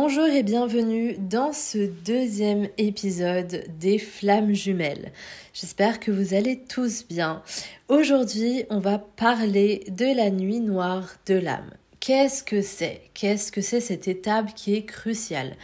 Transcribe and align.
Bonjour 0.00 0.26
et 0.26 0.44
bienvenue 0.44 1.16
dans 1.18 1.52
ce 1.52 1.88
deuxième 2.04 2.68
épisode 2.78 3.64
des 3.80 3.98
Flammes 3.98 4.54
jumelles. 4.54 5.10
J'espère 5.52 5.98
que 5.98 6.12
vous 6.12 6.34
allez 6.34 6.60
tous 6.60 7.04
bien. 7.08 7.42
Aujourd'hui, 7.88 8.64
on 8.70 8.78
va 8.78 8.98
parler 8.98 9.82
de 9.88 10.06
la 10.16 10.30
nuit 10.30 10.60
noire 10.60 11.16
de 11.26 11.34
l'âme. 11.34 11.72
Qu'est-ce 11.98 12.44
que 12.44 12.62
c'est? 12.62 13.10
Qu'est-ce 13.12 13.50
que 13.50 13.60
c'est 13.60 13.80
cette 13.80 14.06
étape 14.06 14.54
qui 14.54 14.76
est 14.76 14.84
cruciale? 14.84 15.56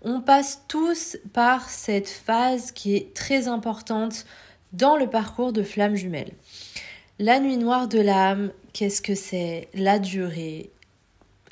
On 0.00 0.22
passe 0.22 0.62
tous 0.68 1.18
par 1.34 1.68
cette 1.68 2.08
phase 2.08 2.72
qui 2.72 2.96
est 2.96 3.12
très 3.12 3.46
importante 3.46 4.24
dans 4.72 4.96
le 4.96 5.10
parcours 5.10 5.52
de 5.52 5.62
Flammes 5.62 5.96
jumelles. 5.96 6.32
La 7.18 7.40
nuit 7.40 7.58
noire 7.58 7.88
de 7.88 8.00
l'âme, 8.00 8.52
qu'est-ce 8.72 9.02
que 9.02 9.14
c'est? 9.14 9.68
La 9.74 9.98
durée, 9.98 10.70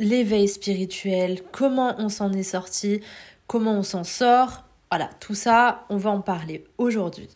l'éveil 0.00 0.48
spirituel, 0.48 1.42
comment 1.52 1.95
on 1.98 2.09
s'en 2.09 2.32
est 2.32 2.42
sorti, 2.42 3.00
comment 3.46 3.74
on 3.74 3.82
s'en 3.84 4.02
sort. 4.02 4.64
Voilà, 4.90 5.10
tout 5.20 5.36
ça, 5.36 5.84
on 5.90 5.98
va 5.98 6.10
en 6.10 6.23
parler 6.23 6.64
aujourd'hui. 6.78 7.28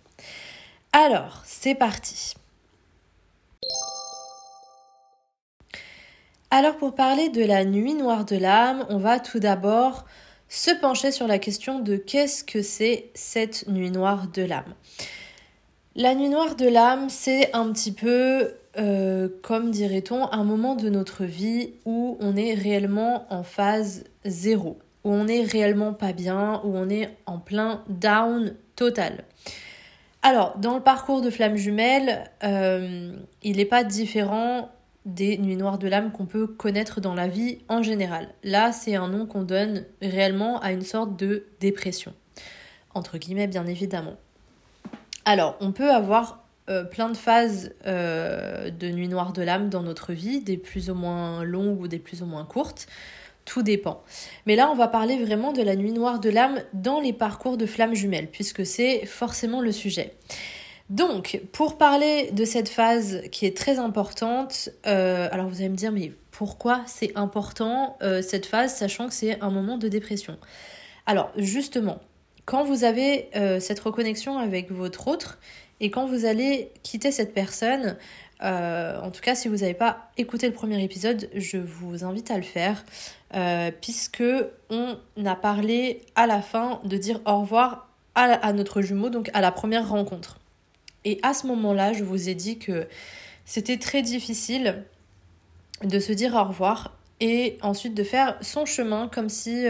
Alors, 0.93 1.43
c'est 1.45 1.77
parti. 1.77 2.35
Alors 6.51 6.77
pour 6.77 6.95
parler 6.95 7.29
de 7.29 7.45
la 7.45 7.65
nuit 7.65 7.95
noire 7.95 8.25
de 8.25 8.37
l'âme, 8.37 8.87
on 8.89 8.99
va 8.99 9.19
tout 9.19 9.41
d'abord 9.41 10.05
se 10.49 10.71
pencher 10.71 11.11
sur 11.11 11.27
la 11.27 11.41
question 11.41 11.81
de 11.81 11.97
qu'est-ce 11.97 12.45
que 12.45 12.63
c'est 12.63 13.11
cette 13.15 13.67
nuit 13.67 13.91
noire 13.91 14.29
de 14.29 14.43
l'âme. 14.43 14.75
La 15.97 16.17
nuit 16.17 16.29
noire 16.29 16.57
de 16.57 16.67
l'âme, 16.67 17.09
c'est 17.09 17.55
un 17.55 17.71
petit 17.73 17.93
peu, 17.93 18.51
euh, 18.77 19.29
comme 19.43 19.71
dirait-on, 19.71 20.27
un 20.33 20.43
moment 20.43 20.75
de 20.75 20.89
notre 20.89 21.23
vie 21.23 21.75
où 21.85 22.17
on 22.19 22.35
est 22.35 22.53
réellement 22.55 23.33
en 23.33 23.45
phase 23.45 24.03
zéro, 24.25 24.77
où 25.05 25.13
on 25.13 25.29
est 25.29 25.45
réellement 25.45 25.93
pas 25.93 26.13
bien, 26.13 26.61
où 26.65 26.77
on 26.77 26.89
est 26.89 27.17
en 27.27 27.39
plein 27.39 27.85
down 27.89 28.57
total. 28.75 29.23
Alors, 30.23 30.59
dans 30.59 30.75
le 30.75 30.83
parcours 30.83 31.23
de 31.23 31.31
Flamme 31.31 31.55
Jumelle, 31.55 32.29
euh, 32.43 33.13
il 33.45 33.59
n'est 33.59 33.65
pas 33.65 33.85
différent 33.85 34.71
des 35.05 35.39
nuits 35.39 35.57
noires 35.57 35.79
de 35.79 35.87
l'âme 35.87 36.11
qu'on 36.11 36.27
peut 36.27 36.49
connaître 36.49 37.01
dans 37.01 37.15
la 37.15 37.29
vie 37.29 37.59
en 37.69 37.85
général. 37.85 38.35
Là, 38.43 38.73
c'est 38.73 38.97
un 38.97 39.07
nom 39.07 39.27
qu'on 39.27 39.45
donne 39.45 39.85
réellement 40.03 40.59
à 40.59 40.73
une 40.73 40.83
sorte 40.83 41.17
de 41.17 41.47
dépression. 41.61 42.15
Entre 42.95 43.17
guillemets, 43.17 43.47
bien 43.47 43.67
évidemment. 43.69 44.17
Alors, 45.25 45.57
on 45.61 45.73
peut 45.73 45.91
avoir 45.91 46.45
euh, 46.71 46.85
plein 46.85 47.11
de 47.11 47.17
phases 47.17 47.75
euh, 47.87 48.71
de 48.71 48.89
nuit 48.89 49.09
noire 49.09 49.33
de 49.33 49.43
l'âme 49.43 49.69
dans 49.69 49.83
notre 49.83 50.13
vie, 50.13 50.41
des 50.41 50.57
plus 50.57 50.91
ou 50.91 50.95
moins 50.95 51.45
longues 51.45 51.81
ou 51.81 51.89
des 51.89 51.99
plus 51.99 52.23
ou 52.23 52.27
moins 52.27 52.45
courtes. 52.45 52.87
Tout 53.45 53.63
dépend. 53.63 54.03
Mais 54.47 54.57
là, 54.57 54.71
on 54.71 54.75
va 54.75 54.89
parler 54.89 55.23
vraiment 55.23 55.53
de 55.53 55.63
la 55.63 55.77
nuit 55.77 55.93
noire 55.93 56.21
de 56.21 56.31
l'âme 56.31 56.61
dans 56.73 57.01
les 57.01 57.13
parcours 57.13 57.59
de 57.59 57.67
flammes 57.67 57.95
jumelles, 57.95 58.29
puisque 58.31 58.65
c'est 58.65 59.05
forcément 59.05 59.61
le 59.61 59.73
sujet. 59.73 60.15
Donc, 60.89 61.41
pour 61.53 61.77
parler 61.77 62.31
de 62.33 62.45
cette 62.45 62.71
phase 62.71 63.23
qui 63.31 63.45
est 63.45 63.57
très 63.57 63.79
importante, 63.79 64.71
euh, 64.87 65.29
alors 65.33 65.49
vous 65.49 65.57
allez 65.57 65.69
me 65.69 65.77
dire, 65.77 65.93
mais 65.93 66.13
pourquoi 66.31 66.83
c'est 66.87 67.17
important 67.17 67.97
cette 68.23 68.45
phase, 68.47 68.75
sachant 68.75 69.07
que 69.07 69.15
c'est 69.15 69.41
un 69.41 69.51
moment 69.51 69.79
de 69.79 69.89
dépression? 69.89 70.37
Alors, 71.07 71.31
justement, 71.37 72.01
quand 72.45 72.65
vous 72.65 72.85
avez 72.85 73.29
euh, 73.37 73.61
cette 73.61 73.81
reconnexion 73.81 74.39
avec 74.39 74.71
votre 74.71 75.09
autre 75.09 75.39
et 75.81 75.91
quand 75.91 76.07
vous 76.07 76.25
allez 76.25 76.71
quitter 76.83 77.11
cette 77.11 77.35
personne, 77.35 77.97
euh, 78.43 79.01
en 79.01 79.11
tout 79.11 79.21
cas 79.21 79.35
si 79.35 79.49
vous 79.49 79.59
n'avez 79.59 79.75
pas 79.75 80.11
écouté 80.17 80.47
le 80.47 80.53
premier 80.53 80.83
épisode, 80.83 81.29
je 81.35 81.57
vous 81.57 82.05
invite 82.05 82.31
à 82.31 82.37
le 82.37 82.43
faire 82.43 82.85
euh, 83.35 83.71
puisque 83.81 84.23
on 84.71 84.97
a 85.25 85.35
parlé 85.35 86.03
à 86.15 86.27
la 86.27 86.43
fin 86.43 86.81
de 86.85 86.97
dire 86.97 87.21
au 87.27 87.41
revoir 87.41 87.89
à, 88.15 88.25
à 88.25 88.53
notre 88.53 88.83
jumeau, 88.83 89.09
donc 89.09 89.31
à 89.33 89.41
la 89.41 89.51
première 89.51 89.89
rencontre. 89.89 90.39
Et 91.05 91.19
à 91.23 91.35
ce 91.35 91.47
moment-là, 91.47 91.93
je 91.93 92.05
vous 92.05 92.29
ai 92.29 92.35
dit 92.35 92.59
que 92.59 92.87
c'était 93.45 93.79
très 93.79 94.03
difficile 94.03 94.85
de 95.83 95.99
se 95.99 96.13
dire 96.13 96.35
au 96.35 96.45
revoir 96.45 96.97
et 97.21 97.59
ensuite 97.63 97.95
de 97.95 98.05
faire 98.05 98.37
son 98.41 98.65
chemin 98.65 99.09
comme 99.09 99.29
si 99.29 99.67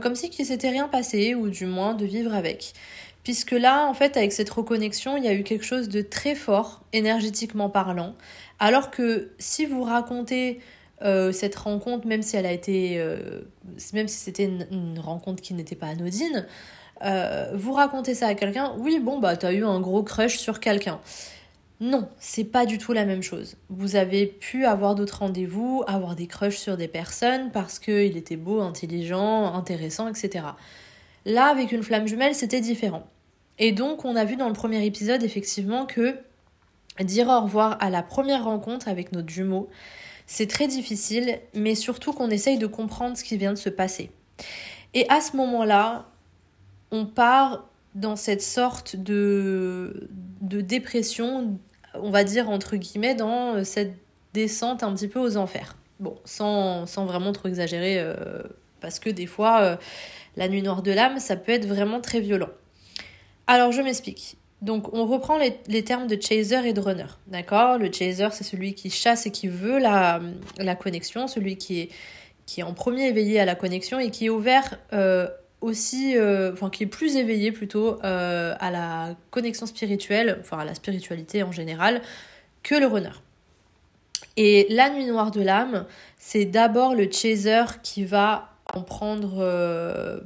comme 0.00 0.14
si 0.14 0.30
qu'il 0.30 0.46
s'était 0.46 0.70
rien 0.70 0.88
passé, 0.88 1.34
ou 1.34 1.48
du 1.48 1.66
moins 1.66 1.94
de 1.94 2.04
vivre 2.04 2.34
avec. 2.34 2.72
Puisque 3.24 3.52
là, 3.52 3.86
en 3.86 3.94
fait, 3.94 4.16
avec 4.16 4.32
cette 4.32 4.50
reconnexion, 4.50 5.16
il 5.16 5.24
y 5.24 5.28
a 5.28 5.34
eu 5.34 5.44
quelque 5.44 5.64
chose 5.64 5.88
de 5.88 6.02
très 6.02 6.34
fort, 6.34 6.82
énergétiquement 6.92 7.70
parlant. 7.70 8.14
Alors 8.58 8.90
que 8.90 9.30
si 9.38 9.64
vous 9.64 9.82
racontez 9.82 10.60
euh, 11.02 11.32
cette 11.32 11.54
rencontre, 11.54 12.06
même 12.06 12.22
si 12.22 12.36
elle 12.36 12.46
a 12.46 12.52
été, 12.52 12.98
euh, 12.98 13.42
même 13.92 14.08
si 14.08 14.18
c'était 14.18 14.44
une, 14.44 14.98
rencontre 14.98 15.40
qui 15.40 15.54
n'était 15.54 15.76
pas 15.76 15.88
anodine, 15.88 16.46
euh, 17.04 17.50
vous 17.54 17.72
racontez 17.72 18.14
ça 18.14 18.26
à 18.28 18.34
quelqu'un, 18.34 18.74
oui, 18.78 18.98
bon, 19.00 19.18
bah, 19.18 19.36
t'as 19.36 19.52
eu 19.52 19.64
un 19.64 19.80
gros 19.80 20.02
crush 20.02 20.38
sur 20.38 20.58
quelqu'un. 20.60 21.00
Non, 21.82 22.08
c'est 22.20 22.44
pas 22.44 22.64
du 22.64 22.78
tout 22.78 22.92
la 22.92 23.04
même 23.04 23.24
chose. 23.24 23.56
Vous 23.68 23.96
avez 23.96 24.26
pu 24.26 24.66
avoir 24.66 24.94
d'autres 24.94 25.18
rendez-vous, 25.18 25.82
avoir 25.88 26.14
des 26.14 26.28
crushs 26.28 26.58
sur 26.58 26.76
des 26.76 26.86
personnes 26.86 27.50
parce 27.50 27.80
qu'il 27.80 28.16
était 28.16 28.36
beau, 28.36 28.60
intelligent, 28.60 29.52
intéressant, 29.52 30.06
etc. 30.06 30.44
Là, 31.24 31.46
avec 31.46 31.72
une 31.72 31.82
flamme 31.82 32.06
jumelle, 32.06 32.36
c'était 32.36 32.60
différent. 32.60 33.04
Et 33.58 33.72
donc, 33.72 34.04
on 34.04 34.14
a 34.14 34.24
vu 34.24 34.36
dans 34.36 34.46
le 34.46 34.54
premier 34.54 34.86
épisode, 34.86 35.24
effectivement, 35.24 35.84
que 35.84 36.14
dire 37.00 37.26
au 37.26 37.40
revoir 37.40 37.78
à 37.80 37.90
la 37.90 38.04
première 38.04 38.44
rencontre 38.44 38.86
avec 38.86 39.10
notre 39.10 39.30
jumeau, 39.30 39.68
c'est 40.28 40.46
très 40.46 40.68
difficile, 40.68 41.40
mais 41.52 41.74
surtout 41.74 42.12
qu'on 42.12 42.30
essaye 42.30 42.58
de 42.58 42.68
comprendre 42.68 43.16
ce 43.16 43.24
qui 43.24 43.36
vient 43.36 43.52
de 43.52 43.58
se 43.58 43.70
passer. 43.70 44.12
Et 44.94 45.04
à 45.08 45.20
ce 45.20 45.36
moment-là, 45.36 46.06
on 46.92 47.06
part 47.06 47.68
dans 47.96 48.14
cette 48.14 48.40
sorte 48.40 48.94
de, 48.94 50.08
de 50.42 50.60
dépression 50.60 51.58
on 51.94 52.10
va 52.10 52.24
dire 52.24 52.48
entre 52.48 52.76
guillemets, 52.76 53.14
dans 53.14 53.56
euh, 53.56 53.64
cette 53.64 53.94
descente 54.34 54.82
un 54.82 54.92
petit 54.94 55.08
peu 55.08 55.20
aux 55.20 55.36
enfers. 55.36 55.76
Bon, 56.00 56.16
sans, 56.24 56.84
vraiment 56.96 57.32
trop 57.32 57.48
exagérer, 57.48 57.98
euh, 57.98 58.14
parce 58.80 58.98
que 58.98 59.10
des 59.10 59.26
fois, 59.26 59.60
euh, 59.62 59.76
la 60.36 60.48
nuit 60.48 60.62
noire 60.62 60.82
de 60.82 60.90
l'âme, 60.90 61.18
ça 61.18 61.36
peut 61.36 61.52
être 61.52 61.66
vraiment 61.66 62.00
très 62.00 62.20
violent. 62.20 62.48
Alors, 63.46 63.72
je 63.72 63.82
m'explique. 63.82 64.36
Donc, 64.62 64.92
on 64.94 65.06
reprend 65.06 65.38
les, 65.38 65.84
termes 65.84 66.06
de 66.06 66.20
chaser 66.20 66.68
et 66.68 66.72
de 66.72 66.80
runner, 66.80 67.06
d'accord? 67.26 67.78
Le 67.78 67.90
chaser, 67.92 68.28
c'est 68.32 68.44
celui 68.44 68.74
qui 68.74 68.90
chasse 68.90 69.26
et 69.26 69.30
qui 69.30 69.48
veut 69.48 69.78
la, 69.78 70.20
connexion, 70.78 71.26
celui 71.26 71.56
qui 71.56 71.80
est, 71.80 71.88
qui 72.46 72.60
est 72.60 72.64
en 72.64 72.72
premier 72.72 73.08
éveillé 73.08 73.40
à 73.40 73.44
la 73.44 73.56
connexion 73.56 73.98
et 73.98 74.10
qui 74.10 74.26
est 74.26 74.30
ouvert 74.30 74.78
aussi, 75.62 76.16
euh, 76.16 76.52
enfin 76.52 76.68
qui 76.68 76.82
est 76.82 76.86
plus 76.86 77.16
éveillé 77.16 77.52
plutôt 77.52 77.98
euh, 78.04 78.54
à 78.58 78.70
la 78.70 79.14
connexion 79.30 79.64
spirituelle, 79.64 80.38
enfin 80.40 80.58
à 80.58 80.64
la 80.64 80.74
spiritualité 80.74 81.42
en 81.42 81.52
général, 81.52 82.02
que 82.62 82.74
le 82.74 82.86
runner. 82.86 83.12
Et 84.36 84.66
la 84.70 84.90
nuit 84.90 85.06
noire 85.06 85.30
de 85.30 85.40
l'âme, 85.40 85.86
c'est 86.18 86.44
d'abord 86.44 86.94
le 86.94 87.10
chaser 87.10 87.64
qui 87.82 88.04
va 88.04 88.50
en 88.74 88.82
prendre 88.82 89.38
euh, 89.38 90.20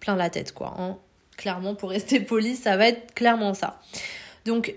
plein 0.00 0.16
la 0.16 0.30
tête, 0.30 0.52
quoi. 0.52 0.74
Hein. 0.78 0.98
Clairement, 1.36 1.74
pour 1.74 1.90
rester 1.90 2.20
poli, 2.20 2.56
ça 2.56 2.76
va 2.76 2.88
être 2.88 3.14
clairement 3.14 3.54
ça. 3.54 3.80
Donc, 4.44 4.74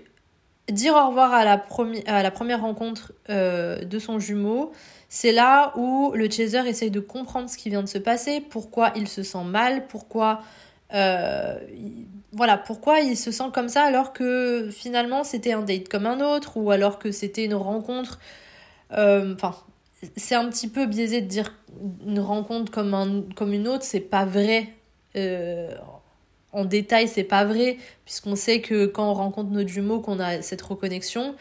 dire 0.70 0.94
au 0.94 1.08
revoir 1.08 1.32
à 1.32 1.44
la, 1.44 1.64
à 2.06 2.22
la 2.22 2.30
première 2.30 2.60
rencontre 2.60 3.12
de 3.28 3.98
son 3.98 4.18
jumeau, 4.18 4.72
c'est 5.08 5.32
là 5.32 5.72
où 5.76 6.12
le 6.14 6.30
chaser 6.30 6.68
essaye 6.68 6.90
de 6.90 7.00
comprendre 7.00 7.48
ce 7.48 7.56
qui 7.56 7.70
vient 7.70 7.82
de 7.82 7.88
se 7.88 7.98
passer, 7.98 8.40
pourquoi 8.40 8.92
il 8.94 9.08
se 9.08 9.22
sent 9.22 9.44
mal, 9.44 9.86
pourquoi 9.86 10.42
euh, 10.94 11.58
voilà, 12.32 12.58
pourquoi 12.58 13.00
il 13.00 13.16
se 13.16 13.30
sent 13.30 13.50
comme 13.52 13.68
ça 13.68 13.82
alors 13.84 14.12
que 14.12 14.68
finalement 14.70 15.24
c'était 15.24 15.52
un 15.52 15.62
date 15.62 15.88
comme 15.88 16.06
un 16.06 16.20
autre 16.20 16.56
ou 16.56 16.70
alors 16.70 16.98
que 16.98 17.10
c'était 17.10 17.44
une 17.44 17.54
rencontre. 17.54 18.18
Euh, 18.92 19.34
enfin, 19.34 19.54
c'est 20.16 20.34
un 20.34 20.48
petit 20.48 20.68
peu 20.68 20.86
biaisé 20.86 21.20
de 21.20 21.26
dire 21.26 21.54
une 22.06 22.20
rencontre 22.20 22.70
comme, 22.70 22.94
un, 22.94 23.22
comme 23.34 23.52
une 23.52 23.68
autre, 23.68 23.84
c'est 23.84 24.00
pas 24.00 24.24
vrai. 24.24 24.68
Euh, 25.16 25.74
en 26.52 26.64
détail, 26.64 27.08
c'est 27.08 27.24
pas 27.24 27.44
vrai, 27.44 27.76
puisqu'on 28.04 28.36
sait 28.36 28.60
que 28.62 28.86
quand 28.86 29.10
on 29.10 29.14
rencontre 29.14 29.50
notre 29.50 29.68
jumeau, 29.68 30.00
qu'on 30.00 30.18
a 30.18 30.40
cette 30.42 30.62
reconnexion, 30.62 31.34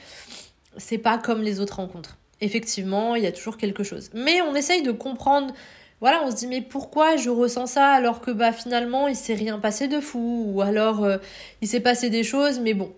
c'est 0.78 0.98
pas 0.98 1.18
comme 1.18 1.42
les 1.42 1.60
autres 1.60 1.78
rencontres 1.78 2.18
effectivement, 2.42 3.16
il 3.16 3.24
y 3.24 3.28
a 3.28 3.32
toujours 3.32 3.58
quelque 3.58 3.84
chose. 3.84 4.10
Mais 4.14 4.42
on 4.42 4.56
essaye 4.56 4.84
de 4.84 4.92
comprendre. 4.92 5.54
Voilà, 6.00 6.24
on 6.26 6.32
se 6.32 6.36
dit 6.36 6.48
mais 6.48 6.62
pourquoi 6.62 7.18
je 7.18 7.30
ressens 7.30 7.68
ça 7.68 7.90
alors 7.90 8.22
que 8.22 8.30
bah 8.30 8.52
finalement 8.52 9.08
il 9.08 9.16
s'est 9.16 9.34
rien 9.34 9.58
passé 9.58 9.88
de 9.88 10.00
fou 10.00 10.46
ou 10.48 10.62
alors 10.62 11.04
euh, 11.04 11.18
il 11.62 11.68
s'est 11.68 11.80
passé 11.80 12.12
des 12.12 12.24
choses 12.24 12.60
mais 12.60 12.76
bon. 12.76 12.94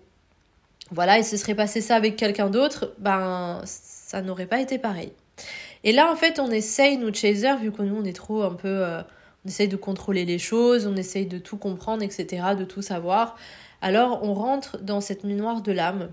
Voilà, 0.90 1.18
il 1.18 1.24
se 1.24 1.36
serait 1.38 1.54
passé 1.54 1.80
ça 1.80 1.96
avec 1.96 2.16
quelqu'un 2.16 2.50
d'autre, 2.50 2.94
ben 2.98 3.62
ça 3.64 4.20
n'aurait 4.22 4.46
pas 4.46 4.60
été 4.60 4.76
pareil. 4.76 5.12
Et 5.82 5.92
là 5.92 6.12
en 6.12 6.16
fait, 6.16 6.38
on 6.40 6.50
essaye 6.50 6.98
nous 6.98 7.14
chaser 7.14 7.56
vu 7.56 7.72
que 7.72 7.80
nous 7.80 7.96
on 7.96 8.04
est 8.04 8.16
trop 8.16 8.42
un 8.42 8.52
peu 8.54 8.68
euh, 8.68 9.00
on 9.46 9.48
essaye 9.48 9.68
de 9.68 9.76
contrôler 9.76 10.26
les 10.26 10.38
choses, 10.38 10.86
on 10.86 10.96
essaye 10.96 11.24
de 11.24 11.38
tout 11.38 11.56
comprendre, 11.56 12.02
etc., 12.02 12.48
de 12.58 12.64
tout 12.64 12.82
savoir. 12.82 13.36
Alors 13.80 14.22
on 14.22 14.34
rentre 14.34 14.78
dans 14.78 15.00
cette 15.00 15.24
nuit 15.24 15.34
noire 15.34 15.62
de 15.62 15.72
l'âme 15.72 16.10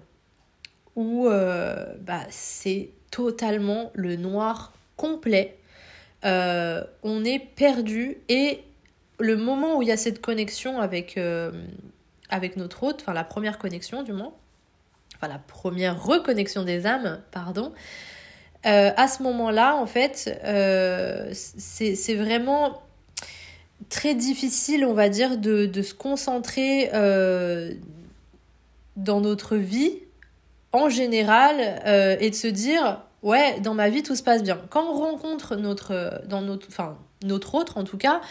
où 0.95 1.27
euh, 1.27 1.93
bah, 2.01 2.21
c'est 2.29 2.91
totalement 3.11 3.91
le 3.93 4.15
noir 4.15 4.73
complet. 4.95 5.57
on 6.23 7.25
est 7.25 7.39
perdu 7.55 8.17
et 8.29 8.63
le 9.19 9.37
moment 9.37 9.77
où 9.77 9.81
il 9.81 9.87
y 9.87 9.91
a 9.91 9.97
cette 9.97 10.21
connexion 10.21 10.79
avec, 10.79 11.19
avec 12.29 12.57
notre 12.57 12.83
hôte, 12.83 13.01
enfin 13.01 13.13
la 13.13 13.23
première 13.23 13.57
connexion 13.57 14.03
du 14.03 14.13
moins, 14.13 14.33
enfin 15.15 15.27
la 15.27 15.39
première 15.39 16.03
reconnexion 16.03 16.63
des 16.63 16.85
âmes, 16.85 17.21
pardon, 17.31 17.73
à 18.63 19.07
ce 19.07 19.23
moment-là, 19.23 19.75
en 19.75 19.85
fait, 19.85 20.39
c'est 21.33 22.15
vraiment 22.15 22.81
très 23.89 24.15
difficile, 24.15 24.85
on 24.85 24.93
va 24.93 25.09
dire, 25.09 25.37
de, 25.37 25.65
de 25.65 25.81
se 25.81 25.93
concentrer 25.93 26.89
euh, 26.93 27.73
dans 28.95 29.21
notre 29.21 29.55
vie 29.55 29.99
en 30.71 30.89
général 30.89 31.81
euh, 31.85 32.17
et 32.19 32.29
de 32.29 32.35
se 32.35 32.47
dire 32.47 33.01
ouais 33.23 33.59
dans 33.61 33.73
ma 33.73 33.89
vie 33.89 34.03
tout 34.03 34.15
se 34.15 34.23
passe 34.23 34.43
bien. 34.43 34.59
Quand 34.69 34.85
on 34.85 34.93
rencontre 34.93 35.55
notre 35.55 36.21
dans 36.27 36.41
notre 36.41 36.67
enfin 36.69 36.97
notre 37.23 37.55
autre 37.55 37.77
en 37.77 37.83
tout 37.83 37.97
cas 37.97 38.21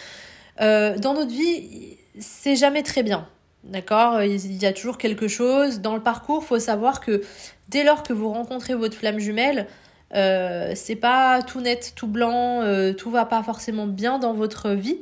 euh, 0.60 0.96
dans 0.98 1.14
notre 1.14 1.30
vie 1.32 1.96
c'est 2.18 2.56
jamais 2.56 2.82
très 2.82 3.02
bien. 3.02 3.26
D'accord? 3.64 4.22
Il 4.22 4.62
y 4.62 4.66
a 4.66 4.72
toujours 4.72 4.96
quelque 4.96 5.26
chose. 5.26 5.80
Dans 5.80 5.96
le 5.96 6.02
parcours 6.02 6.44
faut 6.44 6.60
savoir 6.60 7.00
que 7.00 7.22
dès 7.68 7.82
lors 7.82 8.02
que 8.02 8.12
vous 8.12 8.28
rencontrez 8.28 8.74
votre 8.74 8.96
flamme 8.96 9.18
jumelle 9.18 9.66
c'est 10.12 10.96
pas 10.98 11.42
tout 11.42 11.60
net 11.60 11.92
tout 11.96 12.06
blanc 12.06 12.62
tout 12.96 13.10
va 13.10 13.26
pas 13.26 13.42
forcément 13.42 13.86
bien 13.86 14.18
dans 14.18 14.32
votre 14.32 14.70
vie. 14.70 14.98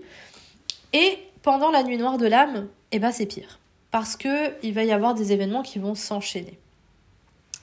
Et 0.93 1.19
pendant 1.43 1.71
la 1.71 1.83
nuit 1.83 1.99
noire 1.99 2.17
de 2.17 2.27
l'âme, 2.27 2.69
eh 2.91 2.99
ben 2.99 3.13
c'est 3.13 3.27
pire. 3.27 3.59
Parce 3.91 4.17
que 4.17 4.55
il 4.63 4.73
va 4.73 4.83
y 4.83 4.93
avoir 4.93 5.15
des 5.15 5.33
événements 5.33 5.63
qui 5.63 5.79
vont 5.79 5.95
s'enchaîner. 5.95 6.59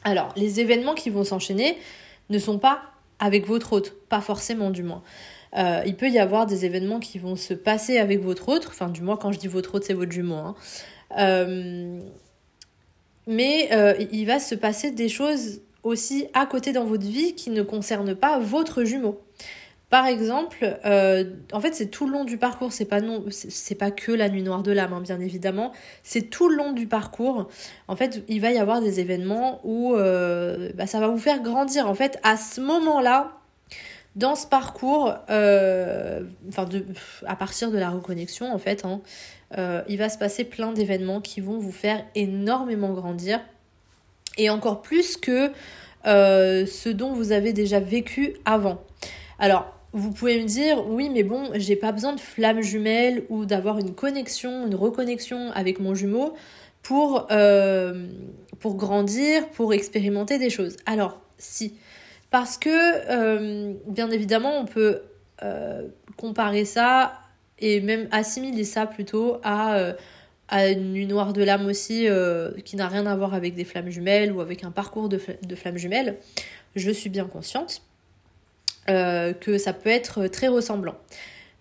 Alors, 0.04 0.34
les 0.36 0.60
événements 0.60 0.96
qui 0.96 1.10
vont 1.10 1.24
s'enchaîner 1.24 1.78
ne 2.30 2.40
sont 2.40 2.58
pas 2.58 2.82
avec 3.20 3.46
votre 3.46 3.74
hôte, 3.74 3.94
pas 4.10 4.22
forcément 4.22 4.72
du 4.72 4.84
moins. 4.84 5.04
Euh, 5.58 5.82
il 5.86 5.96
peut 5.96 6.10
y 6.10 6.18
avoir 6.18 6.46
des 6.46 6.66
événements 6.66 7.00
qui 7.00 7.20
vont 7.20 7.36
se 7.36 7.54
passer 7.54 7.98
avec 7.98 8.22
votre 8.22 8.50
autre, 8.50 8.70
enfin 8.72 8.90
du 8.90 9.02
moins 9.02 9.18
quand 9.18 9.32
je 9.32 9.40
dis 9.40 9.48
votre 9.48 9.76
autre, 9.76 9.86
c'est 9.86 9.94
votre 9.94 10.12
jumeau. 10.12 10.36
Hein. 10.36 10.56
Euh, 11.20 12.00
mais 13.28 13.70
euh, 13.74 13.94
il 14.12 14.26
va 14.26 14.40
se 14.40 14.56
passer 14.56 14.92
des 14.92 15.10
choses 15.10 15.62
aussi 15.84 16.28
à 16.34 16.46
côté 16.46 16.72
dans 16.74 16.86
votre 16.86 17.06
vie 17.06 17.36
qui 17.36 17.50
ne 17.50 17.62
concernent 17.62 18.16
pas 18.16 18.40
votre 18.40 18.84
jumeau. 18.84 19.22
Par 19.92 20.08
exemple, 20.08 20.80
euh, 20.86 21.26
en 21.52 21.60
fait, 21.60 21.76
c'est 21.76 21.88
tout 21.88 22.08
le 22.08 22.14
long 22.14 22.24
du 22.24 22.38
parcours, 22.38 22.72
c'est 22.72 22.86
pas 22.86 23.02
non, 23.02 23.26
c'est 23.30 23.76
pas 23.76 23.92
que 23.92 24.14
la 24.14 24.30
nuit 24.30 24.42
noire 24.42 24.64
de 24.64 24.72
l'âme, 24.72 24.94
hein, 24.94 25.02
bien 25.02 25.20
évidemment. 25.20 25.74
C'est 26.02 26.30
tout 26.30 26.48
le 26.48 26.56
long 26.56 26.72
du 26.72 26.88
parcours. 26.88 27.50
En 27.90 27.98
fait, 27.98 28.24
il 28.30 28.40
va 28.40 28.52
y 28.52 28.58
avoir 28.58 28.80
des 28.80 29.02
événements 29.02 29.60
où 29.66 29.94
euh, 29.96 30.72
bah, 30.76 30.88
ça 30.88 31.02
va 31.02 31.10
vous 31.10 31.18
faire 31.18 31.42
grandir. 31.42 31.90
En 31.90 31.94
fait, 31.94 32.20
à 32.24 32.38
ce 32.38 32.62
moment-là, 32.62 33.34
dans 34.16 34.36
ce 34.36 34.48
parcours, 34.48 35.14
euh, 35.30 36.22
enfin, 36.48 36.70
à 37.28 37.36
partir 37.36 37.70
de 37.70 37.78
la 37.78 37.90
reconnexion, 37.90 38.54
en 38.54 38.60
fait, 38.60 38.86
hein, 38.86 39.02
il 39.90 39.98
va 39.98 40.08
se 40.08 40.18
passer 40.18 40.46
plein 40.46 40.72
d'événements 40.72 41.20
qui 41.20 41.42
vont 41.42 41.60
vous 41.60 41.74
faire 41.74 42.02
énormément 42.16 42.94
grandir. 42.94 43.42
Et 44.38 44.50
encore 44.50 44.84
plus 44.84 45.18
que 45.18 45.52
ce 46.06 46.90
dont 46.90 47.12
vous 47.12 47.34
avez 47.34 47.52
déjà 47.52 47.82
vécu 47.82 48.38
avant. 48.46 48.82
Alors, 49.38 49.81
vous 49.94 50.12
pouvez 50.12 50.42
me 50.42 50.48
dire, 50.48 50.88
oui, 50.88 51.10
mais 51.10 51.24
bon, 51.24 51.50
j'ai 51.56 51.76
pas 51.76 51.92
besoin 51.92 52.14
de 52.14 52.20
flamme 52.20 52.62
jumelle 52.62 53.24
ou 53.30 53.46
d'avoir 53.46 53.78
une 53.78 53.94
connexion, 53.94 54.68
une 54.68 54.76
reconnexion 54.76 55.52
avec 55.52 55.80
mon 55.80 55.96
jumeau 55.96 56.34
pour, 56.82 57.28
euh, 57.32 58.08
grandir, 58.64 59.50
pour 59.50 59.74
expérimenter 59.74 60.38
des 60.38 60.50
choses. 60.50 60.78
Alors, 60.86 61.20
si. 61.38 61.76
Parce 62.30 62.58
que, 62.58 62.70
euh, 62.70 63.74
bien 63.88 64.10
évidemment, 64.12 64.58
on 64.60 64.66
peut 64.66 65.02
euh, 65.44 65.88
comparer 66.16 66.64
ça 66.64 67.20
et 67.60 67.82
même 67.82 68.08
assimiler 68.12 68.64
ça 68.64 68.86
plutôt 68.86 69.40
à, 69.44 69.94
à 70.48 70.70
une 70.70 70.94
nuit 70.94 71.06
noire 71.06 71.34
de 71.34 71.44
l'âme 71.44 71.66
aussi, 71.66 72.08
qui 72.66 72.76
n'a 72.76 72.88
rien 72.88 73.06
à 73.06 73.16
voir 73.16 73.34
avec 73.34 73.54
des 73.54 73.66
flammes 73.66 73.90
jumelles 73.90 74.32
ou 74.32 74.42
avec 74.42 74.64
un 74.64 74.72
parcours 74.72 75.10
de 75.10 75.20
flammes 75.56 75.78
jumelles. 75.78 76.18
Je 76.76 76.90
suis 76.90 77.10
bien 77.10 77.26
consciente. 77.26 77.84
Euh, 78.90 79.34
que 79.34 79.60
ça 79.60 79.74
peut 79.74 79.92
être 79.92 80.26
très 80.26 80.48
ressemblant. 80.48 80.96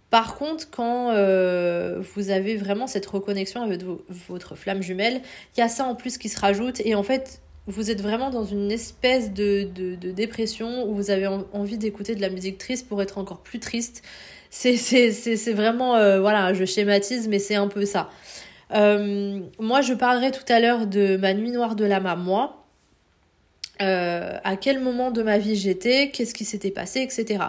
Par 0.08 0.36
contre, 0.36 0.70
quand 0.70 1.10
euh, 1.10 2.00
vous 2.14 2.30
avez 2.30 2.56
vraiment 2.56 2.86
cette 2.86 3.04
reconnexion 3.04 3.62
avec 3.62 3.82
votre 4.08 4.54
flamme 4.54 4.82
jumelle, 4.82 5.20
il 5.54 5.60
y 5.60 5.62
a 5.62 5.68
ça 5.68 5.84
en 5.84 5.94
plus 5.94 6.16
qui 6.16 6.30
se 6.30 6.40
rajoute 6.40 6.80
et 6.82 6.94
en 6.94 7.02
fait, 7.02 7.42
vous 7.66 7.90
êtes 7.90 8.00
vraiment 8.00 8.30
dans 8.30 8.46
une 8.46 8.72
espèce 8.72 9.34
de, 9.34 9.68
de, 9.70 10.10
dépression 10.10 10.88
où 10.88 10.94
vous 10.94 11.10
avez 11.10 11.26
envie 11.52 11.76
d'écouter 11.76 12.14
de 12.14 12.22
la 12.22 12.30
musique 12.30 12.56
triste 12.56 12.88
pour 12.88 13.02
être 13.02 13.18
encore 13.18 13.42
plus 13.42 13.60
triste. 13.60 14.02
C'est 14.48 15.52
vraiment, 15.52 15.96
euh, 15.96 16.20
voilà, 16.20 16.54
je 16.54 16.64
schématise, 16.64 17.28
mais 17.28 17.38
c'est 17.38 17.54
un 17.54 17.68
peu 17.68 17.84
ça. 17.84 18.08
moi, 18.70 19.82
je 19.82 19.92
parlerai 19.92 20.30
tout 20.30 20.50
à 20.50 20.58
l'heure 20.58 20.86
de 20.86 21.18
ma 21.18 21.34
nuit 21.34 21.50
noire 21.50 21.76
de 21.76 21.84
l'âme 21.84 22.06
à 22.06 22.16
moi. 22.16 22.59
Euh, 23.80 24.36
à 24.44 24.56
quel 24.56 24.80
moment 24.80 25.10
de 25.10 25.22
ma 25.22 25.38
vie 25.38 25.56
j'étais, 25.56 26.10
qu'est-ce 26.10 26.34
qui 26.34 26.44
s'était 26.44 26.70
passé, 26.70 27.00
etc. 27.00 27.44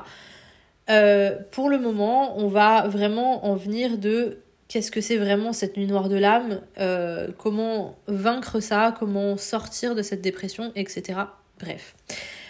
Euh, 0.89 1.37
pour 1.51 1.69
le 1.69 1.77
moment, 1.77 2.37
on 2.39 2.47
va 2.47 2.87
vraiment 2.87 3.45
en 3.45 3.55
venir 3.55 3.97
de 3.97 4.39
qu'est-ce 4.67 4.91
que 4.91 5.01
c'est 5.01 5.17
vraiment 5.17 5.51
cette 5.51 5.75
nuit 5.75 5.87
noire 5.87 6.07
de 6.07 6.15
l'âme, 6.15 6.61
euh, 6.79 7.27
comment 7.37 7.97
vaincre 8.07 8.61
ça, 8.61 8.95
comment 8.97 9.35
sortir 9.35 9.93
de 9.93 10.01
cette 10.01 10.21
dépression, 10.21 10.71
etc. 10.75 11.19
Bref. 11.59 11.95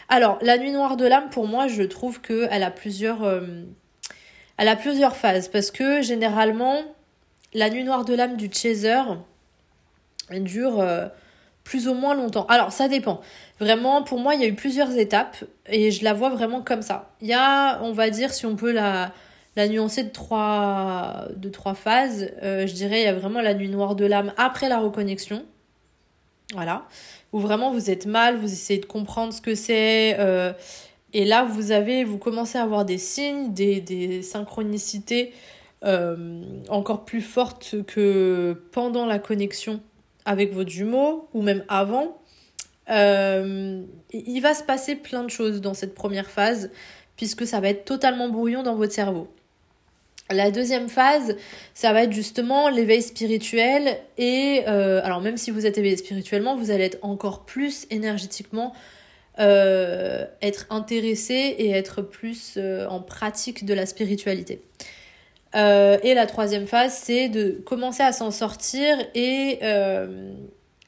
Alors, 0.09 0.37
la 0.41 0.57
nuit 0.59 0.71
noire 0.71 0.97
de 0.97 1.05
l'âme, 1.05 1.29
pour 1.31 1.47
moi, 1.47 1.67
je 1.67 1.83
trouve 1.83 2.21
qu'elle 2.21 2.63
a 2.63 2.71
plusieurs... 2.71 3.25
elle 4.57 4.67
a 4.67 4.75
plusieurs 4.75 5.15
phases, 5.15 5.47
parce 5.47 5.71
que 5.71 6.01
généralement, 6.01 6.83
la 7.53 7.69
nuit 7.69 7.83
noire 7.83 8.05
de 8.05 8.13
l'âme 8.13 8.37
du 8.37 8.49
chaser 8.53 9.01
dure 10.29 10.83
plus 11.63 11.87
ou 11.87 11.93
moins 11.93 12.15
longtemps. 12.15 12.45
Alors, 12.47 12.71
ça 12.71 12.87
dépend. 12.87 13.21
Vraiment, 13.59 14.03
pour 14.03 14.19
moi, 14.19 14.35
il 14.35 14.41
y 14.41 14.43
a 14.43 14.47
eu 14.47 14.55
plusieurs 14.55 14.97
étapes 14.97 15.43
et 15.67 15.91
je 15.91 16.03
la 16.03 16.13
vois 16.13 16.29
vraiment 16.29 16.61
comme 16.61 16.81
ça. 16.81 17.11
Il 17.21 17.27
y 17.27 17.33
a, 17.33 17.81
on 17.83 17.91
va 17.91 18.09
dire, 18.09 18.33
si 18.33 18.45
on 18.45 18.55
peut 18.55 18.71
la, 18.71 19.13
la 19.55 19.67
nuancer 19.67 20.03
de 20.03 20.09
trois, 20.09 21.27
de 21.35 21.49
trois 21.49 21.75
phases, 21.75 22.31
euh, 22.41 22.65
je 22.65 22.73
dirais, 22.73 23.01
il 23.01 23.05
y 23.05 23.07
a 23.07 23.13
vraiment 23.13 23.41
la 23.41 23.53
nuit 23.53 23.69
noire 23.69 23.95
de 23.95 24.05
l'âme 24.05 24.33
après 24.37 24.69
la 24.69 24.79
reconnexion. 24.79 25.45
Voilà. 26.53 26.87
Où 27.31 27.39
vraiment 27.39 27.71
vous 27.71 27.89
êtes 27.89 28.05
mal, 28.05 28.37
vous 28.37 28.51
essayez 28.51 28.79
de 28.79 28.85
comprendre 28.85 29.31
ce 29.33 29.41
que 29.41 29.55
c'est. 29.55 30.17
Euh, 30.19 30.53
et 31.13 31.25
là, 31.25 31.43
vous 31.43 31.71
avez, 31.71 32.03
vous 32.03 32.17
commencez 32.17 32.57
à 32.57 32.63
avoir 32.63 32.85
des 32.85 32.97
signes, 32.97 33.53
des, 33.53 33.81
des 33.81 34.21
synchronicités 34.21 35.33
euh, 35.83 36.43
encore 36.69 37.05
plus 37.05 37.21
fortes 37.21 37.75
que 37.87 38.61
pendant 38.71 39.05
la 39.05 39.19
connexion 39.19 39.81
avec 40.25 40.53
votre 40.53 40.69
jumeau 40.69 41.27
ou 41.33 41.41
même 41.41 41.63
avant. 41.67 42.17
Euh, 42.89 43.83
il 44.11 44.39
va 44.41 44.53
se 44.53 44.63
passer 44.63 44.95
plein 44.95 45.23
de 45.23 45.29
choses 45.29 45.61
dans 45.61 45.73
cette 45.73 45.95
première 45.95 46.29
phase, 46.29 46.71
puisque 47.15 47.45
ça 47.45 47.59
va 47.59 47.69
être 47.69 47.85
totalement 47.85 48.29
brouillon 48.29 48.63
dans 48.63 48.75
votre 48.75 48.93
cerveau. 48.93 49.27
La 50.29 50.49
deuxième 50.49 50.87
phase, 50.87 51.35
ça 51.73 51.91
va 51.91 52.03
être 52.03 52.13
justement 52.13 52.69
l'éveil 52.69 53.01
spirituel 53.01 53.97
et 54.17 54.63
euh, 54.67 55.01
alors 55.03 55.19
même 55.19 55.35
si 55.35 55.51
vous 55.51 55.65
êtes 55.65 55.77
éveillé 55.77 55.97
spirituellement, 55.97 56.55
vous 56.55 56.71
allez 56.71 56.85
être 56.85 56.99
encore 57.01 57.45
plus 57.45 57.85
énergétiquement 57.89 58.73
euh, 59.39 60.25
être 60.41 60.67
intéressé 60.69 61.33
et 61.57 61.71
être 61.71 62.01
plus 62.01 62.57
en 62.89 63.01
pratique 63.01 63.65
de 63.65 63.73
la 63.73 63.85
spiritualité. 63.85 64.61
Et 65.53 66.13
la 66.13 66.25
troisième 66.27 66.67
phase, 66.67 66.93
c'est 66.93 67.29
de 67.29 67.61
commencer 67.65 68.03
à 68.03 68.11
s'en 68.11 68.31
sortir 68.31 68.97
et 69.15 69.59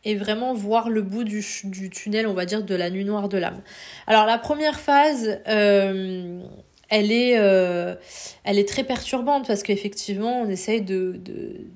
et 0.06 0.16
vraiment 0.16 0.54
voir 0.54 0.90
le 0.90 1.02
bout 1.02 1.24
du, 1.24 1.44
du, 1.64 1.90
tunnel, 1.90 2.28
on 2.28 2.34
va 2.34 2.46
dire, 2.46 2.64
de 2.64 2.76
la 2.76 2.90
nuit 2.90 3.06
noire 3.06 3.30
de 3.30 3.38
l'âme. 3.38 3.62
Alors 4.08 4.26
la 4.26 4.38
première 4.38 4.80
phase, 4.80 5.40
euh, 5.48 6.42
elle, 6.90 7.12
est, 7.12 7.38
euh, 7.38 7.96
elle 8.44 8.60
est 8.60 8.68
très 8.68 8.84
perturbante 8.84 9.48
parce 9.48 9.64
qu'effectivement, 9.64 10.42
on 10.42 10.50
essaye 10.50 10.82
de... 10.82 11.16
de 11.18 11.68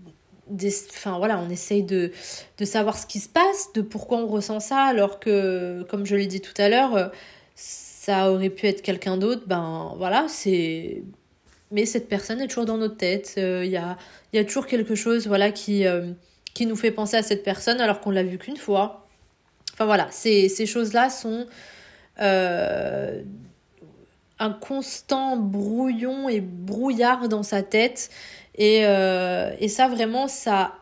enfin 0.90 1.18
voilà, 1.18 1.40
on 1.40 1.50
essaye 1.50 1.84
de, 1.84 2.12
de 2.58 2.66
savoir 2.66 2.98
ce 2.98 3.06
qui 3.06 3.20
se 3.20 3.30
passe, 3.30 3.72
de 3.74 3.82
pourquoi 3.82 4.20
on 4.20 4.28
ressent 4.28 4.60
ça, 4.60 4.84
alors 4.84 5.20
que, 5.20 5.84
comme 5.90 6.06
je 6.06 6.16
l'ai 6.16 6.28
dit 6.28 6.40
tout 6.40 6.54
à 6.58 6.70
l'heure, 6.70 7.12
ça 7.56 8.32
aurait 8.32 8.50
pu 8.50 8.68
être 8.68 8.82
quelqu'un 8.82 9.18
d'autre, 9.18 9.44
ben 9.46 9.94
voilà, 9.98 10.26
c'est... 10.30 11.04
Mais 11.72 11.86
cette 11.86 12.08
personne 12.08 12.42
est 12.42 12.48
toujours 12.48 12.66
dans 12.66 12.78
notre 12.78 12.98
tête, 12.98 13.36
euh, 13.38 13.66
il 13.66 13.72
y, 13.72 13.78
a, 13.78 13.98
y 14.34 14.38
a 14.38 14.46
toujours 14.46 14.68
quelque 14.68 14.96
chose, 14.96 15.28
voilà, 15.28 15.52
qui 15.52 15.86
qui 16.58 16.66
nous 16.66 16.76
fait 16.76 16.90
penser 16.90 17.16
à 17.16 17.22
cette 17.22 17.44
personne 17.44 17.80
alors 17.80 18.02
qu'on 18.02 18.10
l'a 18.10 18.24
vu 18.24 18.40
qu'une 18.40 18.58
fois. 18.58 19.08
Enfin 19.74 19.86
voilà, 19.86 20.08
ces, 20.10 20.50
ces 20.50 20.66
choses-là 20.66 21.12
sont 21.12 21.46
euh, 22.20 23.22
un 24.40 24.50
constant 24.50 25.38
brouillon 25.38 26.30
et 26.30 26.42
brouillard 26.42 27.30
dans 27.30 27.44
sa 27.44 27.62
tête. 27.62 28.10
Et, 28.56 28.88
euh, 28.88 29.52
et 29.60 29.68
ça, 29.68 29.88
vraiment, 29.88 30.28
ça 30.28 30.74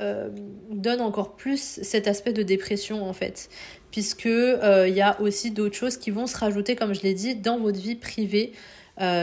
euh, 0.00 0.30
donne 0.68 1.00
encore 1.00 1.36
plus 1.36 1.78
cet 1.80 2.08
aspect 2.08 2.32
de 2.32 2.42
dépression, 2.42 3.08
en 3.08 3.12
fait. 3.12 3.50
Puisque 3.92 4.24
il 4.24 4.94
y 4.94 5.00
a 5.00 5.20
aussi 5.20 5.52
d'autres 5.52 5.76
choses 5.76 5.96
qui 5.96 6.10
vont 6.10 6.26
se 6.26 6.36
rajouter, 6.36 6.74
comme 6.74 6.92
je 6.92 7.02
l'ai 7.02 7.14
dit, 7.14 7.36
dans 7.36 7.60
votre 7.60 7.78
vie 7.78 7.94
privée. 7.94 8.52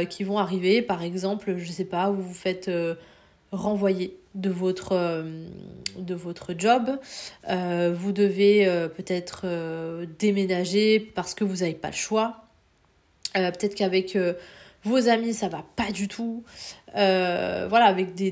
Qui 0.09 0.23
vont 0.23 0.39
arriver. 0.39 0.81
Par 0.81 1.03
exemple, 1.03 1.55
je 1.57 1.71
sais 1.71 1.85
pas, 1.85 2.09
vous 2.09 2.23
vous 2.23 2.33
faites 2.33 2.71
renvoyer 3.51 4.17
de 4.33 4.49
votre, 4.49 5.23
de 5.97 6.15
votre 6.15 6.55
job. 6.57 6.97
vous 7.47 8.11
devez 8.11 8.65
peut-être 8.95 9.45
déménager 10.19 10.99
parce 10.99 11.33
que 11.33 11.43
vous 11.43 11.57
n'avez 11.57 11.75
pas 11.75 11.89
le 11.89 11.93
choix. 11.93 12.45
peut-être 13.33 13.75
qu'avec 13.75 14.17
vos 14.83 15.09
amis, 15.09 15.33
ça 15.33 15.47
va 15.47 15.63
pas 15.75 15.91
du 15.91 16.07
tout. 16.07 16.43
voilà, 16.95 17.85
avec 17.85 18.15
des, 18.15 18.31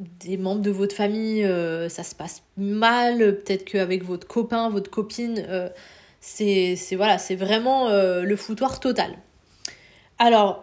des, 0.00 0.36
membres 0.36 0.62
de 0.62 0.70
votre 0.70 0.94
famille, 0.94 1.44
euh, 1.44 1.88
ça 1.88 2.02
se 2.02 2.14
passe 2.14 2.42
mal. 2.56 3.18
Peut-être 3.18 3.64
qu'avec 3.64 4.04
votre 4.04 4.26
copain, 4.26 4.68
votre 4.70 4.90
copine, 4.90 5.44
euh, 5.48 5.68
c'est 6.20 6.76
voilà, 6.92 7.18
c'est 7.18 7.36
vraiment 7.36 7.88
euh, 7.88 8.22
le 8.22 8.36
foutoir 8.36 8.80
total. 8.80 9.16
Alors, 10.20 10.62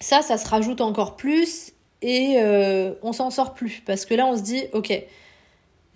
ça, 0.00 0.22
ça 0.22 0.38
se 0.38 0.48
rajoute 0.48 0.80
encore 0.80 1.16
plus 1.16 1.72
et 2.00 2.38
on 3.02 3.12
s'en 3.12 3.30
sort 3.30 3.52
plus. 3.52 3.82
Parce 3.84 4.06
que 4.06 4.14
là, 4.14 4.26
on 4.26 4.36
se 4.36 4.42
dit, 4.42 4.64
ok, 4.72 4.92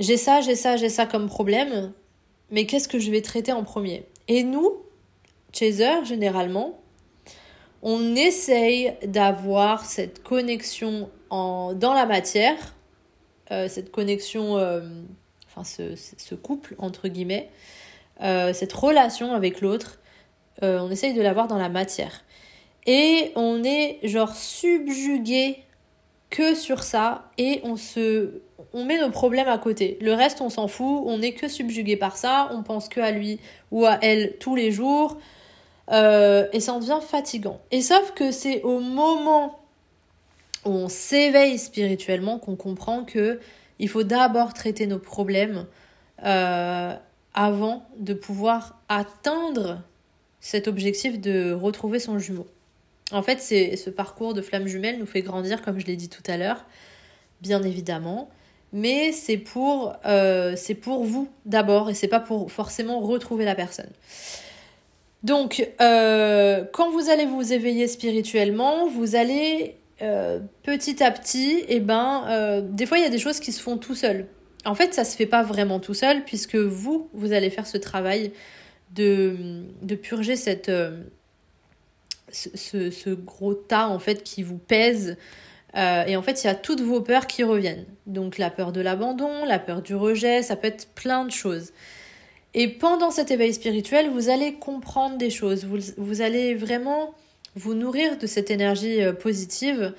j'ai 0.01 0.17
ça, 0.17 0.41
j'ai 0.41 0.55
ça, 0.55 0.77
j'ai 0.77 0.89
ça 0.89 1.07
comme 1.07 1.29
problème, 1.29 1.93
mais 2.51 2.67
qu'est-ce 2.67 2.89
que 2.89 2.99
je 2.99 3.11
vais 3.11 3.23
traiter 3.23 3.53
en 3.53 3.65
premier? 3.65 4.05
Et 4.29 4.43
nous, 4.43 4.83
Chaser, 5.53 6.05
généralement, 6.05 6.79
on 7.83 8.15
essaye 8.15 8.95
d'avoir 9.05 9.85
cette 9.85 10.23
connexion 10.23 11.11
en, 11.31 11.73
dans 11.75 11.95
la 11.95 12.07
matière, 12.07 12.75
euh, 13.51 13.69
cette 13.69 13.91
connexion, 13.91 14.59
euh, 14.59 14.83
enfin 15.47 15.65
ce, 15.65 16.35
couple, 16.35 16.75
entre 16.79 17.09
guillemets, 17.09 17.51
euh, 18.21 18.53
cette 18.53 18.73
relation 18.73 19.33
avec 19.33 19.61
l'autre, 19.61 19.98
on 20.63 20.91
essaye 20.91 21.15
de 21.15 21.23
l'avoir 21.23 21.49
dans 21.49 21.59
la 21.59 21.69
matière. 21.69 22.25
Et 22.87 23.33
on 23.37 23.63
est 23.65 23.99
genre 24.03 24.35
subjugué 24.35 25.59
que 26.31 26.55
sur 26.55 26.83
ça 26.83 27.31
et 27.39 27.61
on 27.65 27.77
se 27.77 28.43
on 28.73 28.85
met 28.85 29.01
nos 29.01 29.11
problèmes 29.11 29.49
à 29.49 29.59
côté. 29.59 29.99
Le 30.01 30.13
reste 30.13 30.41
on 30.41 30.51
s'en 30.51 30.69
fout, 30.69 31.05
on 31.07 31.19
n'est 31.19 31.33
que 31.33 31.49
subjugué 31.49 31.97
par 31.97 32.17
ça, 32.17 32.51
on 32.53 32.63
pense 32.63 32.89
que 32.89 33.01
à 33.01 33.11
lui 33.11 33.41
ou 33.71 33.87
à 33.87 33.99
elle 34.03 34.37
tous 34.39 34.57
les 34.57 34.71
jours. 34.71 35.17
et 35.91 36.61
ça 36.61 36.73
en 36.75 36.81
devient 36.81 37.01
fatigant. 37.01 37.61
Et 37.71 37.81
sauf 37.81 38.13
que 38.13 38.31
c'est 38.31 38.63
au 38.63 38.81
moment 38.81 39.59
on 40.65 40.89
s'éveille 40.89 41.59
spirituellement, 41.59 42.39
qu'on 42.39 42.57
comprend 42.57 43.05
que 43.05 43.41
il 43.79 43.89
faut 43.89 44.03
d'abord 44.03 44.55
traiter 44.55 44.87
nos 44.87 44.99
problèmes 44.99 45.67
euh, 46.25 46.95
avant 47.35 47.87
de 47.99 48.15
pouvoir 48.15 48.81
atteindre 48.89 49.83
cet 50.41 50.69
objectif 50.69 51.21
de 51.21 51.53
retrouver 51.53 51.99
son 51.99 52.19
jumeau. 52.19 52.47
En 53.13 53.23
fait, 53.23 53.41
c'est 53.41 53.77
ce 53.77 53.91
parcours 53.91 54.35
de 54.35 54.43
flamme 54.43 54.67
jumelle 54.67 54.99
nous 54.99 55.07
fait 55.07 55.23
grandir, 55.23 55.63
comme 55.63 55.79
je 55.79 55.87
l'ai 55.87 55.97
dit 55.97 56.09
tout 56.09 56.23
à 56.27 56.37
l'heure, 56.37 56.67
bien 57.41 57.63
évidemment, 57.63 58.29
mais 58.73 59.13
c'est 59.13 59.39
pour 59.39 59.95
euh, 60.05 60.55
vous 60.85 61.29
d'abord 61.47 61.89
et 61.89 61.95
c'est 61.95 62.09
pas 62.09 62.21
pour 62.21 62.53
forcément 62.53 63.01
retrouver 63.01 63.45
la 63.45 63.55
personne. 63.55 63.91
Donc, 65.23 65.69
euh, 65.81 66.65
quand 66.73 66.91
vous 66.91 67.09
allez 67.09 67.25
vous 67.25 67.53
éveiller 67.53 67.89
spirituellement, 67.89 68.87
vous 68.89 69.17
allez 69.17 69.77
euh, 70.03 70.39
petit 70.63 71.03
à 71.03 71.11
petit, 71.11 71.65
et 71.69 71.77
eh 71.77 71.81
ben, 71.81 72.63
des 72.71 72.87
fois, 72.87 72.99
il 72.99 73.03
y 73.03 73.07
a 73.07 73.11
des 73.11 73.19
choses 73.19 73.41
qui 73.41 73.53
se 73.53 73.61
font 73.61 73.79
tout 73.79 73.95
seul. 73.95 74.27
En 74.65 74.75
fait, 74.75 74.93
ça 74.93 75.05
se 75.05 75.17
fait 75.17 75.27
pas 75.27 75.43
vraiment 75.43 75.81
tout 75.81 75.95
seul, 75.95 76.25
puisque 76.25 76.57
vous, 76.57 77.09
vous 77.15 77.33
allez 77.33 77.49
faire 77.49 77.67
ce 77.67 77.79
travail 77.79 78.33
de, 78.95 79.37
de 79.83 79.95
purger 79.95 80.37
cette, 80.37 80.69
euh, 80.69 81.03
ce, 82.31 82.91
ce, 82.91 83.11
gros 83.11 83.55
tas, 83.55 83.89
en 83.89 83.99
fait, 83.99 84.23
qui 84.23 84.43
vous 84.43 84.59
pèse. 84.59 85.17
et 85.75 86.17
en 86.17 86.23
fait, 86.23 86.43
il 86.43 86.47
y 86.47 86.51
a 86.51 86.55
toutes 86.55 86.81
vos 86.81 87.01
peurs 87.01 87.27
qui 87.27 87.45
reviennent. 87.45 87.87
Donc, 88.07 88.39
la 88.39 88.51
peur 88.51 88.73
de 88.73 88.81
l'abandon, 88.81 89.45
la 89.45 89.59
peur 89.59 89.83
du 89.83 89.95
rejet, 89.95 90.43
ça 90.43 90.57
peut 90.57 90.69
être 90.69 90.89
plein 90.95 91.25
de 91.25 91.31
choses. 91.31 91.73
Et 92.55 92.69
pendant 92.69 93.11
cet 93.11 93.31
éveil 93.31 93.55
spirituel, 93.55 94.11
vous 94.11 94.31
allez 94.31 94.55
comprendre 94.55 95.19
des 95.19 95.31
choses. 95.31 95.65
Vous, 95.65 95.79
vous 95.97 96.23
allez 96.23 96.55
vraiment 96.55 97.15
vous 97.55 97.75
nourrir 97.75 98.17
de 98.19 98.27
cette 98.27 98.51
énergie 98.51 99.03
euh, 99.03 99.13
positive, 99.13 99.95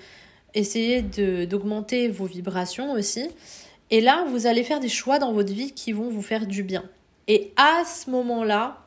essayer 0.55 1.01
d'augmenter 1.01 2.07
vos 2.07 2.25
vibrations 2.25 2.93
aussi. 2.93 3.29
Et 3.91 4.01
là, 4.01 4.25
vous 4.29 4.47
allez 4.47 4.63
faire 4.63 4.79
des 4.79 4.89
choix 4.89 5.19
dans 5.19 5.33
votre 5.33 5.53
vie 5.53 5.71
qui 5.71 5.91
vont 5.91 6.09
vous 6.09 6.21
faire 6.21 6.47
du 6.47 6.63
bien. 6.63 6.83
Et 7.29 7.53
à 7.57 7.83
ce 7.85 8.09
moment-là, 8.09 8.79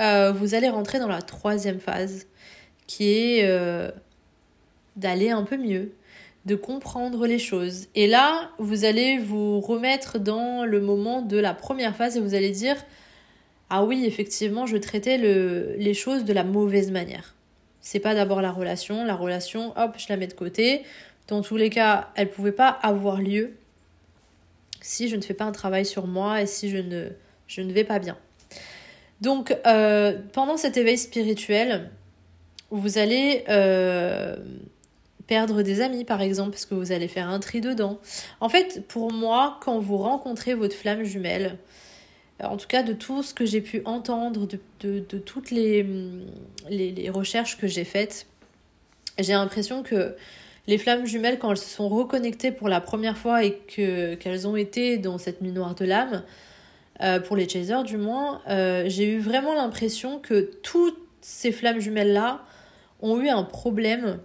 euh, 0.00 0.32
vous 0.32 0.54
allez 0.54 0.70
rentrer 0.70 0.98
dans 0.98 1.08
la 1.08 1.20
troisième 1.20 1.78
phase, 1.78 2.26
qui 2.86 3.12
est 3.12 3.44
euh, 3.44 3.90
d'aller 4.96 5.28
un 5.28 5.42
peu 5.42 5.58
mieux, 5.58 5.92
de 6.46 6.54
comprendre 6.54 7.26
les 7.26 7.38
choses. 7.38 7.88
Et 7.94 8.06
là, 8.06 8.50
vous 8.58 8.86
allez 8.86 9.18
vous 9.18 9.60
remettre 9.60 10.18
dans 10.18 10.64
le 10.64 10.80
moment 10.80 11.20
de 11.20 11.36
la 11.36 11.52
première 11.52 11.94
phase 11.94 12.16
et 12.16 12.20
vous 12.20 12.34
allez 12.34 12.50
dire, 12.50 12.76
ah 13.68 13.84
oui, 13.84 14.06
effectivement, 14.06 14.64
je 14.64 14.78
traitais 14.78 15.18
le, 15.18 15.74
les 15.76 15.92
choses 15.92 16.24
de 16.24 16.32
la 16.32 16.44
mauvaise 16.44 16.90
manière. 16.90 17.34
C'est 17.82 18.00
pas 18.00 18.14
d'abord 18.14 18.40
la 18.40 18.52
relation. 18.52 19.04
La 19.04 19.14
relation, 19.14 19.74
hop, 19.76 19.96
je 19.98 20.06
la 20.08 20.16
mets 20.16 20.26
de 20.26 20.32
côté. 20.32 20.82
Dans 21.28 21.42
tous 21.42 21.58
les 21.58 21.68
cas, 21.68 22.08
elle 22.16 22.30
pouvait 22.30 22.52
pas 22.52 22.68
avoir 22.68 23.20
lieu 23.20 23.52
si 24.80 25.08
je 25.08 25.16
ne 25.16 25.20
fais 25.20 25.34
pas 25.34 25.44
un 25.44 25.52
travail 25.52 25.84
sur 25.84 26.06
moi 26.06 26.40
et 26.40 26.46
si 26.46 26.70
je 26.70 26.78
ne, 26.78 27.10
je 27.50 27.62
ne 27.62 27.72
vais 27.72 27.84
pas 27.84 27.98
bien. 27.98 28.16
Donc, 29.20 29.54
euh, 29.66 30.16
pendant 30.32 30.56
cet 30.56 30.76
éveil 30.76 30.96
spirituel, 30.96 31.90
vous 32.70 32.96
allez 32.96 33.44
euh, 33.48 34.36
perdre 35.26 35.62
des 35.62 35.80
amis, 35.80 36.04
par 36.04 36.22
exemple, 36.22 36.50
parce 36.50 36.64
que 36.64 36.74
vous 36.74 36.92
allez 36.92 37.08
faire 37.08 37.28
un 37.28 37.40
tri 37.40 37.60
dedans. 37.60 37.98
En 38.40 38.48
fait, 38.48 38.86
pour 38.86 39.12
moi, 39.12 39.58
quand 39.62 39.80
vous 39.80 39.98
rencontrez 39.98 40.54
votre 40.54 40.76
flamme 40.76 41.02
jumelle, 41.02 41.58
en 42.42 42.56
tout 42.56 42.68
cas 42.68 42.82
de 42.82 42.94
tout 42.94 43.22
ce 43.22 43.34
que 43.34 43.44
j'ai 43.44 43.60
pu 43.60 43.82
entendre, 43.84 44.46
de, 44.80 45.00
toutes 45.00 45.50
les, 45.50 45.84
recherches 47.10 47.58
que 47.58 47.66
j'ai 47.66 47.84
faites, 47.84 48.26
j'ai 49.18 49.32
l'impression 49.32 49.82
que 49.82 50.14
les 50.66 50.78
flammes 50.78 51.04
jumelles, 51.04 51.38
quand 51.38 51.50
elles 51.50 51.58
se 51.58 51.68
sont 51.68 51.88
reconnectées 51.88 52.52
pour 52.52 52.68
la 52.68 52.80
première 52.80 53.18
fois 53.18 53.44
et 53.44 53.58
que, 53.76 54.14
qu'elles 54.14 54.46
ont 54.46 54.56
été 54.56 54.98
dans 54.98 55.18
cette 55.18 55.42
nuit 55.42 55.52
de 55.52 55.84
l'âme, 55.84 56.22
euh, 57.02 57.18
pour 57.18 57.36
les 57.36 57.48
chasers 57.48 57.82
du 57.82 57.96
moins, 57.96 58.42
euh, 58.48 58.84
j'ai 58.86 59.10
eu 59.10 59.18
vraiment 59.18 59.54
l'impression 59.54 60.18
que 60.18 60.50
toutes 60.62 60.98
ces 61.22 61.50
flammes 61.50 61.80
jumelles-là 61.80 62.42
ont 63.00 63.18
eu 63.20 63.28
un 63.28 63.42
problème 63.42 64.18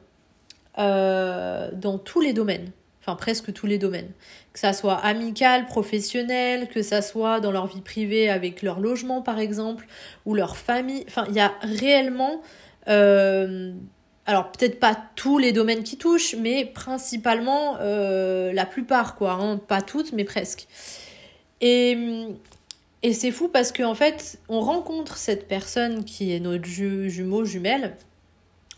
euh, 0.77 1.69
dans 1.73 1.97
tous 1.97 2.19
les 2.19 2.33
domaines 2.33 2.71
enfin 3.01 3.15
presque 3.15 3.53
tous 3.53 3.67
les 3.67 3.77
domaines. 3.77 4.09
Que 4.51 4.57
ça 4.57 4.73
soit 4.73 4.95
amical, 4.95 5.67
professionnel, 5.67 6.67
que 6.69 6.81
ça 6.81 7.03
soit 7.03 7.39
dans 7.39 7.51
leur 7.51 7.67
vie 7.67 7.81
privée 7.81 8.31
avec 8.31 8.63
leur 8.63 8.79
logement 8.79 9.21
par 9.21 9.37
exemple, 9.37 9.85
ou 10.25 10.33
leur 10.33 10.57
famille. 10.57 11.05
Enfin, 11.07 11.25
il 11.29 11.35
y 11.35 11.39
a 11.39 11.53
réellement... 11.61 12.41
Alors 12.87 14.51
peut-être 14.51 14.79
pas 14.79 14.97
tous 15.15 15.37
les 15.37 15.51
domaines 15.51 15.83
qui 15.83 15.99
touchent, 15.99 16.33
mais 16.33 16.65
principalement 16.65 17.77
la 17.77 18.65
plupart, 18.65 19.17
quoi. 19.17 19.33
Hein. 19.33 19.57
Pas 19.57 19.83
toutes, 19.83 20.11
mais 20.11 20.23
presque. 20.23 20.67
Et, 21.61 21.95
et 23.03 23.13
c'est 23.13 23.31
fou 23.31 23.47
parce 23.47 23.71
qu'en 23.71 23.91
en 23.91 23.95
fait, 23.95 24.39
on 24.49 24.61
rencontre 24.61 25.17
cette 25.17 25.47
personne 25.47 26.05
qui 26.05 26.33
est 26.33 26.39
notre 26.39 26.65
jumeau, 26.65 27.45
jumelle, 27.45 27.95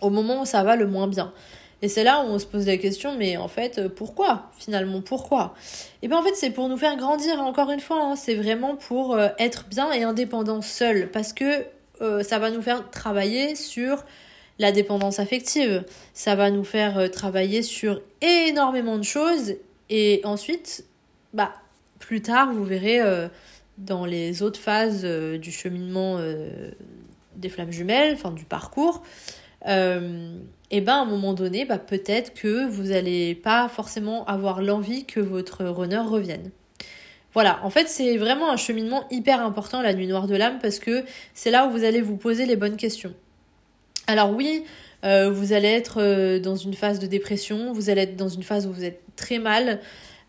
au 0.02 0.10
moment 0.10 0.42
où 0.42 0.46
ça 0.46 0.64
va 0.64 0.76
le 0.76 0.88
moins 0.88 1.08
bien. 1.08 1.34
Et 1.82 1.90
c'est 1.90 2.04
là 2.04 2.24
où 2.24 2.28
on 2.28 2.40
se 2.40 2.46
pose 2.46 2.66
la 2.66 2.78
question, 2.78 3.16
mais 3.18 3.38
en 3.38 3.48
fait, 3.48 3.78
euh, 3.78 3.90
pourquoi 3.90 4.50
finalement 4.58 5.02
Pourquoi? 5.02 5.54
Et 6.02 6.08
bien 6.08 6.18
en 6.18 6.24
fait, 6.24 6.34
c'est 6.36 6.50
pour 6.50 6.70
nous 6.70 6.78
faire 6.78 6.98
grandir, 6.98 7.40
encore 7.40 7.70
une 7.70 7.80
fois, 7.80 8.02
hein, 8.02 8.16
c'est 8.16 8.34
vraiment 8.34 8.76
pour 8.76 9.16
euh, 9.16 9.30
être 9.38 9.66
bien 9.70 9.92
et 9.92 10.04
indépendant 10.04 10.62
seul, 10.62 11.12
parce 11.12 11.34
que 11.34 11.66
euh, 12.02 12.24
ça 12.24 12.40
va 12.40 12.50
nous 12.50 12.64
faire 12.64 12.90
travailler 12.90 13.56
sur 13.56 14.04
la 14.58 14.72
dépendance 14.72 15.20
affective, 15.20 15.84
ça 16.16 16.34
va 16.34 16.50
nous 16.50 16.64
faire 16.64 17.12
travailler 17.12 17.62
sur 17.62 18.02
énormément 18.22 18.98
de 18.98 19.04
choses, 19.04 19.54
et 19.92 20.22
ensuite, 20.24 20.84
bah, 21.34 21.54
plus 22.00 22.24
tard, 22.24 22.52
vous 22.52 22.64
verrez 22.64 23.00
dans 23.78 24.06
les 24.06 24.42
autres 24.42 24.60
phases 24.60 25.06
du 25.06 25.52
cheminement 25.52 26.20
des 27.36 27.50
flammes 27.50 27.72
jumelles, 27.72 28.14
enfin 28.16 28.32
du 28.32 28.46
parcours, 28.46 29.04
et 29.66 30.82
ben 30.82 30.94
à 30.94 31.02
un 31.02 31.06
moment 31.06 31.34
donné, 31.34 31.66
bah, 31.66 31.78
peut-être 31.78 32.34
que 32.34 32.68
vous 32.68 32.84
n'allez 32.84 33.36
pas 33.36 33.70
forcément 33.70 34.26
avoir 34.26 34.62
l'envie 34.62 35.06
que 35.06 35.20
votre 35.20 35.66
runner 35.66 35.98
revienne. 36.00 36.52
Voilà, 37.34 37.60
en 37.64 37.70
fait 37.70 37.88
c'est 37.88 38.18
vraiment 38.18 38.52
un 38.52 38.58
cheminement 38.58 39.06
hyper 39.12 39.42
important 39.42 39.82
la 39.82 39.94
nuit 39.94 40.08
noire 40.08 40.28
de 40.28 40.36
l'âme 40.36 40.58
parce 40.60 40.80
que 40.80 41.04
c'est 41.34 41.52
là 41.52 41.68
où 41.68 41.72
vous 41.72 41.84
allez 41.84 42.02
vous 42.02 42.18
poser 42.18 42.46
les 42.46 42.56
bonnes 42.56 42.78
questions. 42.78 43.14
Alors 44.08 44.32
oui, 44.32 44.64
euh, 45.04 45.30
vous 45.30 45.54
allez 45.54 45.68
être 45.68 46.02
euh, 46.02 46.40
dans 46.40 46.56
une 46.56 46.74
phase 46.74 47.00
de 47.00 47.06
dépression, 47.06 47.74
vous 47.74 47.90
allez 47.90 48.02
être 48.02 48.16
dans 48.16 48.30
une 48.30 48.44
phase 48.44 48.66
où 48.66 48.72
vous 48.72 48.84
êtes 48.84 49.02
très 49.16 49.38
mal, 49.38 49.80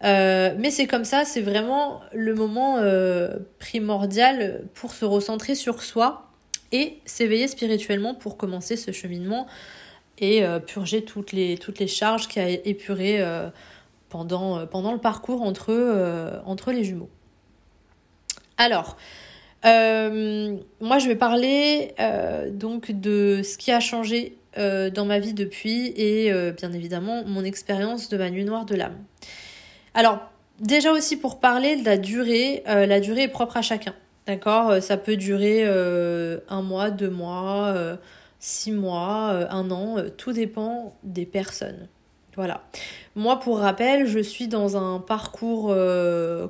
euh, 0.05 0.55
mais 0.57 0.71
c'est 0.71 0.87
comme 0.87 1.05
ça, 1.05 1.25
c'est 1.25 1.41
vraiment 1.41 2.01
le 2.13 2.35
moment 2.35 2.79
primordial 3.59 4.63
pour 4.75 4.93
se 4.93 5.05
recentrer 5.05 5.55
sur 5.55 5.83
soi 5.83 6.31
et 6.73 6.99
s'éveiller 7.05 7.49
spirituellement 7.49 8.15
pour 8.15 8.37
commencer 8.37 8.77
ce 8.77 8.93
cheminement 8.93 9.47
et 10.19 10.45
euh, 10.45 10.59
purger 10.59 11.05
toutes 11.05 11.33
les, 11.33 11.57
toutes 11.57 11.79
les 11.79 11.87
charges 11.87 12.29
qui 12.29 12.41
a 12.41 12.49
épuré 12.49 13.21
euh, 13.21 13.49
pendant, 14.09 14.67
pendant 14.67 14.93
le 14.93 14.99
parcours 14.99 15.43
entre, 15.43 16.43
entre 16.45 16.73
les 16.73 16.85
jumeaux. 16.85 17.11
Alors, 18.57 18.97
moi 19.65 20.99
je 20.99 21.09
vais 21.09 21.17
parler 21.17 21.95
donc 22.53 22.91
de 22.93 23.43
ce 23.43 23.59
qui 23.59 23.71
a 23.71 23.81
changé 23.81 24.37
dans 24.57 25.05
ma 25.05 25.19
vie 25.19 25.35
depuis 25.35 25.93
et 25.97 26.33
bien 26.53 26.73
évidemment 26.73 27.23
mon 27.25 27.45
expérience 27.45 28.09
de 28.09 28.17
ma 28.17 28.31
nuit 28.31 28.45
noire 28.45 28.65
de 28.65 28.75
l'âme. 28.75 28.97
Alors, 29.99 30.21
déjà 30.61 30.93
aussi 30.93 31.17
pour 31.17 31.41
parler 31.41 31.75
de 31.75 31.85
la 31.85 31.97
durée, 31.97 32.63
euh, 32.69 32.87
la 32.87 33.01
durée 33.01 33.23
est 33.23 33.29
propre 33.29 33.57
à 33.57 33.63
chacun. 33.63 33.97
D'accord? 34.29 34.71
Euh, 34.71 34.81
Ça 34.81 34.97
peut 34.97 35.17
durer 35.17 35.63
euh, 35.65 36.39
un 36.49 36.63
mois, 36.63 36.91
deux 36.91 37.11
mois, 37.11 37.75
six 38.39 38.71
mois, 38.71 39.49
un 39.51 39.73
an. 39.73 39.97
tout 40.17 40.33
dépend 40.33 40.95
des 41.03 41.27
personnes. 41.27 41.89
Voilà. 42.37 42.63
Moi, 43.17 43.41
pour 43.41 43.59
rappel, 43.59 44.07
je 44.07 44.21
suis 44.21 44.47
dans 44.47 44.77
un 44.77 45.01
parcours 45.01 45.75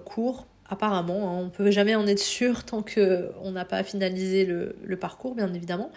court, 0.05 0.47
apparemment. 0.69 1.31
Hein. 1.31 1.39
on 1.41 1.45
ne 1.45 1.49
peut 1.49 1.71
jamais 1.71 1.95
en 1.95 2.07
être 2.07 2.19
sûr 2.19 2.65
tant 2.65 2.83
qu'on 2.83 3.51
n'a 3.51 3.65
pas 3.65 3.83
finalisé 3.83 4.45
le, 4.45 4.77
le, 4.85 4.97
parcours, 4.99 5.35
bien 5.35 5.55
évidemment. 5.55 5.91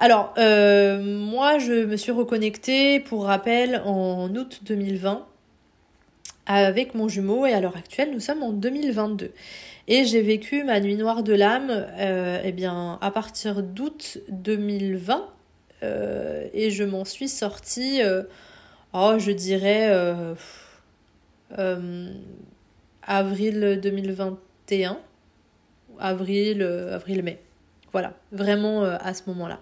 Alors, 0.00 0.34
moi, 0.36 1.60
je 1.60 1.84
me 1.84 1.96
suis 1.96 2.10
reconnectée, 2.10 2.98
pour 2.98 3.26
rappel, 3.26 3.82
en 3.84 4.34
août 4.34 4.62
2020 4.64 5.28
avec 6.46 6.94
mon 6.94 7.08
jumeau 7.08 7.44
et 7.46 7.52
à 7.52 7.60
l'heure 7.60 7.76
actuelle 7.76 8.10
nous 8.12 8.20
sommes 8.20 8.42
en 8.42 8.52
2022. 8.52 9.32
Et 9.88 10.04
j'ai 10.04 10.20
vécu 10.20 10.64
ma 10.64 10.80
nuit 10.80 10.96
noire 10.96 11.22
de 11.22 11.32
l'âme 11.32 11.70
euh, 11.70 12.40
eh 12.42 12.52
bien, 12.52 12.98
à 13.00 13.10
partir 13.10 13.62
d'août 13.62 14.18
2020 14.30 15.28
euh, 15.82 16.48
et 16.52 16.70
je 16.70 16.82
m'en 16.82 17.04
suis 17.04 17.28
sortie, 17.28 18.02
euh, 18.02 18.22
oh, 18.92 19.14
je 19.18 19.30
dirais 19.30 19.88
avril 23.02 23.78
2021, 23.80 24.98
avril, 26.00 26.62
avril-mai. 26.62 27.40
Voilà, 27.92 28.14
vraiment 28.32 28.82
à 28.82 29.14
ce 29.14 29.22
moment-là. 29.28 29.60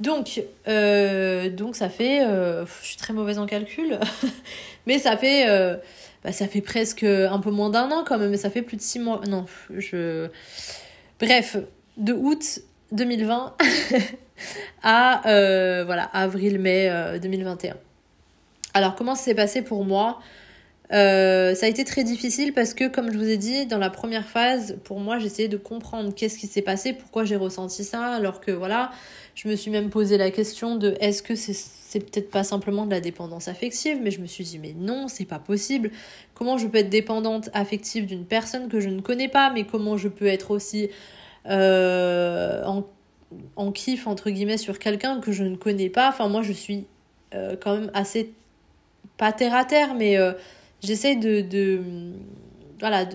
Donc, 0.00 0.42
donc 0.66 1.76
ça 1.76 1.88
fait, 1.88 2.20
je 2.20 2.86
suis 2.86 2.96
très 2.96 3.12
mauvaise 3.12 3.38
en 3.38 3.46
calcul, 3.46 3.98
Mais 4.86 4.98
ça 4.98 5.16
fait, 5.16 5.48
euh, 5.48 5.76
bah, 6.24 6.32
ça 6.32 6.46
fait 6.46 6.60
presque 6.60 7.04
un 7.04 7.38
peu 7.38 7.50
moins 7.50 7.70
d'un 7.70 7.90
an 7.90 8.04
quand 8.04 8.18
même, 8.18 8.30
mais 8.30 8.36
ça 8.36 8.50
fait 8.50 8.62
plus 8.62 8.76
de 8.76 8.82
six 8.82 8.98
mois. 8.98 9.20
Non, 9.28 9.46
je. 9.76 10.28
Bref, 11.20 11.56
de 11.96 12.12
août 12.12 12.60
2020 12.92 13.56
à 14.82 15.28
euh, 15.28 15.86
avril-mai 16.12 17.18
2021. 17.20 17.72
Euh, 17.72 17.74
Alors, 18.74 18.94
comment 18.94 19.14
ça 19.14 19.24
s'est 19.24 19.34
passé 19.34 19.62
pour 19.62 19.84
moi? 19.84 20.20
Ça 20.90 21.66
a 21.66 21.68
été 21.68 21.84
très 21.84 22.04
difficile 22.04 22.52
parce 22.52 22.74
que, 22.74 22.88
comme 22.88 23.12
je 23.12 23.18
vous 23.18 23.28
ai 23.28 23.36
dit, 23.36 23.66
dans 23.66 23.78
la 23.78 23.90
première 23.90 24.26
phase, 24.26 24.76
pour 24.84 24.98
moi, 25.00 25.18
j'essayais 25.18 25.48
de 25.48 25.56
comprendre 25.56 26.14
qu'est-ce 26.14 26.38
qui 26.38 26.46
s'est 26.46 26.62
passé, 26.62 26.92
pourquoi 26.92 27.24
j'ai 27.24 27.36
ressenti 27.36 27.84
ça, 27.84 28.12
alors 28.12 28.40
que 28.40 28.50
voilà, 28.50 28.90
je 29.34 29.48
me 29.48 29.56
suis 29.56 29.70
même 29.70 29.90
posé 29.90 30.18
la 30.18 30.30
question 30.30 30.76
de 30.76 30.96
est-ce 31.00 31.22
que 31.22 31.34
c'est 31.34 31.54
c'est 31.90 31.98
peut-être 31.98 32.30
pas 32.30 32.44
simplement 32.44 32.86
de 32.86 32.92
la 32.92 33.00
dépendance 33.00 33.48
affective, 33.48 33.98
mais 34.00 34.12
je 34.12 34.20
me 34.20 34.26
suis 34.26 34.44
dit, 34.44 34.60
mais 34.60 34.74
non, 34.78 35.08
c'est 35.08 35.24
pas 35.24 35.40
possible. 35.40 35.90
Comment 36.34 36.56
je 36.56 36.68
peux 36.68 36.78
être 36.78 36.88
dépendante 36.88 37.50
affective 37.52 38.06
d'une 38.06 38.24
personne 38.24 38.68
que 38.68 38.78
je 38.78 38.88
ne 38.88 39.00
connais 39.00 39.26
pas, 39.26 39.50
mais 39.50 39.64
comment 39.64 39.96
je 39.96 40.06
peux 40.06 40.26
être 40.28 40.52
aussi 40.52 40.88
euh, 41.46 42.62
en, 42.64 42.84
en 43.56 43.72
kiff, 43.72 44.06
entre 44.06 44.30
guillemets, 44.30 44.56
sur 44.56 44.78
quelqu'un 44.78 45.18
que 45.18 45.32
je 45.32 45.42
ne 45.42 45.56
connais 45.56 45.90
pas? 45.90 46.08
Enfin, 46.10 46.28
moi, 46.28 46.42
je 46.42 46.52
suis 46.52 46.86
euh, 47.34 47.56
quand 47.60 47.74
même 47.74 47.90
assez, 47.92 48.32
pas 49.16 49.32
terre 49.32 49.56
à 49.56 49.64
terre, 49.64 49.94
mais 49.94 50.16
euh, 50.16 50.32
j'essaie 50.82 51.16
de, 51.16 51.44
voilà, 52.78 53.06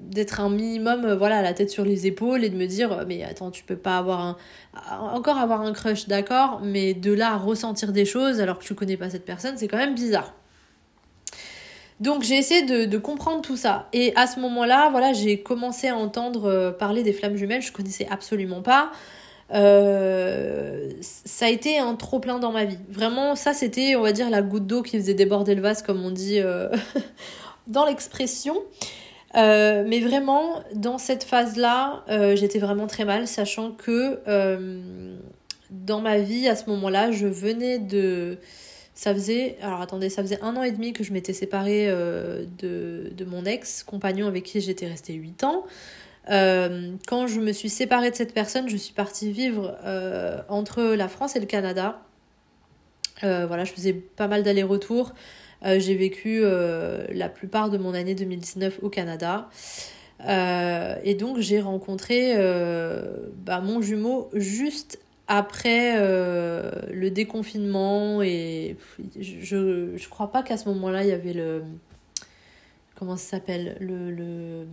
d'être 0.00 0.40
un 0.40 0.50
minimum 0.50 1.04
euh, 1.04 1.16
voilà 1.16 1.42
la 1.42 1.52
tête 1.54 1.70
sur 1.70 1.84
les 1.84 2.06
épaules 2.06 2.44
et 2.44 2.50
de 2.50 2.56
me 2.56 2.66
dire 2.66 2.92
euh, 2.92 3.04
mais 3.06 3.24
attends 3.24 3.50
tu 3.50 3.64
peux 3.64 3.76
pas 3.76 3.98
avoir 3.98 4.38
encore 5.00 5.38
avoir 5.38 5.62
un 5.62 5.72
crush 5.72 6.06
d'accord 6.06 6.60
mais 6.62 6.94
de 6.94 7.12
là 7.12 7.32
à 7.32 7.36
ressentir 7.36 7.92
des 7.92 8.04
choses 8.04 8.40
alors 8.40 8.60
que 8.60 8.64
tu 8.64 8.74
connais 8.74 8.96
pas 8.96 9.10
cette 9.10 9.24
personne 9.24 9.56
c'est 9.56 9.68
quand 9.68 9.76
même 9.76 9.94
bizarre. 9.94 10.34
Donc 12.00 12.22
j'ai 12.22 12.36
essayé 12.36 12.62
de, 12.62 12.96
comprendre 12.96 13.42
tout 13.42 13.56
ça. 13.56 13.88
Et 13.92 14.14
à 14.14 14.28
ce 14.28 14.38
moment 14.38 14.64
là 14.64 14.88
voilà 14.90 15.12
j'ai 15.12 15.42
commencé 15.42 15.88
à 15.88 15.96
entendre 15.96 16.44
euh, 16.48 16.70
parler 16.70 17.02
des 17.02 17.12
flammes 17.12 17.36
jumelles 17.36 17.62
je 17.62 17.72
connaissais 17.72 18.06
absolument 18.08 18.62
pas 18.62 18.92
ça 19.50 21.46
a 21.46 21.48
été 21.48 21.78
un 21.78 21.94
trop 21.94 22.20
plein 22.20 22.38
dans 22.38 22.52
ma 22.52 22.64
vie 22.66 22.78
vraiment 22.90 23.34
ça 23.34 23.54
c'était 23.54 23.96
on 23.96 24.02
va 24.02 24.12
dire 24.12 24.28
la 24.28 24.42
goutte 24.42 24.66
d'eau 24.66 24.82
qui 24.82 24.98
faisait 24.98 25.14
déborder 25.14 25.54
le 25.54 25.62
vase 25.62 25.82
comme 25.82 26.04
on 26.04 26.10
dit 26.10 26.40
dans 27.66 27.86
l'expression 27.86 28.56
euh, 29.36 29.84
mais 29.86 30.00
vraiment, 30.00 30.62
dans 30.74 30.98
cette 30.98 31.24
phase-là, 31.24 32.04
euh, 32.08 32.34
j'étais 32.34 32.58
vraiment 32.58 32.86
très 32.86 33.04
mal, 33.04 33.26
sachant 33.26 33.72
que 33.72 34.20
euh, 34.26 35.16
dans 35.70 36.00
ma 36.00 36.18
vie, 36.18 36.48
à 36.48 36.56
ce 36.56 36.68
moment-là, 36.70 37.12
je 37.12 37.26
venais 37.26 37.78
de... 37.78 38.38
Ça 38.94 39.14
faisait... 39.14 39.56
Alors 39.62 39.80
attendez, 39.80 40.08
ça 40.08 40.22
faisait 40.22 40.42
un 40.42 40.56
an 40.56 40.62
et 40.62 40.72
demi 40.72 40.92
que 40.92 41.04
je 41.04 41.12
m'étais 41.12 41.32
séparée 41.32 41.86
de, 41.86 43.12
de, 43.14 43.24
mon 43.24 43.44
ex-compagnon 43.44 44.26
avec 44.26 44.42
qui 44.44 44.60
j'étais 44.60 44.88
restée 44.88 45.12
8 45.12 45.44
ans. 45.44 45.64
Quand 46.28 47.26
je 47.26 47.40
me 47.40 47.52
suis 47.52 47.70
séparée 47.70 48.10
de 48.10 48.16
cette 48.16 48.34
personne, 48.34 48.68
je 48.68 48.76
suis 48.76 48.92
partie 48.92 49.32
vivre 49.32 49.76
entre 50.48 50.82
la 50.82 51.08
France 51.08 51.36
et 51.36 51.40
le 51.40 51.46
Canada. 51.46 52.00
voilà, 53.22 53.64
je 53.64 53.72
faisais 53.72 53.92
pas 53.92 54.28
mal 54.28 54.42
d'allers-retours. 54.42 55.14
Euh, 55.64 55.80
j'ai 55.80 55.96
vécu 55.96 56.40
euh, 56.42 57.04
la 57.10 57.28
plupart 57.28 57.70
de 57.70 57.78
mon 57.78 57.94
année 57.94 58.14
2019 58.14 58.80
au 58.82 58.88
Canada. 58.88 59.48
Euh, 60.26 60.96
et 61.04 61.14
donc 61.14 61.38
j'ai 61.38 61.60
rencontré 61.60 62.34
bah, 63.44 63.60
mon 63.60 63.80
jumeau 63.80 64.30
juste 64.34 64.98
après 65.28 65.96
le 66.00 67.10
déconfinement 67.10 68.22
et 68.22 68.76
je, 69.20 69.96
je 69.96 70.08
crois 70.08 70.32
pas 70.32 70.42
qu'à 70.42 70.56
ce 70.56 70.68
moment-là 70.70 71.04
il 71.04 71.10
y 71.10 71.12
avait 71.12 71.34
le 71.34 71.62
comment 72.96 73.16
ça 73.16 73.36
s'appelle 73.36 73.76
le, 73.78 74.10
le, 74.10 74.66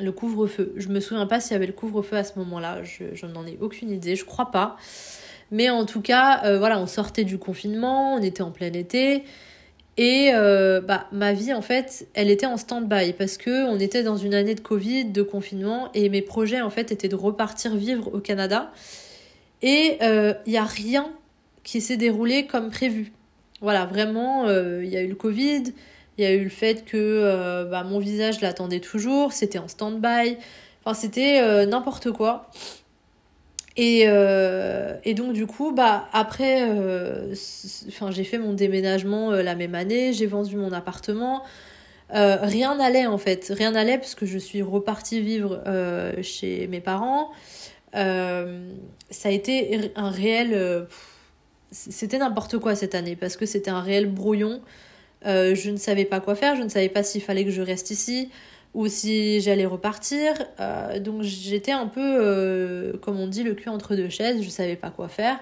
le 0.00 0.12
couvre-feu. 0.12 0.72
Je 0.76 0.88
me 0.88 1.00
souviens 1.00 1.26
pas 1.26 1.40
s'il 1.40 1.52
y 1.52 1.56
avait 1.56 1.66
le 1.66 1.72
couvre-feu 1.72 2.16
à 2.16 2.24
ce 2.24 2.38
moment-là, 2.38 2.82
je, 2.82 3.26
n'en 3.26 3.46
ai 3.46 3.58
aucune 3.60 3.90
idée, 3.90 4.16
je 4.16 4.24
crois 4.24 4.50
pas. 4.50 4.76
Mais 5.50 5.70
en 5.70 5.84
tout 5.84 6.00
cas, 6.00 6.44
euh, 6.44 6.58
voilà, 6.58 6.80
on 6.80 6.86
sortait 6.86 7.24
du 7.24 7.38
confinement, 7.38 8.14
on 8.14 8.22
était 8.22 8.42
en 8.42 8.50
plein 8.50 8.72
été. 8.72 9.24
Et 9.96 10.30
euh, 10.34 10.80
bah, 10.80 11.06
ma 11.12 11.32
vie, 11.32 11.52
en 11.52 11.62
fait, 11.62 12.08
elle 12.14 12.28
était 12.28 12.46
en 12.46 12.56
stand-by 12.56 13.12
parce 13.12 13.36
que 13.36 13.68
on 13.68 13.78
était 13.78 14.02
dans 14.02 14.16
une 14.16 14.34
année 14.34 14.56
de 14.56 14.60
Covid, 14.60 15.04
de 15.06 15.22
confinement, 15.22 15.90
et 15.94 16.08
mes 16.08 16.22
projets, 16.22 16.60
en 16.60 16.70
fait, 16.70 16.90
étaient 16.90 17.08
de 17.08 17.14
repartir 17.14 17.76
vivre 17.76 18.12
au 18.12 18.18
Canada. 18.18 18.72
Et 19.62 19.98
il 20.00 20.06
euh, 20.06 20.34
n'y 20.46 20.56
a 20.56 20.64
rien 20.64 21.08
qui 21.62 21.80
s'est 21.80 21.96
déroulé 21.96 22.46
comme 22.46 22.70
prévu. 22.70 23.12
Voilà, 23.60 23.86
vraiment, 23.86 24.50
il 24.50 24.88
y 24.88 24.96
a 24.96 25.00
eu 25.00 25.08
le 25.08 25.14
Covid, 25.14 25.72
il 26.18 26.24
y 26.24 26.26
a 26.26 26.32
eu 26.32 26.44
le 26.44 26.50
fait 26.50 26.84
que 26.84 27.64
bah, 27.70 27.82
mon 27.84 27.98
visage 27.98 28.40
l'attendait 28.40 28.80
toujours, 28.80 29.32
c'était 29.32 29.58
en 29.58 29.68
stand-by. 29.68 30.36
Enfin, 30.84 30.94
c'était 30.94 31.66
n'importe 31.66 32.12
quoi. 32.12 32.50
Et, 33.76 34.04
euh, 34.06 34.96
et 35.04 35.14
donc 35.14 35.32
du 35.32 35.46
coup, 35.46 35.72
bah 35.72 36.08
après, 36.12 36.68
euh, 36.68 37.34
j'ai 38.10 38.24
fait 38.24 38.38
mon 38.38 38.52
déménagement 38.52 39.32
euh, 39.32 39.42
la 39.42 39.56
même 39.56 39.74
année, 39.74 40.12
j'ai 40.12 40.26
vendu 40.26 40.56
mon 40.56 40.72
appartement. 40.72 41.42
Euh, 42.14 42.36
rien 42.40 42.76
n'allait 42.76 43.06
en 43.06 43.18
fait, 43.18 43.52
rien 43.56 43.72
n'allait 43.72 43.98
parce 43.98 44.14
que 44.14 44.26
je 44.26 44.38
suis 44.38 44.62
repartie 44.62 45.20
vivre 45.20 45.60
euh, 45.66 46.12
chez 46.22 46.68
mes 46.68 46.80
parents. 46.80 47.32
ça 47.92 49.28
a 49.28 49.30
été 49.30 49.92
un 49.96 50.10
réel, 50.10 50.86
c'était 51.72 52.18
n'importe 52.18 52.58
quoi 52.58 52.76
cette 52.76 52.94
année 52.94 53.16
parce 53.16 53.36
que 53.36 53.46
c'était 53.46 53.70
un 53.70 53.80
réel 53.80 54.06
brouillon. 54.08 54.60
Je 55.24 55.70
ne 55.70 55.76
savais 55.76 56.04
pas 56.04 56.20
quoi 56.20 56.34
faire, 56.34 56.56
je 56.56 56.62
ne 56.62 56.68
savais 56.68 56.88
pas 56.88 57.02
s'il 57.02 57.22
fallait 57.22 57.44
que 57.44 57.50
je 57.50 57.62
reste 57.62 57.90
ici 57.90 58.30
ou 58.74 58.88
si 58.88 59.40
j'allais 59.40 59.66
repartir. 59.66 60.34
Euh, 60.60 60.98
donc 60.98 61.22
j'étais 61.22 61.72
un 61.72 61.86
peu, 61.86 62.00
euh, 62.00 62.96
comme 62.98 63.18
on 63.18 63.28
dit, 63.28 63.42
le 63.44 63.54
cul 63.54 63.68
entre 63.68 63.94
deux 63.94 64.08
chaises, 64.08 64.42
je 64.42 64.48
savais 64.48 64.76
pas 64.76 64.90
quoi 64.90 65.08
faire. 65.08 65.38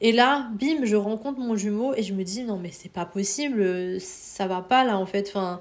Et 0.00 0.12
là, 0.12 0.48
bim, 0.58 0.84
je 0.84 0.96
rencontre 0.96 1.38
mon 1.38 1.56
jumeau 1.56 1.94
et 1.94 2.02
je 2.02 2.14
me 2.14 2.22
dis 2.24 2.44
non 2.44 2.56
mais 2.56 2.70
c'est 2.72 2.90
pas 2.90 3.04
possible, 3.04 4.00
ça 4.00 4.46
va 4.46 4.62
pas 4.62 4.84
là 4.84 4.96
en 4.96 5.06
fait. 5.06 5.28
Enfin, 5.28 5.60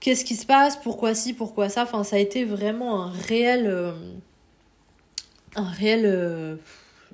qu'est-ce 0.00 0.24
qui 0.24 0.36
se 0.36 0.46
passe? 0.46 0.76
Pourquoi 0.76 1.14
ci 1.14 1.34
Pourquoi 1.34 1.68
ça? 1.68 1.82
Enfin, 1.82 2.04
ça 2.04 2.16
a 2.16 2.18
été 2.20 2.44
vraiment 2.44 3.02
un 3.02 3.10
réel, 3.10 3.66
euh, 3.66 3.92
un 5.56 5.68
réel 5.68 6.58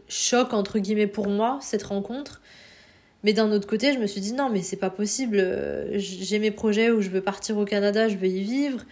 choc 0.08 0.52
entre 0.52 0.78
guillemets 0.78 1.06
pour 1.06 1.28
moi 1.28 1.58
cette 1.62 1.84
rencontre. 1.84 2.40
Mais 3.24 3.32
d'un 3.32 3.52
autre 3.52 3.66
côté, 3.66 3.92
je 3.92 3.98
me 3.98 4.06
suis 4.06 4.20
dit 4.20 4.32
non, 4.32 4.48
mais 4.50 4.62
c'est 4.62 4.76
pas 4.76 4.90
possible. 4.90 5.44
J'ai 5.94 6.38
mes 6.38 6.50
projets 6.50 6.90
où 6.90 7.02
je 7.02 7.10
veux 7.10 7.20
partir 7.20 7.58
au 7.58 7.64
Canada, 7.64 8.08
je 8.08 8.16
veux 8.16 8.28
y 8.28 8.42
vivre. 8.42 8.84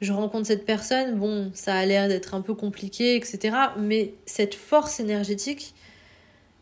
je 0.00 0.12
rencontre 0.12 0.46
cette 0.46 0.64
personne, 0.66 1.16
bon, 1.16 1.50
ça 1.54 1.74
a 1.74 1.84
l'air 1.86 2.08
d'être 2.08 2.34
un 2.34 2.40
peu 2.42 2.54
compliqué, 2.54 3.16
etc. 3.16 3.56
Mais 3.78 4.14
cette 4.26 4.54
force 4.54 5.00
énergétique 5.00 5.74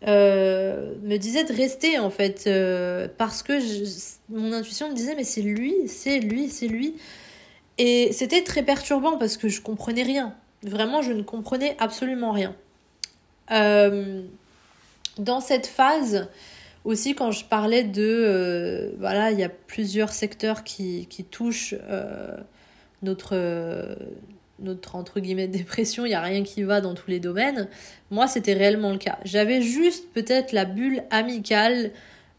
euh, 0.06 0.94
me 1.02 1.18
disait 1.18 1.44
de 1.44 1.52
rester, 1.52 1.98
en 1.98 2.11
fait, 2.11 2.44
euh, 2.46 3.09
parce 3.18 3.42
que 3.42 3.52
mon 4.30 4.52
intuition 4.52 4.88
me 4.88 4.94
disait, 4.94 5.14
mais 5.14 5.24
c'est 5.24 5.42
lui, 5.42 5.74
c'est 5.87 6.20
lui, 6.20 6.48
c'est 6.48 6.68
lui. 6.68 6.96
Et 7.78 8.12
c'était 8.12 8.42
très 8.42 8.62
perturbant 8.62 9.18
parce 9.18 9.37
que 9.37 9.48
je 9.48 9.61
comprenais 9.61 10.02
rien. 10.02 10.35
Vraiment, 10.62 11.02
je 11.02 11.12
ne 11.12 11.22
comprenais 11.22 11.76
absolument 11.78 12.33
rien. 12.33 12.54
Euh, 13.50 14.22
dans 15.18 15.40
cette 15.40 15.66
phase, 15.66 16.28
aussi 16.84 17.14
quand 17.14 17.30
je 17.30 17.44
parlais 17.44 17.84
de... 17.84 18.94
voilà, 18.98 19.30
il 19.30 19.38
y 19.38 19.44
a 19.44 19.48
plusieurs 19.48 20.10
secteurs 20.10 20.64
qui, 20.64 21.06
qui 21.08 21.24
touchent 21.24 21.74
notre, 23.02 23.30
euh, 23.34 23.94
notre 24.58 24.96
entre 24.96 25.20
guillemets 25.20 25.48
dépression, 25.48 26.04
il 26.04 26.10
n'y 26.10 26.14
a 26.14 26.20
rien 26.20 26.42
qui 26.42 26.62
va 26.62 26.80
dans 26.80 26.94
tous 26.94 27.10
les 27.10 27.20
domaines. 27.20 27.68
Moi, 28.10 28.26
c'était 28.26 28.54
réellement 28.54 28.92
le 28.92 28.98
cas. 28.98 29.18
J'avais 29.24 29.62
juste 29.62 30.12
peut-être 30.12 30.52
la 30.52 30.64
bulle 30.64 31.02
amicale 31.10 31.92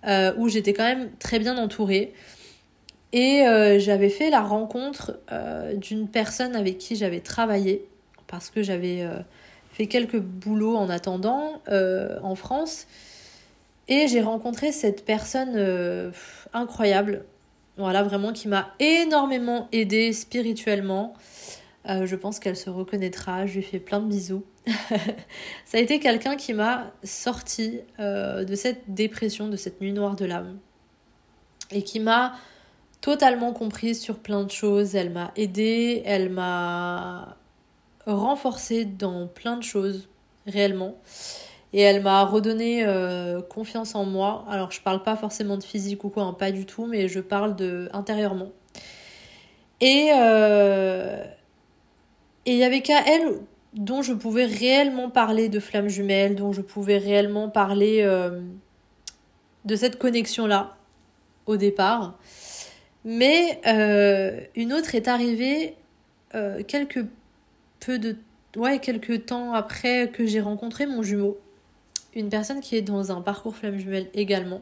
euh, 0.07 0.33
où 0.37 0.49
j'étais 0.49 0.73
quand 0.73 0.83
même 0.83 1.11
très 1.19 1.39
bien 1.39 1.57
entourée. 1.57 2.13
Et 3.13 3.45
euh, 3.45 3.77
j'avais 3.77 4.09
fait 4.09 4.29
la 4.29 4.41
rencontre 4.41 5.19
d'une 5.75 6.07
personne 6.07 6.55
avec 6.55 6.77
qui 6.77 6.95
j'avais 6.95 7.19
travaillé 7.19 7.85
parce 8.27 8.49
que 8.49 8.63
j'avais 8.63 9.05
fait 9.73 9.87
quelques 9.87 10.19
boulots 10.19 10.77
en 10.77 10.89
attendant 10.89 11.61
en 11.67 12.35
France. 12.35 12.87
Et 13.91 14.07
j'ai 14.07 14.21
rencontré 14.21 14.71
cette 14.71 15.05
personne 15.05 16.11
incroyable 16.53 17.25
voilà, 17.77 18.03
vraiment 18.03 18.33
qui 18.33 18.47
m'a 18.47 18.73
énormément 18.79 19.67
aidé 19.71 20.13
spirituellement. 20.13 21.13
Euh, 21.89 22.05
je 22.05 22.15
pense 22.15 22.39
qu'elle 22.39 22.57
se 22.57 22.69
reconnaîtra. 22.69 23.45
Je 23.45 23.55
lui 23.55 23.63
fais 23.63 23.79
plein 23.79 23.99
de 23.99 24.07
bisous. 24.07 24.43
Ça 25.65 25.77
a 25.77 25.79
été 25.79 25.99
quelqu'un 25.99 26.35
qui 26.35 26.53
m'a 26.53 26.91
sorti 27.03 27.79
euh, 27.99 28.43
de 28.43 28.55
cette 28.55 28.83
dépression, 28.93 29.47
de 29.47 29.55
cette 29.55 29.81
nuit 29.81 29.93
noire 29.93 30.15
de 30.15 30.25
l'âme. 30.25 30.59
Et 31.71 31.83
qui 31.83 31.99
m'a 31.99 32.35
totalement 32.99 33.53
comprise 33.53 33.99
sur 33.99 34.19
plein 34.19 34.43
de 34.43 34.51
choses. 34.51 34.93
Elle 34.93 35.09
m'a 35.09 35.31
aidé, 35.35 36.03
elle 36.05 36.29
m'a 36.29 37.35
renforcée 38.05 38.85
dans 38.85 39.27
plein 39.27 39.57
de 39.57 39.63
choses, 39.63 40.09
réellement. 40.45 40.97
Et 41.73 41.81
elle 41.81 42.01
m'a 42.01 42.23
redonné 42.25 42.83
euh, 42.85 43.41
confiance 43.41 43.95
en 43.95 44.05
moi. 44.05 44.45
Alors 44.49 44.71
je 44.71 44.81
parle 44.81 45.03
pas 45.03 45.15
forcément 45.15 45.57
de 45.57 45.63
physique 45.63 46.03
ou 46.03 46.09
quoi, 46.09 46.23
hein, 46.23 46.33
pas 46.33 46.51
du 46.51 46.65
tout, 46.65 46.85
mais 46.85 47.07
je 47.07 47.19
parle 47.19 47.55
de 47.55 47.89
intérieurement. 47.93 48.51
Et 49.79 50.09
euh, 50.13 51.23
et 52.45 52.51
il 52.53 52.57
y 52.57 52.63
avait 52.63 52.81
qu'à 52.81 53.05
elle 53.07 53.39
dont 53.73 54.01
je 54.01 54.13
pouvais 54.13 54.45
réellement 54.45 55.09
parler 55.09 55.47
de 55.47 55.59
flammes 55.59 55.87
jumelles, 55.87 56.35
dont 56.35 56.51
je 56.51 56.61
pouvais 56.61 56.97
réellement 56.97 57.49
parler 57.49 58.01
euh, 58.01 58.41
de 59.63 59.75
cette 59.77 59.97
connexion-là 59.97 60.75
au 61.45 61.55
départ. 61.55 62.17
Mais 63.05 63.59
une 64.55 64.73
autre 64.73 64.93
est 64.93 65.07
arrivée 65.07 65.75
quelques 66.67 67.03
peu 67.79 67.97
de 67.97 68.15
ouais 68.55 68.77
quelques 68.77 69.25
temps 69.25 69.53
après 69.53 70.11
que 70.13 70.27
j'ai 70.27 70.39
rencontré 70.39 70.85
mon 70.85 71.01
jumeau 71.01 71.39
une 72.13 72.29
personne 72.29 72.59
qui 72.59 72.75
est 72.75 72.81
dans 72.81 73.11
un 73.11 73.21
parcours 73.21 73.55
flamme 73.55 73.77
jumelle 73.77 74.07
également. 74.13 74.61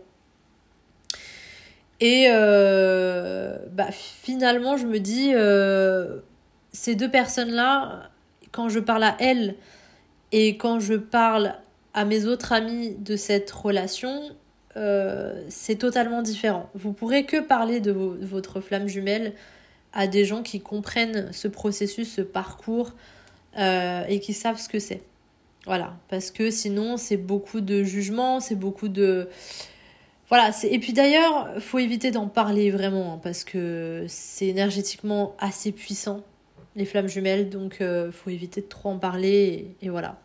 Et 1.99 2.27
euh, 2.29 3.57
bah, 3.71 3.91
finalement, 3.91 4.77
je 4.77 4.87
me 4.87 4.99
dis, 4.99 5.31
euh, 5.33 6.19
ces 6.71 6.95
deux 6.95 7.09
personnes-là, 7.09 8.09
quand 8.51 8.69
je 8.69 8.79
parle 8.79 9.03
à 9.03 9.17
elles 9.19 9.55
et 10.31 10.57
quand 10.57 10.79
je 10.79 10.93
parle 10.93 11.55
à 11.93 12.05
mes 12.05 12.25
autres 12.25 12.53
amis 12.53 12.95
de 12.99 13.15
cette 13.15 13.51
relation, 13.51 14.21
euh, 14.77 15.43
c'est 15.49 15.75
totalement 15.75 16.21
différent. 16.21 16.69
Vous 16.73 16.93
pourrez 16.93 17.25
que 17.25 17.41
parler 17.41 17.81
de, 17.81 17.91
de, 17.91 18.25
votre 18.25 18.61
flamme 18.61 18.87
jumelle 18.87 19.33
à 19.91 20.07
des 20.07 20.23
gens 20.23 20.43
qui 20.43 20.61
comprennent 20.61 21.33
ce 21.33 21.47
processus, 21.47 22.13
ce 22.13 22.21
parcours 22.21 22.93
et 23.57 24.21
qui 24.21 24.33
savent 24.33 24.59
ce 24.59 24.69
que 24.69 24.79
c'est. 24.79 25.01
Voilà, 25.65 25.97
parce 26.09 26.31
que 26.31 26.51
sinon 26.51 26.97
c'est 26.97 27.17
beaucoup 27.17 27.61
de 27.61 27.83
jugement, 27.83 28.39
c'est 28.39 28.55
beaucoup 28.55 28.87
de... 28.87 29.29
Voilà, 30.29 30.51
et 30.63 30.79
puis 30.79 30.93
d'ailleurs, 30.93 31.49
faut 31.59 31.79
éviter 31.79 32.11
d'en 32.11 32.27
parler 32.27 32.69
vraiment, 32.69 33.13
hein, 33.13 33.19
parce 33.21 33.43
que 33.43 34.05
c'est 34.07 34.45
énergétiquement 34.45 35.35
assez 35.39 35.71
puissant, 35.71 36.21
les 36.75 36.85
flammes 36.85 37.07
jumelles, 37.07 37.49
donc 37.49 37.77
euh, 37.81 38.11
faut 38.11 38.29
éviter 38.29 38.61
de 38.61 38.67
trop 38.67 38.89
en 38.89 38.99
parler, 38.99 39.75
et, 39.81 39.89
voilà. 39.89 40.19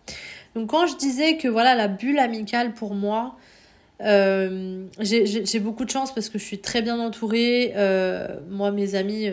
Donc 0.55 0.71
quand 0.71 0.87
je 0.87 0.97
disais 0.97 1.39
que 1.39 1.49
voilà, 1.49 1.75
la 1.75 1.89
bulle 1.89 2.19
amicale 2.19 2.75
pour 2.75 2.95
moi, 2.95 3.37
euh, 4.03 4.85
j'ai 5.01 5.61
beaucoup 5.61 5.87
de 5.87 5.91
chance 5.91 6.13
parce 6.15 6.29
que 6.29 6.39
je 6.39 6.45
suis 6.45 6.59
très 6.59 6.83
bien 6.83 6.99
entourée. 7.01 7.73
Euh, 7.77 8.29
moi, 8.51 8.71
mes 8.73 8.97
amis, 8.97 9.29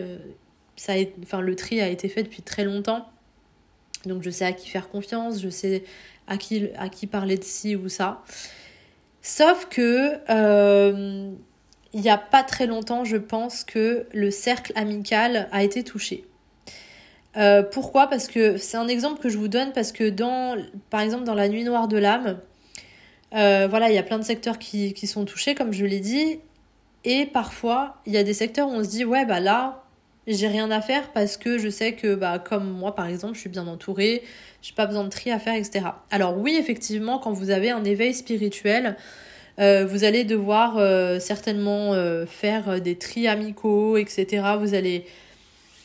ça 0.76 0.94
enfin, 1.22 1.40
le 1.40 1.54
tri 1.54 1.80
a 1.80 1.88
été 1.88 2.08
fait 2.08 2.22
depuis 2.22 2.42
très 2.42 2.64
longtemps. 2.64 3.06
Donc 4.06 4.22
je 4.22 4.30
sais 4.30 4.44
à 4.44 4.52
qui 4.52 4.68
faire 4.68 4.88
confiance, 4.88 5.40
je 5.40 5.48
sais 5.48 5.84
à 6.26 6.36
qui, 6.38 7.06
parler 7.06 7.36
de 7.36 7.44
ci 7.44 7.76
ou 7.76 7.88
ça. 7.88 8.22
Sauf 9.20 9.66
que 9.68 10.18
euh, 10.30 11.30
il 11.92 12.00
n'y 12.00 12.10
a 12.10 12.18
pas 12.18 12.42
très 12.42 12.66
longtemps, 12.66 13.04
je 13.04 13.16
pense 13.16 13.64
que 13.64 14.06
le 14.12 14.30
cercle 14.30 14.72
amical 14.76 15.48
a 15.52 15.62
été 15.62 15.84
touché. 15.84 16.24
Euh, 17.36 17.62
pourquoi? 17.62 18.08
Parce 18.08 18.28
que 18.28 18.56
c'est 18.56 18.76
un 18.76 18.88
exemple 18.88 19.20
que 19.20 19.28
je 19.28 19.38
vous 19.38 19.48
donne 19.48 19.72
parce 19.72 19.92
que 19.92 20.10
dans, 20.10 20.56
par 20.90 21.00
exemple, 21.00 21.24
dans 21.24 21.34
la 21.34 21.48
nuit 21.48 21.64
noire 21.64 21.88
de 21.88 21.96
l'âme, 21.96 22.38
euh, 23.34 23.66
voilà, 23.68 23.90
il 23.90 23.94
y 23.94 23.98
a 23.98 24.02
plein 24.02 24.18
de 24.18 24.24
secteurs 24.24 24.58
qui, 24.58 24.92
qui 24.92 25.06
sont 25.06 25.24
touchés, 25.24 25.54
comme 25.54 25.72
je 25.72 25.86
l'ai 25.86 26.00
dit, 26.00 26.40
et 27.04 27.26
parfois 27.26 27.96
il 28.06 28.12
y 28.12 28.16
a 28.16 28.22
des 28.22 28.34
secteurs 28.34 28.68
où 28.68 28.72
on 28.72 28.84
se 28.84 28.88
dit 28.88 29.04
ouais 29.04 29.24
bah 29.24 29.40
là 29.40 29.81
j'ai 30.26 30.46
rien 30.46 30.70
à 30.70 30.80
faire 30.80 31.10
parce 31.12 31.36
que 31.36 31.58
je 31.58 31.68
sais 31.68 31.94
que, 31.94 32.14
bah, 32.14 32.38
comme 32.38 32.70
moi 32.70 32.94
par 32.94 33.06
exemple, 33.06 33.34
je 33.34 33.40
suis 33.40 33.50
bien 33.50 33.66
entourée, 33.66 34.22
j'ai 34.62 34.74
pas 34.74 34.86
besoin 34.86 35.04
de 35.04 35.08
tri 35.08 35.30
à 35.30 35.38
faire, 35.38 35.54
etc. 35.54 35.86
Alors 36.10 36.38
oui, 36.38 36.56
effectivement, 36.58 37.18
quand 37.18 37.32
vous 37.32 37.50
avez 37.50 37.70
un 37.70 37.84
éveil 37.84 38.14
spirituel, 38.14 38.96
euh, 39.58 39.84
vous 39.84 40.04
allez 40.04 40.24
devoir 40.24 40.78
euh, 40.78 41.18
certainement 41.18 41.92
euh, 41.92 42.24
faire 42.26 42.80
des 42.80 42.96
tri 42.96 43.28
amicaux, 43.28 43.96
etc. 43.96 44.54
Vous 44.58 44.74
allez 44.74 45.06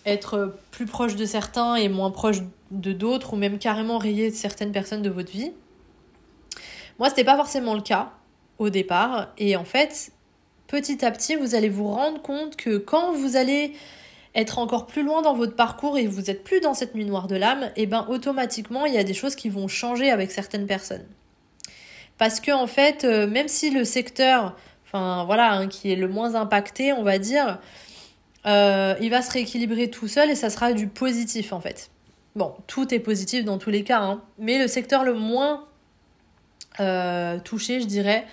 être 0.05 0.55
plus 0.71 0.85
proche 0.85 1.15
de 1.15 1.25
certains 1.25 1.75
et 1.75 1.89
moins 1.89 2.11
proche 2.11 2.37
de 2.71 2.93
d'autres, 2.93 3.33
ou 3.33 3.37
même 3.37 3.57
carrément 3.57 3.97
rayer 3.97 4.31
certaines 4.31 4.71
personnes 4.71 5.01
de 5.01 5.09
votre 5.09 5.31
vie. 5.31 5.51
Moi, 6.99 7.09
c'était 7.09 7.23
pas 7.23 7.35
forcément 7.35 7.73
le 7.73 7.81
cas 7.81 8.11
au 8.57 8.69
départ, 8.69 9.33
et 9.37 9.55
en 9.55 9.65
fait, 9.65 10.11
petit 10.67 11.05
à 11.05 11.11
petit, 11.11 11.35
vous 11.35 11.55
allez 11.55 11.69
vous 11.69 11.87
rendre 11.87 12.21
compte 12.21 12.55
que 12.55 12.77
quand 12.77 13.13
vous 13.13 13.35
allez 13.35 13.73
être 14.37 14.59
encore 14.59 14.85
plus 14.85 15.03
loin 15.03 15.23
dans 15.23 15.33
votre 15.33 15.55
parcours 15.55 15.97
et 15.97 16.05
vous 16.05 16.29
êtes 16.29 16.43
plus 16.43 16.61
dans 16.61 16.75
cette 16.75 16.93
nuit 16.93 17.05
noire 17.05 17.27
de 17.27 17.35
l'âme, 17.35 17.63
et 17.75 17.83
eh 17.83 17.85
ben 17.87 18.05
automatiquement 18.07 18.85
il 18.85 18.93
y 18.93 18.97
a 18.97 19.03
des 19.03 19.15
choses 19.15 19.35
qui 19.35 19.49
vont 19.49 19.67
changer 19.67 20.11
avec 20.11 20.31
certaines 20.31 20.67
personnes. 20.67 21.05
Parce 22.19 22.39
que 22.39 22.51
en 22.51 22.67
fait, 22.67 23.03
euh, 23.03 23.27
même 23.27 23.47
si 23.47 23.71
le 23.71 23.83
secteur, 23.83 24.55
enfin 24.85 25.23
voilà, 25.25 25.53
hein, 25.53 25.67
qui 25.67 25.91
est 25.91 25.95
le 25.95 26.07
moins 26.07 26.35
impacté, 26.35 26.93
on 26.93 27.01
va 27.01 27.17
dire, 27.17 27.59
euh, 28.45 28.93
il 29.01 29.09
va 29.09 29.23
se 29.23 29.31
rééquilibrer 29.31 29.89
tout 29.89 30.07
seul 30.07 30.29
et 30.29 30.35
ça 30.35 30.51
sera 30.51 30.71
du 30.71 30.87
positif 30.87 31.51
en 31.51 31.59
fait. 31.59 31.89
Bon, 32.35 32.53
tout 32.67 32.93
est 32.93 32.99
positif 32.99 33.43
dans 33.43 33.57
tous 33.57 33.71
les 33.71 33.83
cas, 33.83 34.01
hein, 34.01 34.21
mais 34.37 34.59
le 34.59 34.67
secteur 34.67 35.03
le 35.03 35.15
moins 35.15 35.65
euh, 36.79 37.39
touché, 37.39 37.81
je 37.81 37.87
dirais, 37.87 38.27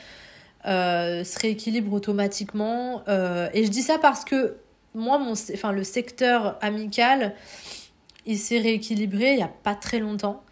se 0.67 1.39
rééquilibre 1.41 1.93
automatiquement. 1.95 3.03
et 3.09 3.65
je 3.65 3.69
dis 3.69 3.83
ça 3.83 3.99
parce 3.99 4.25
que 4.25 4.57
moi, 4.95 5.19
mon, 5.19 5.33
enfin, 5.33 5.73
le 5.73 5.85
secteur 5.85 6.59
amical, 6.61 7.35
il 8.27 8.39
s'est 8.39 8.59
rééquilibré 8.59 9.33
il 9.33 9.37
n'y 9.37 9.43
a 9.43 9.53
pas 9.63 9.75
très 9.75 9.99
longtemps. 9.99 10.43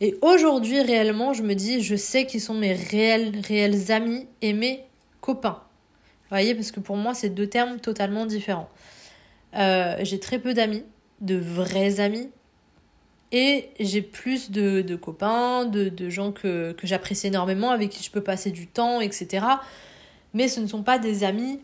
Et 0.00 0.16
aujourd'hui, 0.20 0.80
réellement, 0.80 1.32
je 1.32 1.42
me 1.42 1.54
dis, 1.54 1.80
je 1.80 1.94
sais 1.94 2.26
qui 2.26 2.40
sont 2.40 2.54
mes 2.54 2.72
réels, 2.72 3.40
réels 3.46 3.92
amis 3.92 4.26
et 4.40 4.52
mes 4.52 4.84
copains. 5.20 5.62
Vous 6.22 6.28
voyez, 6.30 6.54
parce 6.54 6.72
que 6.72 6.80
pour 6.80 6.96
moi, 6.96 7.14
c'est 7.14 7.28
deux 7.28 7.46
termes 7.46 7.78
totalement 7.78 8.26
différents. 8.26 8.68
Euh, 9.54 9.96
j'ai 10.02 10.18
très 10.18 10.38
peu 10.38 10.54
d'amis, 10.54 10.82
de 11.20 11.36
vrais 11.36 12.00
amis. 12.00 12.30
Et 13.30 13.70
j'ai 13.80 14.02
plus 14.02 14.50
de, 14.50 14.82
de 14.82 14.96
copains, 14.96 15.64
de, 15.64 15.88
de, 15.88 16.10
gens 16.10 16.32
que, 16.32 16.72
que 16.72 16.86
j'apprécie 16.86 17.28
énormément, 17.28 17.70
avec 17.70 17.90
qui 17.90 18.02
je 18.02 18.10
peux 18.10 18.20
passer 18.20 18.50
du 18.50 18.66
temps, 18.66 19.00
etc. 19.00 19.46
Mais 20.34 20.48
ce 20.48 20.60
ne 20.60 20.66
sont 20.66 20.82
pas 20.82 20.98
des 20.98 21.24
amis 21.24 21.60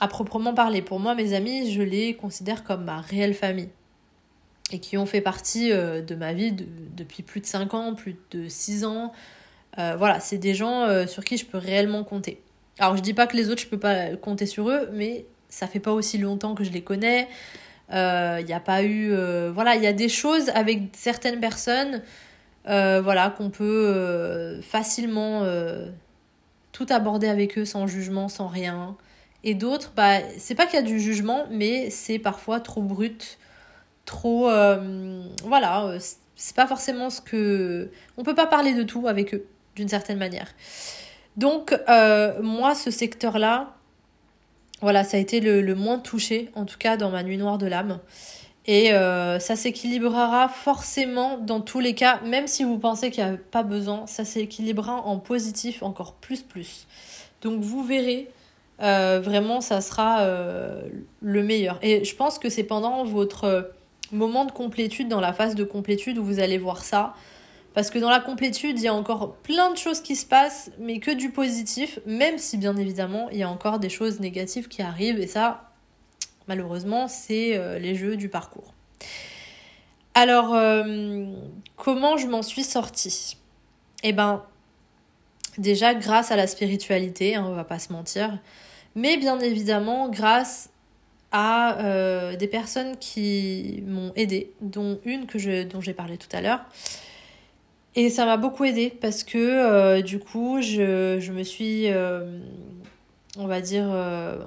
à 0.00 0.08
proprement 0.08 0.54
parler. 0.54 0.82
Pour 0.82 1.00
moi, 1.00 1.14
mes 1.14 1.32
amis, 1.34 1.70
je 1.72 1.82
les 1.82 2.14
considère 2.14 2.64
comme 2.64 2.84
ma 2.84 3.00
réelle 3.00 3.34
famille 3.34 3.70
et 4.70 4.78
qui 4.78 4.98
ont 4.98 5.06
fait 5.06 5.20
partie 5.20 5.72
euh, 5.72 6.02
de 6.02 6.14
ma 6.14 6.32
vie 6.32 6.54
depuis 6.96 7.22
plus 7.22 7.40
de 7.40 7.46
5 7.46 7.74
ans, 7.74 7.94
plus 7.94 8.16
de 8.30 8.48
6 8.48 8.84
ans. 8.84 9.12
Euh, 9.78 9.96
voilà, 9.96 10.20
c'est 10.20 10.38
des 10.38 10.54
gens 10.54 10.82
euh, 10.82 11.06
sur 11.06 11.24
qui 11.24 11.36
je 11.36 11.46
peux 11.46 11.58
réellement 11.58 12.04
compter. 12.04 12.40
Alors 12.78 12.96
je 12.96 13.02
dis 13.02 13.14
pas 13.14 13.26
que 13.26 13.36
les 13.36 13.50
autres 13.50 13.62
je 13.62 13.66
peux 13.66 13.78
pas 13.78 14.16
compter 14.16 14.46
sur 14.46 14.68
eux, 14.70 14.88
mais 14.92 15.26
ça 15.48 15.66
fait 15.66 15.80
pas 15.80 15.92
aussi 15.92 16.18
longtemps 16.18 16.54
que 16.54 16.64
je 16.64 16.70
les 16.70 16.82
connais. 16.82 17.28
Il 17.90 18.44
n'y 18.44 18.52
a 18.52 18.60
pas 18.60 18.82
eu... 18.82 19.14
voilà, 19.48 19.74
il 19.74 19.82
y 19.82 19.86
a 19.86 19.94
des 19.94 20.10
choses 20.10 20.50
avec 20.50 20.90
certaines 20.92 21.40
personnes, 21.40 22.02
voilà, 22.66 23.34
qu'on 23.36 23.48
peut 23.48 24.60
facilement 24.60 25.44
tout 26.70 26.86
aborder 26.90 27.28
avec 27.28 27.56
eux 27.56 27.64
sans 27.64 27.86
jugement, 27.86 28.28
sans 28.28 28.46
rien. 28.46 28.94
Et 29.44 29.54
d'autres, 29.54 29.92
bah, 29.96 30.18
c'est 30.38 30.54
pas 30.54 30.66
qu'il 30.66 30.74
y 30.74 30.82
a 30.82 30.82
du 30.82 30.98
jugement, 30.98 31.46
mais 31.50 31.90
c'est 31.90 32.18
parfois 32.18 32.60
trop 32.60 32.82
brut, 32.82 33.38
trop. 34.04 34.50
Euh, 34.50 35.22
voilà, 35.44 35.84
euh, 35.84 35.98
c'est 36.34 36.56
pas 36.56 36.66
forcément 36.66 37.10
ce 37.10 37.20
que. 37.20 37.90
On 38.16 38.24
peut 38.24 38.34
pas 38.34 38.46
parler 38.46 38.74
de 38.74 38.82
tout 38.82 39.06
avec 39.06 39.34
eux, 39.34 39.46
d'une 39.76 39.88
certaine 39.88 40.18
manière. 40.18 40.48
Donc, 41.36 41.78
euh, 41.88 42.42
moi, 42.42 42.74
ce 42.74 42.90
secteur-là, 42.90 43.76
voilà, 44.80 45.04
ça 45.04 45.16
a 45.16 45.20
été 45.20 45.40
le, 45.40 45.74
moins 45.74 45.98
touché, 46.00 46.50
en 46.54 46.64
tout 46.64 46.78
cas 46.78 46.96
dans 46.96 47.10
ma 47.10 47.22
nuit 47.22 47.38
noire 47.38 47.58
de 47.58 47.66
l'âme. 47.66 48.00
Et 48.66 48.90
ça 48.90 49.56
s'équilibrera 49.56 50.48
forcément 50.48 51.38
dans 51.38 51.62
tous 51.62 51.80
les 51.80 51.94
cas, 51.94 52.20
même 52.26 52.46
si 52.46 52.64
vous 52.64 52.78
pensez 52.78 53.10
qu'il 53.10 53.24
n'y 53.24 53.30
a 53.30 53.36
pas 53.50 53.62
besoin, 53.62 54.06
ça 54.06 54.26
s'équilibrera 54.26 54.92
en 54.92 55.18
positif 55.18 55.82
encore 55.82 56.12
plus 56.12 56.42
plus. 56.42 56.86
Donc 57.40 57.62
vous 57.62 57.82
verrez, 57.82 58.28
vraiment, 58.78 59.60
ça 59.60 59.80
sera 59.80 60.24
le 61.20 61.42
meilleur. 61.42 61.78
Et 61.82 62.04
je 62.04 62.14
pense 62.14 62.38
que 62.38 62.48
c'est 62.48 62.64
pendant 62.64 63.04
votre 63.04 63.72
moment 64.12 64.44
de 64.44 64.52
complétude, 64.52 65.08
dans 65.08 65.20
la 65.20 65.32
phase 65.32 65.54
de 65.54 65.64
complétude 65.64 66.18
où 66.18 66.24
vous 66.24 66.40
allez 66.40 66.58
voir 66.58 66.84
ça. 66.84 67.14
Parce 67.74 67.90
que 67.90 67.98
dans 67.98 68.10
la 68.10 68.20
complétude, 68.20 68.78
il 68.78 68.84
y 68.84 68.88
a 68.88 68.94
encore 68.94 69.36
plein 69.36 69.70
de 69.70 69.76
choses 69.76 70.00
qui 70.00 70.16
se 70.16 70.26
passent, 70.26 70.70
mais 70.78 70.98
que 70.98 71.10
du 71.10 71.30
positif, 71.30 72.00
même 72.06 72.38
si 72.38 72.56
bien 72.56 72.76
évidemment, 72.76 73.28
il 73.30 73.38
y 73.38 73.42
a 73.42 73.48
encore 73.48 73.78
des 73.78 73.88
choses 73.88 74.20
négatives 74.20 74.68
qui 74.68 74.82
arrivent. 74.82 75.20
Et 75.20 75.26
ça, 75.26 75.70
malheureusement, 76.48 77.06
c'est 77.06 77.56
euh, 77.56 77.78
les 77.78 77.94
jeux 77.94 78.16
du 78.16 78.28
parcours. 78.28 78.74
Alors, 80.14 80.54
euh, 80.54 81.26
comment 81.76 82.16
je 82.16 82.26
m'en 82.26 82.42
suis 82.42 82.64
sortie? 82.64 83.36
Eh 84.02 84.12
ben, 84.12 84.42
déjà 85.58 85.94
grâce 85.94 86.32
à 86.32 86.36
la 86.36 86.46
spiritualité, 86.46 87.36
hein, 87.36 87.44
on 87.46 87.54
va 87.54 87.64
pas 87.64 87.78
se 87.78 87.92
mentir, 87.92 88.38
mais 88.94 89.16
bien 89.16 89.38
évidemment 89.40 90.08
grâce 90.08 90.70
à 91.32 91.78
euh, 91.80 92.36
des 92.36 92.48
personnes 92.48 92.96
qui 92.96 93.82
m'ont 93.86 94.12
aidé, 94.16 94.52
dont 94.60 94.98
une 95.04 95.26
que 95.26 95.38
je, 95.38 95.64
dont 95.64 95.80
j'ai 95.80 95.92
parlé 95.92 96.16
tout 96.16 96.28
à 96.32 96.40
l'heure. 96.40 96.60
Et 97.94 98.10
ça 98.10 98.24
m'a 98.24 98.36
beaucoup 98.36 98.64
aidé 98.64 98.92
parce 99.00 99.24
que 99.24 99.38
euh, 99.38 100.02
du 100.02 100.18
coup, 100.18 100.60
je, 100.60 101.18
je 101.20 101.32
me 101.32 101.42
suis, 101.42 101.90
euh, 101.90 102.38
on 103.36 103.46
va 103.46 103.60
dire, 103.60 103.86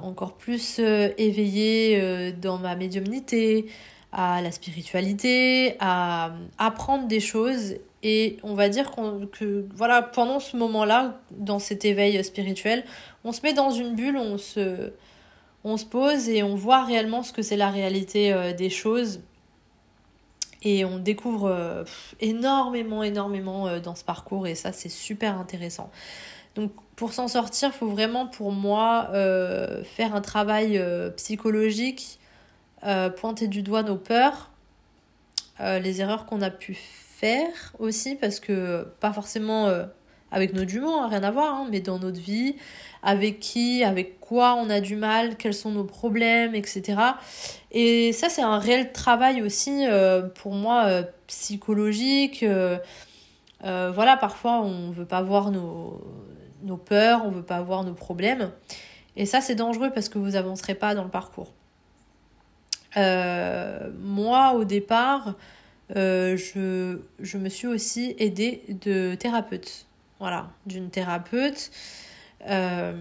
encore 0.02 0.34
plus 0.34 0.80
éveillée 0.80 2.32
dans 2.34 2.58
ma 2.58 2.76
médiumnité, 2.76 3.68
à 4.12 4.42
la 4.42 4.52
spiritualité, 4.52 5.76
à 5.80 6.34
apprendre 6.58 7.08
des 7.08 7.20
choses. 7.20 7.76
Et 8.04 8.38
on 8.42 8.56
va 8.56 8.70
dire 8.70 8.92
que 9.32 9.66
voilà, 9.76 10.02
pendant 10.02 10.40
ce 10.40 10.58
moment-là, 10.58 11.20
dans 11.32 11.60
cet 11.60 11.86
éveil 11.86 12.24
spirituel, 12.24 12.84
on 13.24 13.32
se 13.32 13.42
met 13.44 13.54
dans 13.54 13.70
une 13.70 13.96
bulle, 13.96 14.18
on 14.18 14.40
se, 14.40 14.92
on 15.64 15.78
se 15.78 15.86
pose 15.86 16.28
et 16.28 16.42
on 16.42 16.56
voit 16.56 16.84
réellement 16.84 17.22
ce 17.22 17.32
que 17.32 17.44
c'est 17.44 17.58
la 17.58 17.70
réalité 17.70 18.34
euh, 18.34 18.54
des 18.54 18.72
choses. 18.72 19.22
Et 20.64 20.86
on 20.86 20.98
découvre 20.98 21.48
euh, 21.48 21.84
énormément, 22.20 23.04
énormément 23.04 23.68
euh, 23.68 23.80
dans 23.80 23.96
ce 23.96 24.04
parcours 24.04 24.48
et 24.48 24.56
ça 24.56 24.72
c'est 24.72 24.90
super 24.90 25.38
intéressant. 25.38 25.92
Donc 26.56 26.72
pour 26.96 27.14
s'en 27.14 27.28
sortir, 27.28 27.70
il 27.74 27.78
faut 27.78 27.88
vraiment 27.88 28.28
pour 28.28 28.52
moi 28.52 29.10
faire 29.86 30.14
un 30.14 30.22
travail 30.22 30.80
psychologique, 31.16 32.20
pointer 33.16 33.48
du 33.48 33.64
doigt 33.64 33.84
nos 33.84 33.96
peurs, 33.96 34.52
les 35.60 36.02
erreurs 36.02 36.26
qu'on 36.26 36.42
a 36.42 36.52
pu 36.52 36.74
faire 36.76 37.01
aussi, 37.80 38.16
parce 38.16 38.40
que 38.40 38.88
pas 39.00 39.14
forcément 39.14 39.70
avec 40.32 40.54
nos 40.54 40.68
jumeaux, 40.68 40.94
hein, 40.94 41.08
rien 41.10 41.24
à 41.24 41.32
voir, 41.32 41.54
hein, 41.54 41.68
mais 41.70 41.82
dans 41.82 42.00
notre 42.00 42.20
vie, 42.20 42.56
avec 43.04 43.40
qui, 43.40 43.84
avec 43.84 44.20
quoi 44.20 44.56
on 44.56 44.70
a 44.70 44.80
du 44.80 44.96
mal, 44.96 45.36
quels 45.36 45.54
sont 45.54 45.72
nos 45.72 45.84
problèmes, 45.84 46.56
etc. 46.56 46.98
Et 47.72 48.14
ça, 48.14 48.30
c'est 48.30 48.42
un 48.42 48.58
réel 48.58 48.94
travail 48.94 49.42
aussi 49.42 49.86
euh, 49.88 50.22
pour 50.22 50.54
moi 50.54 50.86
euh, 50.86 51.04
psychologique. 51.28 52.44
Euh, 52.44 52.78
voilà, 53.62 54.18
parfois 54.18 54.62
on 54.62 54.90
veut 54.90 55.06
pas 55.06 55.22
voir 55.22 55.52
nos, 55.52 56.02
nos 56.64 56.78
peurs, 56.78 57.26
on 57.26 57.30
veut 57.30 57.44
pas 57.44 57.62
voir 57.62 57.84
nos 57.84 57.94
problèmes. 57.94 58.52
Et 59.18 59.26
ça, 59.26 59.42
c'est 59.42 59.56
dangereux 59.56 59.92
parce 59.94 60.08
que 60.08 60.18
vous 60.18 60.36
avancerez 60.38 60.76
pas 60.76 60.96
dans 60.96 61.04
le 61.04 61.10
parcours. 61.10 61.52
moi, 62.96 64.54
au 64.54 64.64
départ, 64.64 65.36
je, 65.96 67.00
je 67.20 67.38
me 67.38 67.50
suis 67.50 67.68
aussi 67.68 68.16
aidée 68.18 68.64
de 68.70 69.16
thérapeutes. 69.16 69.88
Voilà, 70.20 70.52
d'une 70.66 70.90
thérapeute. 70.90 71.72
Euh, 72.50 72.94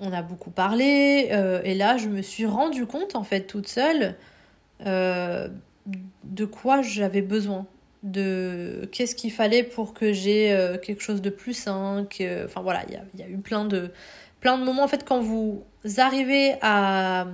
on 0.00 0.12
a 0.12 0.22
beaucoup 0.22 0.50
parlé 0.50 1.28
euh, 1.30 1.60
et 1.62 1.74
là 1.74 1.96
je 1.96 2.08
me 2.08 2.20
suis 2.20 2.46
rendu 2.46 2.84
compte 2.84 3.14
en 3.14 3.22
fait 3.22 3.42
toute 3.42 3.68
seule 3.68 4.16
euh, 4.84 5.48
de 6.24 6.44
quoi 6.44 6.82
j'avais 6.82 7.22
besoin 7.22 7.66
de 8.02 8.88
qu'est-ce 8.92 9.14
qu'il 9.14 9.30
fallait 9.30 9.62
pour 9.62 9.94
que 9.94 10.12
j'ai 10.12 10.76
quelque 10.82 11.00
chose 11.00 11.22
de 11.22 11.30
plus 11.30 11.54
sain 11.54 12.06
enfin 12.44 12.60
voilà 12.60 12.82
il 12.88 13.20
y 13.20 13.22
a, 13.22 13.28
eu 13.28 13.38
plein 13.38 13.64
de 13.64 13.92
plein 14.40 14.58
de 14.58 14.64
moments 14.64 14.82
en 14.82 14.88
fait 14.88 15.04
quand 15.04 15.20
vous 15.20 15.64
arrivez 15.98 16.56
à 16.60 17.28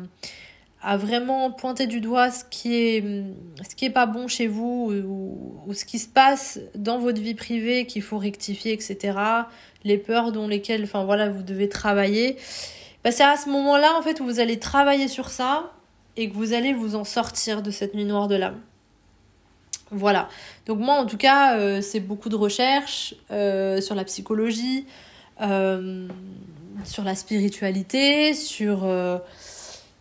à 0.83 0.97
vraiment 0.97 1.51
pointer 1.51 1.87
du 1.87 2.01
doigt 2.01 2.31
ce 2.31 2.45
qui 2.45 2.75
est 2.75 3.25
ce 3.69 3.75
qui 3.75 3.85
est 3.85 3.91
pas 3.91 4.07
bon 4.07 4.29
chez 4.29 4.47
vous 4.47 4.93
ou, 5.07 5.73
ce 5.75 5.85
qui 5.85 5.99
se 5.99 6.09
passe 6.09 6.59
dans 6.75 6.99
votre 6.99 7.21
vie 7.21 7.35
privée 7.35 7.87
qu'il 7.87 8.03
faut 8.03 8.19
rectifier 8.19 8.73
etc 8.73 9.13
les 9.85 9.99
peurs 9.99 10.33
dont 10.33 10.49
lesquelles 10.49 10.85
enfin 10.85 11.05
voilà 11.05 11.29
vous 11.29 11.43
devez 11.43 11.69
travailler. 11.69 12.37
Bah, 13.05 13.11
c'est 13.11 13.25
à 13.25 13.37
ce 13.37 13.49
moment 13.49 13.77
là 13.77 13.97
en 13.99 14.03
fait 14.03 14.21
où 14.21 14.25
vous 14.25 14.41
allez 14.41 14.59
travailler 14.59 15.09
sur 15.09 15.31
ça 15.31 15.73
et 16.17 16.29
que 16.29 16.35
vous 16.35 16.53
allez 16.53 16.73
vous 16.73 16.97
en 16.97 17.05
sortir 17.05 17.63
de 17.63 17.71
cette 17.71 17.95
nuit 17.95 18.05
noire 18.05 18.29
de 18.29 18.37
l'âme. 18.37 18.61
Voilà. 19.91 20.29
Donc 20.67 20.79
moi 20.79 20.95
en 20.95 21.07
tout 21.07 21.17
cas 21.17 21.59
euh, 21.59 21.81
c'est 21.81 22.01
beaucoup 22.01 22.29
de 22.29 22.37
recherches 22.37 23.15
euh, 23.31 23.81
sur 23.81 23.95
la 23.95 24.05
psychologie 24.05 24.87
euh, 25.41 26.07
sur 26.85 27.03
la 27.03 27.15
spiritualité 27.15 28.35
sur 28.35 28.89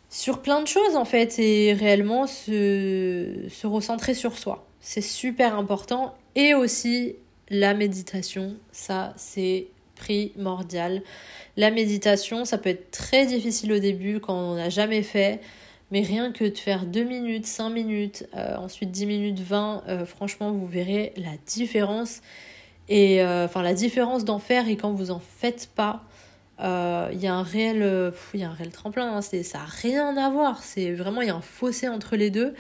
sur 0.10 0.42
plein 0.42 0.62
de 0.62 0.68
choses 0.68 0.96
en 0.96 1.06
fait 1.06 1.38
et 1.40 1.74
réellement 1.74 2.28
se, 2.28 3.46
se 3.50 3.68
recentrer 3.68 4.14
sur 4.14 4.38
soi. 4.38 4.66
C'est 4.80 5.02
super 5.02 5.56
important 5.56 6.16
et 6.36 6.54
aussi 6.54 7.16
la 7.50 7.74
méditation, 7.74 8.56
ça 8.72 9.14
c'est 9.18 9.68
primordial. 9.96 11.04
La 11.58 11.72
méditation, 11.72 12.46
ça 12.46 12.58
peut 12.58 12.70
être 12.70 12.92
très 12.92 13.26
difficile 13.26 13.74
au 13.74 13.80
début 13.80 14.20
quand 14.20 14.34
on 14.34 14.56
n'a 14.56 14.70
jamais 14.70 15.04
fait, 15.04 15.42
mais 15.92 16.02
rien 16.02 16.32
que 16.32 16.46
de 16.46 16.58
faire 16.58 16.86
2 16.86 17.04
minutes, 17.04 17.46
5 17.46 17.70
minutes, 17.70 18.28
euh, 18.36 18.56
ensuite 18.56 18.92
10 18.92 19.06
minutes, 19.06 19.40
20, 19.40 19.84
euh, 19.88 20.06
franchement 20.06 20.52
vous 20.52 20.68
verrez 20.68 21.14
la 21.18 21.32
différence. 21.46 22.22
Et 22.88 23.22
euh, 23.22 23.46
enfin 23.46 23.62
la 23.62 23.74
différence 23.74 24.26
d'en 24.26 24.40
faire 24.40 24.68
et 24.68 24.76
quand 24.76 24.92
vous 24.92 25.12
en 25.12 25.20
faites 25.20 25.70
pas, 25.76 26.04
euh, 26.62 27.10
il 27.14 27.22
y 27.22 27.28
a 27.28 27.34
un 27.34 27.44
réel 27.44 27.82
euh, 27.82 28.12
il 28.34 28.42
y 28.42 28.44
a 28.44 28.50
un 28.50 28.54
réel 28.54 28.72
tremplin 28.72 29.16
hein, 29.16 29.22
c'est 29.22 29.44
ça 29.44 29.60
a 29.60 29.66
rien 29.66 30.18
à 30.18 30.30
voir 30.30 30.64
c'est 30.64 30.92
vraiment 30.92 31.22
il 31.22 31.28
y 31.28 31.32
a 31.32 31.36
un 31.36 31.42
fossé 31.42 31.88
entre 31.88 32.16
les 32.16 32.30
deux 32.30 32.54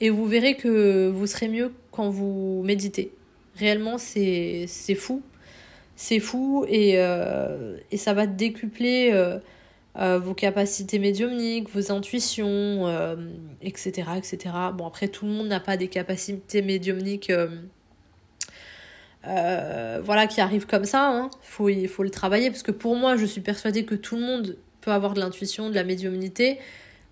et 0.00 0.10
vous 0.10 0.26
verrez 0.26 0.56
que 0.56 1.08
vous 1.08 1.26
serez 1.26 1.48
mieux 1.48 1.72
quand 1.92 2.10
vous 2.10 2.62
méditez 2.64 3.12
réellement 3.56 3.98
c'est 3.98 4.64
c'est 4.66 4.94
fou 4.94 5.22
c'est 5.96 6.18
fou 6.18 6.64
et, 6.68 6.94
euh, 6.96 7.76
et 7.90 7.98
ça 7.98 8.14
va 8.14 8.26
décupler 8.26 9.12
vos 9.94 10.32
capacités 10.32 10.98
médiumniques, 10.98 11.68
vos 11.68 11.92
intuitions, 11.92 12.88
etc., 13.60 14.08
etc. 14.16 14.38
Bon, 14.72 14.86
après, 14.86 15.08
tout 15.08 15.26
le 15.26 15.32
monde 15.32 15.48
n'a 15.48 15.60
pas 15.60 15.76
des 15.76 15.88
capacités 15.88 16.62
médiumniques 16.62 17.30
euh, 19.26 20.00
voilà, 20.02 20.26
qui 20.26 20.40
arrive 20.40 20.66
comme 20.66 20.84
ça. 20.84 21.08
Hein. 21.08 21.30
Faut, 21.42 21.68
il 21.68 21.88
faut 21.88 22.02
le 22.02 22.10
travailler 22.10 22.50
parce 22.50 22.62
que 22.62 22.72
pour 22.72 22.96
moi, 22.96 23.16
je 23.16 23.26
suis 23.26 23.40
persuadée 23.40 23.84
que 23.84 23.94
tout 23.94 24.16
le 24.16 24.22
monde 24.22 24.56
peut 24.80 24.92
avoir 24.92 25.14
de 25.14 25.20
l'intuition, 25.20 25.68
de 25.68 25.74
la 25.74 25.84
médiumnité 25.84 26.58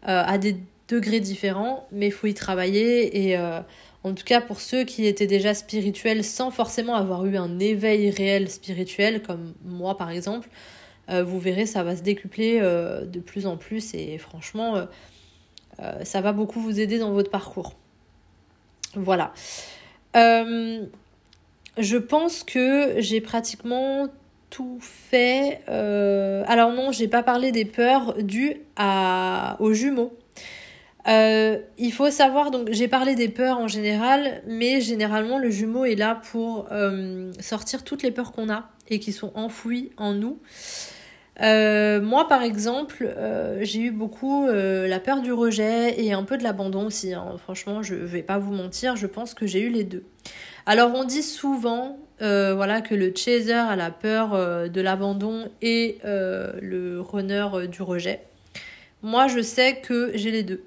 euh, 0.08 0.22
à 0.24 0.38
des 0.38 0.56
degrés 0.88 1.20
différents, 1.20 1.86
mais 1.92 2.06
il 2.06 2.12
faut 2.12 2.26
y 2.26 2.34
travailler. 2.34 3.24
Et 3.26 3.36
euh, 3.36 3.60
en 4.04 4.14
tout 4.14 4.24
cas, 4.24 4.40
pour 4.40 4.60
ceux 4.60 4.84
qui 4.84 5.06
étaient 5.06 5.26
déjà 5.26 5.52
spirituels 5.52 6.24
sans 6.24 6.50
forcément 6.50 6.94
avoir 6.94 7.26
eu 7.26 7.36
un 7.36 7.58
éveil 7.58 8.08
réel 8.10 8.50
spirituel, 8.50 9.22
comme 9.22 9.54
moi 9.64 9.96
par 9.96 10.10
exemple, 10.10 10.48
vous 11.10 11.40
verrez, 11.40 11.64
ça 11.64 11.82
va 11.84 11.96
se 11.96 12.02
décupler 12.02 12.60
de 12.60 13.20
plus 13.20 13.46
en 13.46 13.56
plus 13.56 13.94
et 13.94 14.18
franchement, 14.18 14.86
ça 16.02 16.20
va 16.20 16.32
beaucoup 16.32 16.60
vous 16.60 16.80
aider 16.80 16.98
dans 16.98 17.12
votre 17.12 17.30
parcours. 17.30 17.76
Voilà. 18.94 19.32
Je 21.78 21.96
pense 21.96 22.42
que 22.42 22.94
j'ai 22.98 23.20
pratiquement 23.20 24.08
tout 24.50 24.78
fait. 24.80 25.60
Euh, 25.68 26.42
alors 26.46 26.72
non, 26.72 26.92
j'ai 26.92 27.08
pas 27.08 27.22
parlé 27.22 27.52
des 27.52 27.64
peurs 27.64 28.14
dues 28.22 28.56
à... 28.76 29.56
aux 29.60 29.72
jumeaux. 29.72 30.16
Euh, 31.06 31.58
il 31.78 31.92
faut 31.92 32.10
savoir, 32.10 32.50
donc 32.50 32.68
j'ai 32.70 32.88
parlé 32.88 33.14
des 33.14 33.28
peurs 33.28 33.58
en 33.58 33.68
général, 33.68 34.42
mais 34.46 34.80
généralement 34.80 35.38
le 35.38 35.48
jumeau 35.48 35.84
est 35.84 35.94
là 35.94 36.20
pour 36.30 36.66
euh, 36.70 37.32
sortir 37.40 37.82
toutes 37.82 38.02
les 38.02 38.10
peurs 38.10 38.32
qu'on 38.32 38.50
a 38.50 38.68
et 38.88 38.98
qui 38.98 39.12
sont 39.12 39.32
enfouies 39.34 39.90
en 39.96 40.12
nous. 40.12 40.38
Moi, 41.40 42.26
par 42.28 42.42
exemple, 42.42 43.14
j'ai 43.60 43.80
eu 43.80 43.90
beaucoup 43.92 44.48
la 44.48 44.98
peur 44.98 45.22
du 45.22 45.32
rejet 45.32 45.94
et 46.02 46.12
un 46.12 46.24
peu 46.24 46.36
de 46.36 46.42
l'abandon 46.42 46.86
aussi. 46.86 47.14
Hein. 47.14 47.36
Franchement, 47.38 47.80
je 47.80 47.94
vais 47.94 48.24
pas 48.24 48.38
vous 48.38 48.52
mentir, 48.52 48.96
je 48.96 49.06
pense 49.06 49.34
que 49.34 49.46
j'ai 49.46 49.60
eu 49.60 49.68
les 49.68 49.84
deux. 49.84 50.04
Alors, 50.68 50.92
on 50.94 51.02
dit 51.02 51.24
souvent, 51.24 51.98
voilà, 52.20 52.80
que 52.80 52.94
le 52.94 53.12
chaser 53.16 53.52
a 53.52 53.74
la 53.74 53.90
peur 53.90 54.68
de 54.68 54.80
l'abandon 54.80 55.50
et 55.62 55.98
le 56.04 57.00
runner 57.00 57.66
du 57.68 57.82
rejet. 57.82 58.20
Moi, 59.02 59.26
je 59.28 59.40
sais 59.40 59.80
que 59.80 60.12
j'ai 60.14 60.30
les 60.30 60.44
deux. 60.44 60.62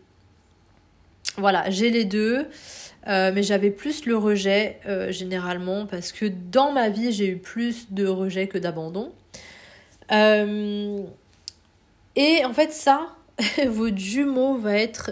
Voilà, 1.38 1.70
j'ai 1.70 1.90
les 1.92 2.04
deux. 2.04 2.48
Euh, 3.08 3.32
mais 3.34 3.42
j'avais 3.42 3.72
plus 3.72 4.06
le 4.06 4.16
rejet 4.16 4.80
euh, 4.86 5.12
généralement 5.12 5.88
parce 5.88 6.12
que 6.12 6.26
dans 6.26 6.72
ma 6.72 6.90
vie 6.90 7.12
j'ai 7.12 7.30
eu 7.30 7.38
plus 7.38 7.92
de 7.92 8.06
rejet 8.06 8.48
que 8.48 8.58
d'abandon. 8.58 9.12
Euh, 10.12 11.02
et 12.16 12.46
en 12.46 12.54
fait 12.54 12.72
ça, 12.72 13.16
votre 13.68 13.98
jumeau 13.98 14.56
va 14.56 14.78
être 14.78 15.12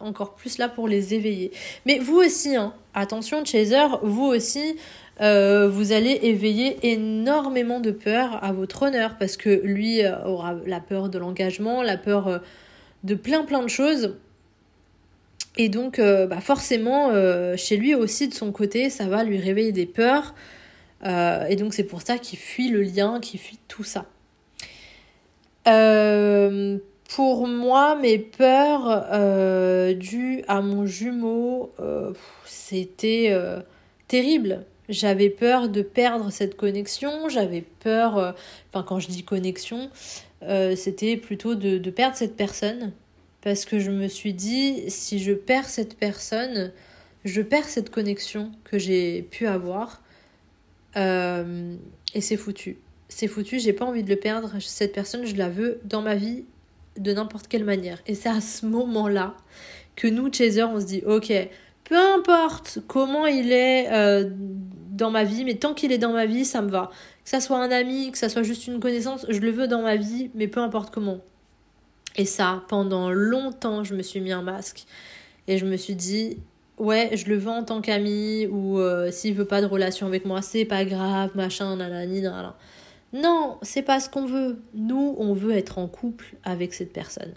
encore 0.00 0.34
plus 0.34 0.58
là 0.58 0.68
pour 0.68 0.88
les 0.88 1.14
éveiller. 1.14 1.52
Mais 1.86 1.98
vous 1.98 2.16
aussi, 2.16 2.56
hein, 2.56 2.74
attention 2.94 3.44
Chaser, 3.44 3.86
vous 4.02 4.26
aussi, 4.26 4.76
vous 5.20 5.92
allez 5.92 6.20
éveiller 6.22 6.78
énormément 6.82 7.80
de 7.80 7.90
peur 7.90 8.42
à 8.42 8.52
votre 8.52 8.82
honneur 8.82 9.16
parce 9.18 9.36
que 9.36 9.60
lui 9.64 10.00
aura 10.24 10.54
la 10.66 10.80
peur 10.80 11.08
de 11.08 11.18
l'engagement, 11.18 11.82
la 11.82 11.96
peur 11.96 12.40
de 13.04 13.14
plein 13.14 13.44
plein 13.44 13.62
de 13.62 13.68
choses. 13.68 14.14
Et 15.58 15.68
donc, 15.68 15.98
euh, 15.98 16.26
bah 16.26 16.40
forcément, 16.40 17.10
euh, 17.10 17.56
chez 17.56 17.76
lui 17.76 17.94
aussi, 17.94 18.28
de 18.28 18.34
son 18.34 18.52
côté, 18.52 18.90
ça 18.90 19.08
va 19.08 19.24
lui 19.24 19.38
réveiller 19.38 19.72
des 19.72 19.86
peurs. 19.86 20.34
Euh, 21.04 21.44
et 21.46 21.56
donc, 21.56 21.74
c'est 21.74 21.84
pour 21.84 22.00
ça 22.00 22.16
qu'il 22.16 22.38
fuit 22.38 22.68
le 22.70 22.82
lien, 22.82 23.18
qu'il 23.20 23.40
fuit 23.40 23.58
tout 23.66 23.84
ça. 23.84 24.06
Pour 27.08 27.48
moi, 27.48 27.96
mes 27.96 28.18
peurs 28.18 29.94
dues 29.96 30.44
à 30.46 30.60
mon 30.60 30.86
jumeau, 30.86 31.72
c'était 32.44 33.34
terrible. 34.06 34.64
J'avais 34.88 35.30
peur 35.30 35.68
de 35.68 35.82
perdre 35.82 36.30
cette 36.30 36.56
connexion, 36.56 37.28
j'avais 37.28 37.62
peur, 37.80 38.34
enfin 38.70 38.84
quand 38.86 39.00
je 39.00 39.08
dis 39.08 39.24
connexion, 39.24 39.90
c'était 40.76 41.16
plutôt 41.16 41.54
de, 41.54 41.90
perdre 41.90 42.14
cette 42.14 42.36
personne 42.36 42.92
parce 43.40 43.64
que 43.64 43.78
je 43.78 43.90
me 43.90 44.08
suis 44.08 44.34
dit, 44.34 44.84
si 44.88 45.18
je 45.18 45.32
perds 45.32 45.68
cette 45.68 45.96
personne, 45.96 46.72
je 47.24 47.40
perds 47.40 47.68
cette 47.68 47.90
connexion 47.90 48.52
que 48.64 48.78
j'ai 48.78 49.22
pu 49.22 49.46
avoir. 49.46 50.02
Euh, 50.96 51.76
et 52.14 52.20
c'est 52.20 52.36
foutu. 52.36 52.78
C'est 53.08 53.28
foutu, 53.28 53.58
j'ai 53.58 53.72
pas 53.72 53.84
envie 53.84 54.02
de 54.02 54.10
le 54.10 54.16
perdre. 54.16 54.56
Cette 54.60 54.92
personne, 54.92 55.24
je 55.24 55.36
la 55.36 55.48
veux 55.48 55.80
dans 55.84 56.02
ma 56.02 56.14
vie 56.14 56.44
de 56.98 57.12
n'importe 57.12 57.48
quelle 57.48 57.64
manière. 57.64 57.98
Et 58.06 58.14
c'est 58.14 58.28
à 58.28 58.40
ce 58.40 58.66
moment-là 58.66 59.34
que 59.96 60.06
nous, 60.06 60.32
Chaser, 60.32 60.62
on 60.62 60.80
se 60.80 60.86
dit, 60.86 61.02
ok, 61.06 61.32
peu 61.84 61.96
importe 61.96 62.80
comment 62.86 63.26
il 63.26 63.50
est 63.52 63.90
euh, 63.90 64.30
dans 64.90 65.10
ma 65.10 65.24
vie, 65.24 65.44
mais 65.44 65.54
tant 65.54 65.74
qu'il 65.74 65.92
est 65.92 65.98
dans 65.98 66.12
ma 66.12 66.26
vie, 66.26 66.44
ça 66.44 66.62
me 66.62 66.68
va. 66.68 66.90
Que 67.24 67.30
ça 67.30 67.40
soit 67.40 67.58
un 67.58 67.70
ami, 67.70 68.10
que 68.12 68.18
ça 68.18 68.28
soit 68.28 68.42
juste 68.42 68.66
une 68.66 68.80
connaissance, 68.80 69.26
je 69.28 69.40
le 69.40 69.50
veux 69.50 69.68
dans 69.68 69.82
ma 69.82 69.96
vie, 69.96 70.30
mais 70.34 70.48
peu 70.48 70.60
importe 70.60 70.92
comment. 70.92 71.18
Et 72.16 72.24
ça, 72.24 72.64
pendant 72.68 73.10
longtemps, 73.10 73.84
je 73.84 73.94
me 73.94 74.02
suis 74.02 74.20
mis 74.20 74.32
un 74.32 74.42
masque. 74.42 74.84
Et 75.46 75.56
je 75.56 75.64
me 75.64 75.76
suis 75.76 75.94
dit, 75.94 76.38
ouais, 76.78 77.10
je 77.14 77.26
le 77.26 77.36
veux 77.36 77.50
en 77.50 77.64
tant 77.64 77.80
qu'ami, 77.80 78.46
ou 78.46 78.78
euh, 78.78 79.10
s'il 79.10 79.34
veut 79.34 79.44
pas 79.44 79.60
de 79.60 79.66
relation 79.66 80.06
avec 80.06 80.24
moi, 80.24 80.42
c'est 80.42 80.64
pas 80.64 80.84
grave, 80.84 81.30
machin, 81.34 81.76
nanani, 81.76 82.20
nanana. 82.20 82.56
Non, 83.12 83.58
c'est 83.62 83.82
pas 83.82 84.00
ce 84.00 84.08
qu'on 84.10 84.26
veut. 84.26 84.60
Nous, 84.74 85.16
on 85.18 85.32
veut 85.32 85.56
être 85.56 85.78
en 85.78 85.88
couple 85.88 86.34
avec 86.44 86.74
cette 86.74 86.92
personne. 86.92 87.32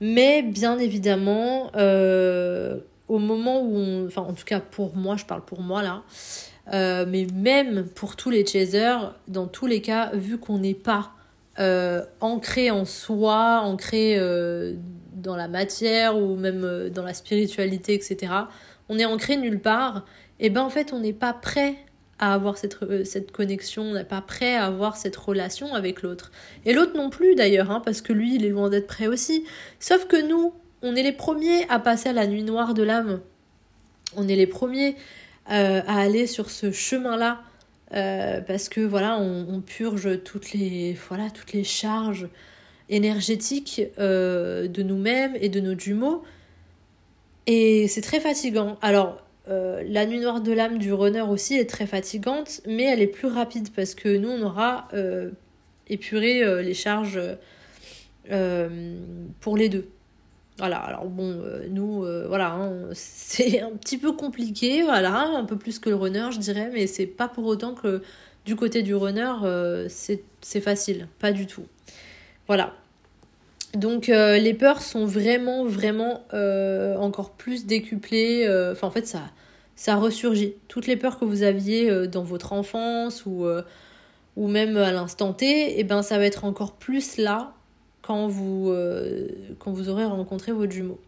Mais 0.00 0.42
bien 0.42 0.78
évidemment, 0.78 1.70
euh, 1.76 2.78
au 3.08 3.18
moment 3.18 3.60
où 3.60 3.76
on. 3.76 4.06
Enfin, 4.06 4.22
en 4.22 4.32
tout 4.32 4.44
cas 4.44 4.60
pour 4.60 4.96
moi, 4.96 5.16
je 5.16 5.24
parle 5.24 5.44
pour 5.44 5.60
moi 5.60 5.82
là. 5.82 6.02
Euh, 6.72 7.06
mais 7.08 7.26
même 7.34 7.86
pour 7.94 8.16
tous 8.16 8.30
les 8.30 8.44
chasers, 8.44 9.14
dans 9.28 9.46
tous 9.46 9.66
les 9.66 9.80
cas, 9.80 10.10
vu 10.14 10.38
qu'on 10.38 10.58
n'est 10.58 10.74
pas 10.74 11.12
euh, 11.58 12.04
ancré 12.20 12.70
en 12.70 12.84
soi, 12.84 13.60
ancré 13.62 14.18
dans 15.14 15.36
la 15.36 15.48
matière 15.48 16.18
ou 16.18 16.36
même 16.36 16.90
dans 16.90 17.04
la 17.04 17.14
spiritualité, 17.14 17.94
etc. 17.94 18.32
On 18.88 18.98
est 18.98 19.04
ancré 19.04 19.36
nulle 19.36 19.60
part. 19.60 20.04
Et 20.38 20.50
ben 20.50 20.62
en 20.62 20.70
fait, 20.70 20.92
on 20.92 21.00
n'est 21.00 21.14
pas 21.14 21.32
prêt 21.32 21.76
à 22.18 22.34
avoir 22.34 22.56
cette, 22.56 22.78
cette 23.04 23.30
connexion, 23.30 23.82
on 23.82 23.94
n'est 23.94 24.04
pas 24.04 24.22
prêt 24.22 24.54
à 24.56 24.66
avoir 24.66 24.96
cette 24.96 25.16
relation 25.16 25.74
avec 25.74 26.02
l'autre. 26.02 26.30
Et 26.64 26.72
l'autre 26.72 26.96
non 26.96 27.10
plus 27.10 27.34
d'ailleurs, 27.34 27.70
hein, 27.70 27.82
parce 27.84 28.00
que 28.00 28.12
lui, 28.12 28.34
il 28.36 28.44
est 28.44 28.50
loin 28.50 28.70
d'être 28.70 28.86
prêt 28.86 29.06
aussi. 29.06 29.44
Sauf 29.80 30.06
que 30.06 30.20
nous, 30.26 30.54
on 30.82 30.96
est 30.96 31.02
les 31.02 31.12
premiers 31.12 31.68
à 31.68 31.78
passer 31.78 32.08
à 32.08 32.12
la 32.12 32.26
nuit 32.26 32.42
noire 32.42 32.74
de 32.74 32.82
l'âme. 32.82 33.20
On 34.16 34.28
est 34.28 34.36
les 34.36 34.46
premiers 34.46 34.96
à 35.48 36.00
aller 36.00 36.26
sur 36.26 36.50
ce 36.50 36.72
chemin-là 36.72 37.40
euh, 37.94 38.40
parce 38.40 38.68
que 38.68 38.80
voilà, 38.80 39.18
on, 39.18 39.60
purge 39.60 40.22
toutes 40.24 40.52
les, 40.52 40.96
voilà, 41.08 41.30
toutes 41.30 41.52
les 41.52 41.64
charges 41.64 42.28
énergétiques 42.88 43.82
euh, 43.98 44.68
de 44.68 44.82
nous-mêmes 44.82 45.36
et 45.40 45.48
de 45.48 45.60
nos 45.60 45.78
jumeaux. 45.78 46.22
Et 47.46 47.86
c'est 47.88 48.00
très 48.00 48.20
fatigant. 48.20 48.76
Alors, 48.82 49.24
euh, 49.48 49.82
la 49.86 50.06
nuit 50.06 50.20
noire 50.20 50.40
de 50.40 50.52
l'âme 50.52 50.78
du 50.78 50.92
runner 50.92 51.22
aussi 51.22 51.54
est 51.54 51.68
très 51.68 51.86
fatigante, 51.86 52.60
mais 52.66 52.84
elle 52.84 53.00
est 53.00 53.06
plus 53.06 53.28
rapide 53.28 53.68
parce 53.74 53.94
que 53.94 54.16
nous, 54.16 54.30
on 54.30 54.42
aura 54.42 54.88
épuré 55.88 56.62
les 56.62 56.74
charges 56.74 57.20
pour 59.40 59.56
les 59.56 59.68
deux. 59.68 59.88
Voilà, 60.58 60.78
alors 60.78 61.04
bon, 61.04 61.38
euh, 61.44 61.66
nous, 61.68 62.04
euh, 62.04 62.24
voilà, 62.28 62.52
hein, 62.52 62.72
c'est 62.92 63.60
un 63.60 63.72
petit 63.72 63.98
peu 63.98 64.12
compliqué, 64.12 64.82
voilà, 64.82 65.26
un 65.26 65.44
peu 65.44 65.56
plus 65.56 65.78
que 65.78 65.90
le 65.90 65.96
runner, 65.96 66.28
je 66.32 66.38
dirais, 66.38 66.70
mais 66.72 66.86
c'est 66.86 67.06
pas 67.06 67.28
pour 67.28 67.44
autant 67.44 67.74
que 67.74 68.02
du 68.46 68.56
côté 68.56 68.82
du 68.82 68.94
runner, 68.94 69.32
euh, 69.44 69.86
c'est 69.88 70.60
facile, 70.60 71.08
pas 71.18 71.32
du 71.32 71.46
tout. 71.46 71.64
Voilà. 72.46 72.74
Donc 73.74 74.06
les 74.06 74.54
peurs 74.54 74.80
sont 74.80 75.04
vraiment, 75.04 75.64
vraiment 75.64 76.22
encore 76.98 77.32
plus 77.32 77.66
décuplées. 77.66 78.46
Enfin, 78.72 78.86
en 78.86 78.90
fait, 78.90 79.06
ça, 79.06 79.24
ça 79.76 79.96
ressurgit. 79.96 80.54
Toutes 80.68 80.86
les 80.86 80.96
peurs 80.96 81.18
que 81.18 81.24
vous 81.24 81.42
aviez 81.42 82.08
dans 82.08 82.24
votre 82.24 82.52
enfance 82.52 83.24
ou, 83.26 83.46
ou 84.36 84.48
même 84.48 84.76
à 84.76 84.92
l'instant 84.92 85.32
T, 85.32 85.78
eh 85.78 85.84
ben, 85.84 86.02
ça 86.02 86.18
va 86.18 86.24
être 86.24 86.44
encore 86.44 86.72
plus 86.72 87.16
là 87.16 87.52
quand 88.06 88.28
vous, 88.28 88.70
euh, 88.70 89.28
aurez 89.88 90.04
rencontré 90.04 90.52
votre 90.52 90.72
jumeau. 90.72 90.98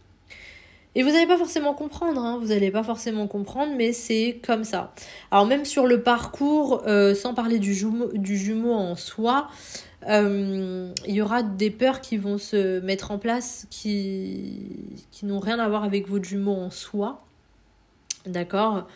Et 0.94 1.04
vous 1.04 1.10
n'allez 1.10 1.26
pas 1.26 1.38
forcément 1.38 1.74
comprendre, 1.74 2.20
hein, 2.20 2.38
vous 2.40 2.48
n'allez 2.48 2.72
pas 2.72 2.82
forcément 2.82 3.28
comprendre, 3.28 3.72
mais 3.76 3.92
c'est 3.92 4.40
comme 4.44 4.64
ça. 4.64 4.92
Alors 5.30 5.46
même 5.46 5.64
sur 5.64 5.86
le 5.86 6.02
parcours, 6.02 6.82
euh, 6.88 7.14
sans 7.14 7.34
parler 7.34 7.60
du 7.60 7.72
jumeau, 7.72 8.72
en 8.72 8.96
soi, 8.96 9.48
euh, 10.08 10.92
il 11.06 11.14
y 11.14 11.22
aura 11.22 11.44
des 11.44 11.70
peurs 11.70 12.00
qui 12.00 12.16
vont 12.16 12.38
se 12.38 12.80
mettre 12.80 13.12
en 13.12 13.18
place 13.18 13.66
qui, 13.70 14.96
qui 15.12 15.26
n'ont 15.26 15.38
rien 15.38 15.60
à 15.60 15.68
voir 15.68 15.84
avec 15.84 16.08
votre 16.08 16.24
jumeau 16.24 16.54
en 16.54 16.70
soi. 16.70 17.22
D'accord 18.26 18.86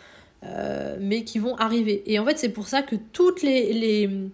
Mais 1.00 1.24
qui 1.24 1.38
vont 1.38 1.56
arriver. 1.56 2.02
Et 2.06 2.18
en 2.18 2.24
fait, 2.24 2.38
c'est 2.38 2.48
pour 2.48 2.66
ça 2.66 2.82
que 2.82 2.96
toutes 3.12 3.42
les, 3.42 4.30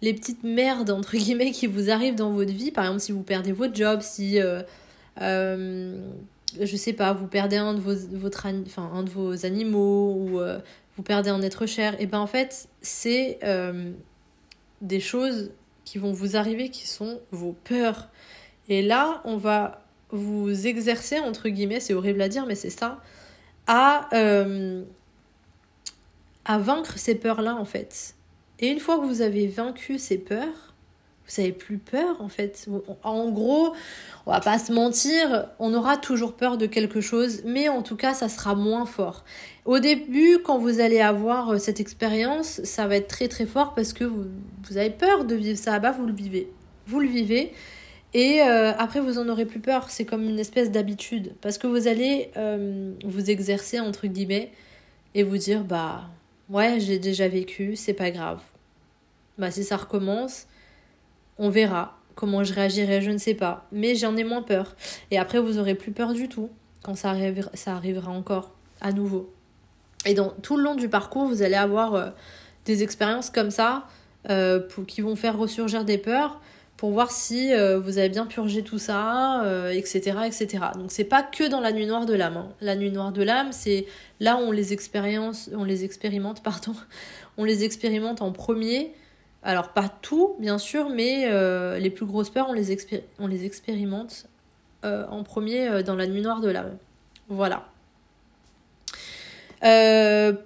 petites 0.00 0.44
merdes 0.44 0.90
entre 0.90 1.16
guillemets 1.16 1.50
qui 1.50 1.66
vous 1.66 1.90
arrivent 1.90 2.14
dans 2.14 2.30
votre 2.30 2.52
vie. 2.52 2.70
Par 2.70 2.84
exemple, 2.84 3.00
si 3.00 3.12
vous 3.12 3.22
perdez 3.22 3.52
votre 3.52 3.74
job, 3.74 4.00
si 4.00 4.40
euh, 4.40 4.62
euh, 5.20 6.00
je 6.60 6.76
sais 6.76 6.92
pas, 6.92 7.12
vous 7.12 7.26
perdez 7.26 7.56
un 7.56 7.74
de 7.74 7.80
vos, 9.10 9.44
animaux 9.44 10.14
ou 10.14 10.40
euh, 10.40 10.58
vous 10.96 11.02
perdez 11.02 11.30
un 11.30 11.42
être 11.42 11.66
cher, 11.66 11.94
et 12.00 12.06
ben 12.06 12.18
en 12.18 12.26
fait, 12.26 12.68
c'est 12.80 13.38
des 14.80 15.00
choses 15.00 15.50
qui 15.84 15.98
vont 15.98 16.12
vous 16.12 16.36
arriver 16.36 16.68
qui 16.68 16.86
sont 16.86 17.20
vos 17.30 17.52
peurs. 17.64 18.08
Et 18.68 18.82
là, 18.82 19.22
on 19.24 19.36
va 19.36 19.82
vous 20.10 20.66
exercer, 20.66 21.18
entre 21.18 21.48
guillemets, 21.48 21.80
c'est 21.80 21.94
horrible 21.94 22.20
à 22.20 22.28
dire, 22.28 22.46
mais 22.46 22.54
c'est 22.54 22.70
ça, 22.70 23.00
à, 23.68 24.08
à 26.44 26.58
vaincre 26.58 26.98
ces 26.98 27.14
peurs-là, 27.14 27.54
en 27.54 27.64
fait. 27.64 28.14
Et 28.58 28.68
une 28.68 28.80
fois 28.80 28.98
que 28.98 29.04
vous 29.04 29.22
avez 29.22 29.46
vaincu 29.46 29.98
ces 29.98 30.18
peurs, 30.18 30.68
vous 31.28 31.42
n'avez 31.42 31.52
plus 31.52 31.78
peur 31.78 32.20
en 32.20 32.28
fait. 32.28 32.66
En 33.02 33.30
gros, 33.30 33.74
on 34.26 34.32
va 34.32 34.40
pas 34.40 34.58
se 34.58 34.72
mentir, 34.72 35.46
on 35.58 35.74
aura 35.74 35.96
toujours 35.96 36.34
peur 36.34 36.56
de 36.56 36.66
quelque 36.66 37.00
chose, 37.00 37.42
mais 37.44 37.68
en 37.68 37.82
tout 37.82 37.96
cas, 37.96 38.14
ça 38.14 38.28
sera 38.28 38.54
moins 38.54 38.86
fort. 38.86 39.24
Au 39.64 39.78
début, 39.78 40.38
quand 40.42 40.58
vous 40.58 40.80
allez 40.80 41.00
avoir 41.00 41.50
euh, 41.50 41.58
cette 41.58 41.80
expérience, 41.80 42.62
ça 42.64 42.86
va 42.86 42.96
être 42.96 43.08
très 43.08 43.28
très 43.28 43.46
fort 43.46 43.74
parce 43.74 43.92
que 43.92 44.04
vous, 44.04 44.26
avez 44.76 44.90
peur 44.90 45.24
de 45.24 45.34
vivre 45.34 45.58
ça. 45.58 45.78
Bah, 45.78 45.90
vous 45.92 46.06
le 46.06 46.14
vivez. 46.14 46.50
Vous 46.86 47.00
le 47.00 47.08
vivez. 47.08 47.52
Et 48.14 48.42
euh, 48.42 48.72
après, 48.78 49.00
vous 49.00 49.18
en 49.18 49.28
aurez 49.28 49.44
plus 49.44 49.60
peur. 49.60 49.90
C'est 49.90 50.04
comme 50.04 50.24
une 50.24 50.38
espèce 50.38 50.70
d'habitude. 50.70 51.34
Parce 51.40 51.58
que 51.58 51.66
vous 51.66 51.88
allez 51.88 52.30
euh, 52.36 52.92
vous 53.04 53.30
exercer, 53.30 53.80
entre 53.80 54.06
guillemets, 54.06 54.50
et 55.14 55.22
vous 55.22 55.36
dire, 55.36 55.64
bah, 55.64 56.08
ouais, 56.48 56.80
j'ai 56.80 56.98
déjà 56.98 57.28
vécu, 57.28 57.76
c'est 57.76 57.92
pas 57.92 58.10
grave. 58.10 58.40
Bah, 59.36 59.50
si 59.50 59.64
ça 59.64 59.76
recommence, 59.76 60.46
on 61.38 61.50
verra. 61.50 61.96
Comment 62.14 62.42
je 62.42 62.52
réagirai, 62.52 63.00
je 63.00 63.10
ne 63.10 63.18
sais 63.18 63.34
pas. 63.34 63.66
Mais 63.70 63.94
j'en 63.94 64.16
ai 64.16 64.24
moins 64.24 64.42
peur. 64.42 64.74
Et 65.10 65.18
après, 65.18 65.38
vous 65.38 65.58
aurez 65.58 65.74
plus 65.74 65.92
peur 65.92 66.14
du 66.14 66.28
tout 66.28 66.50
quand 66.82 66.96
ça, 66.96 67.10
arrivera, 67.10 67.50
ça 67.54 67.74
arrivera 67.74 68.10
encore 68.10 68.54
à 68.80 68.92
nouveau. 68.92 69.32
Et 70.06 70.14
dans 70.14 70.30
tout 70.30 70.56
le 70.56 70.62
long 70.62 70.74
du 70.74 70.88
parcours, 70.88 71.26
vous 71.26 71.42
allez 71.42 71.54
avoir 71.54 71.94
euh, 71.94 72.10
des 72.64 72.82
expériences 72.82 73.30
comme 73.30 73.50
ça 73.50 73.86
qui 74.86 75.00
vont 75.00 75.16
faire 75.16 75.38
ressurgir 75.38 75.86
des 75.86 75.96
peurs 75.96 76.38
pour 76.78 76.92
voir 76.92 77.10
si 77.10 77.52
euh, 77.52 77.80
vous 77.80 77.98
avez 77.98 78.08
bien 78.08 78.24
purgé 78.24 78.62
tout 78.62 78.78
ça, 78.78 79.42
etc., 79.72 80.12
euh, 80.16 80.22
etc. 80.22 80.64
Donc 80.76 80.92
c'est 80.92 81.04
pas 81.04 81.24
que 81.24 81.48
dans 81.48 81.60
la 81.60 81.72
nuit 81.72 81.86
noire 81.86 82.06
de 82.06 82.14
l'âme. 82.14 82.36
Hein. 82.36 82.48
La 82.60 82.76
nuit 82.76 82.92
noire 82.92 83.10
de 83.10 83.22
l'âme, 83.22 83.48
c'est 83.50 83.84
là 84.20 84.36
où 84.36 84.38
on 84.38 84.52
les 84.52 84.72
expérience, 84.72 85.50
on 85.52 85.64
les 85.64 85.84
expérimente, 85.84 86.40
pardon, 86.44 86.74
on 87.36 87.44
les 87.44 87.64
expérimente 87.64 88.22
en 88.22 88.30
premier. 88.30 88.92
Alors 89.42 89.72
pas 89.72 89.88
tout, 89.88 90.36
bien 90.38 90.56
sûr, 90.56 90.88
mais 90.88 91.24
euh, 91.26 91.78
les 91.78 91.90
plus 91.90 92.06
grosses 92.06 92.30
peurs, 92.30 92.48
on 92.48 92.52
les, 92.52 92.76
on 93.18 93.26
les 93.26 93.44
expérimente 93.44 94.26
en 94.84 95.24
premier 95.24 95.82
dans 95.82 95.96
la 95.96 96.06
nuit 96.06 96.22
noire 96.22 96.40
de 96.40 96.48
l'âme. 96.48 96.76
Voilà. 97.28 97.66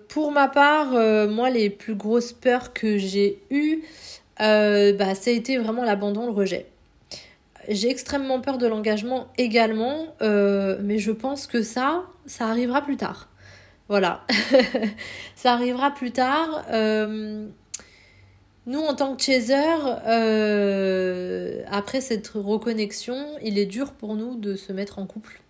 pour 0.09 0.33
ma 0.33 0.49
part, 0.49 0.93
moi, 1.29 1.51
les 1.51 1.69
plus 1.69 1.95
grosses 1.95 2.33
peurs 2.33 2.73
que 2.73 2.97
j'ai 2.97 3.43
eues, 3.51 3.83
euh, 4.43 4.93
bah, 4.93 5.15
ça 5.15 5.31
a 5.31 5.33
été 5.33 5.57
vraiment 5.57 5.85
l'abandon, 5.85 6.27
le 6.27 6.33
rejet. 6.33 6.67
J'ai 7.69 7.91
extrêmement 7.91 8.41
peur 8.41 8.59
de 8.59 8.67
l'engagement 8.67 9.29
également, 9.39 10.17
euh, 10.21 10.79
mais 10.83 10.99
je 10.99 11.13
pense 11.13 11.47
que 11.47 11.63
ça, 11.63 12.03
ça 12.27 12.49
arrivera 12.49 12.83
plus 12.83 12.97
tard. 12.97 13.29
Voilà, 13.89 14.25
ça 15.37 15.53
arrivera 15.53 15.93
plus 15.93 16.11
tard. 16.11 16.65
Euh, 16.71 17.47
nous, 18.67 18.81
en 18.81 18.95
tant 18.95 19.15
que 19.15 19.23
chaser, 19.23 19.55
après 21.71 22.01
cette 22.01 22.29
reconnexion, 22.29 23.27
il 23.43 23.59
est 23.59 23.67
dur 23.67 23.93
pour 23.93 24.17
nous 24.17 24.35
de 24.37 24.57
se 24.57 24.73
mettre 24.73 24.99
en 24.99 25.07
couple. 25.07 25.41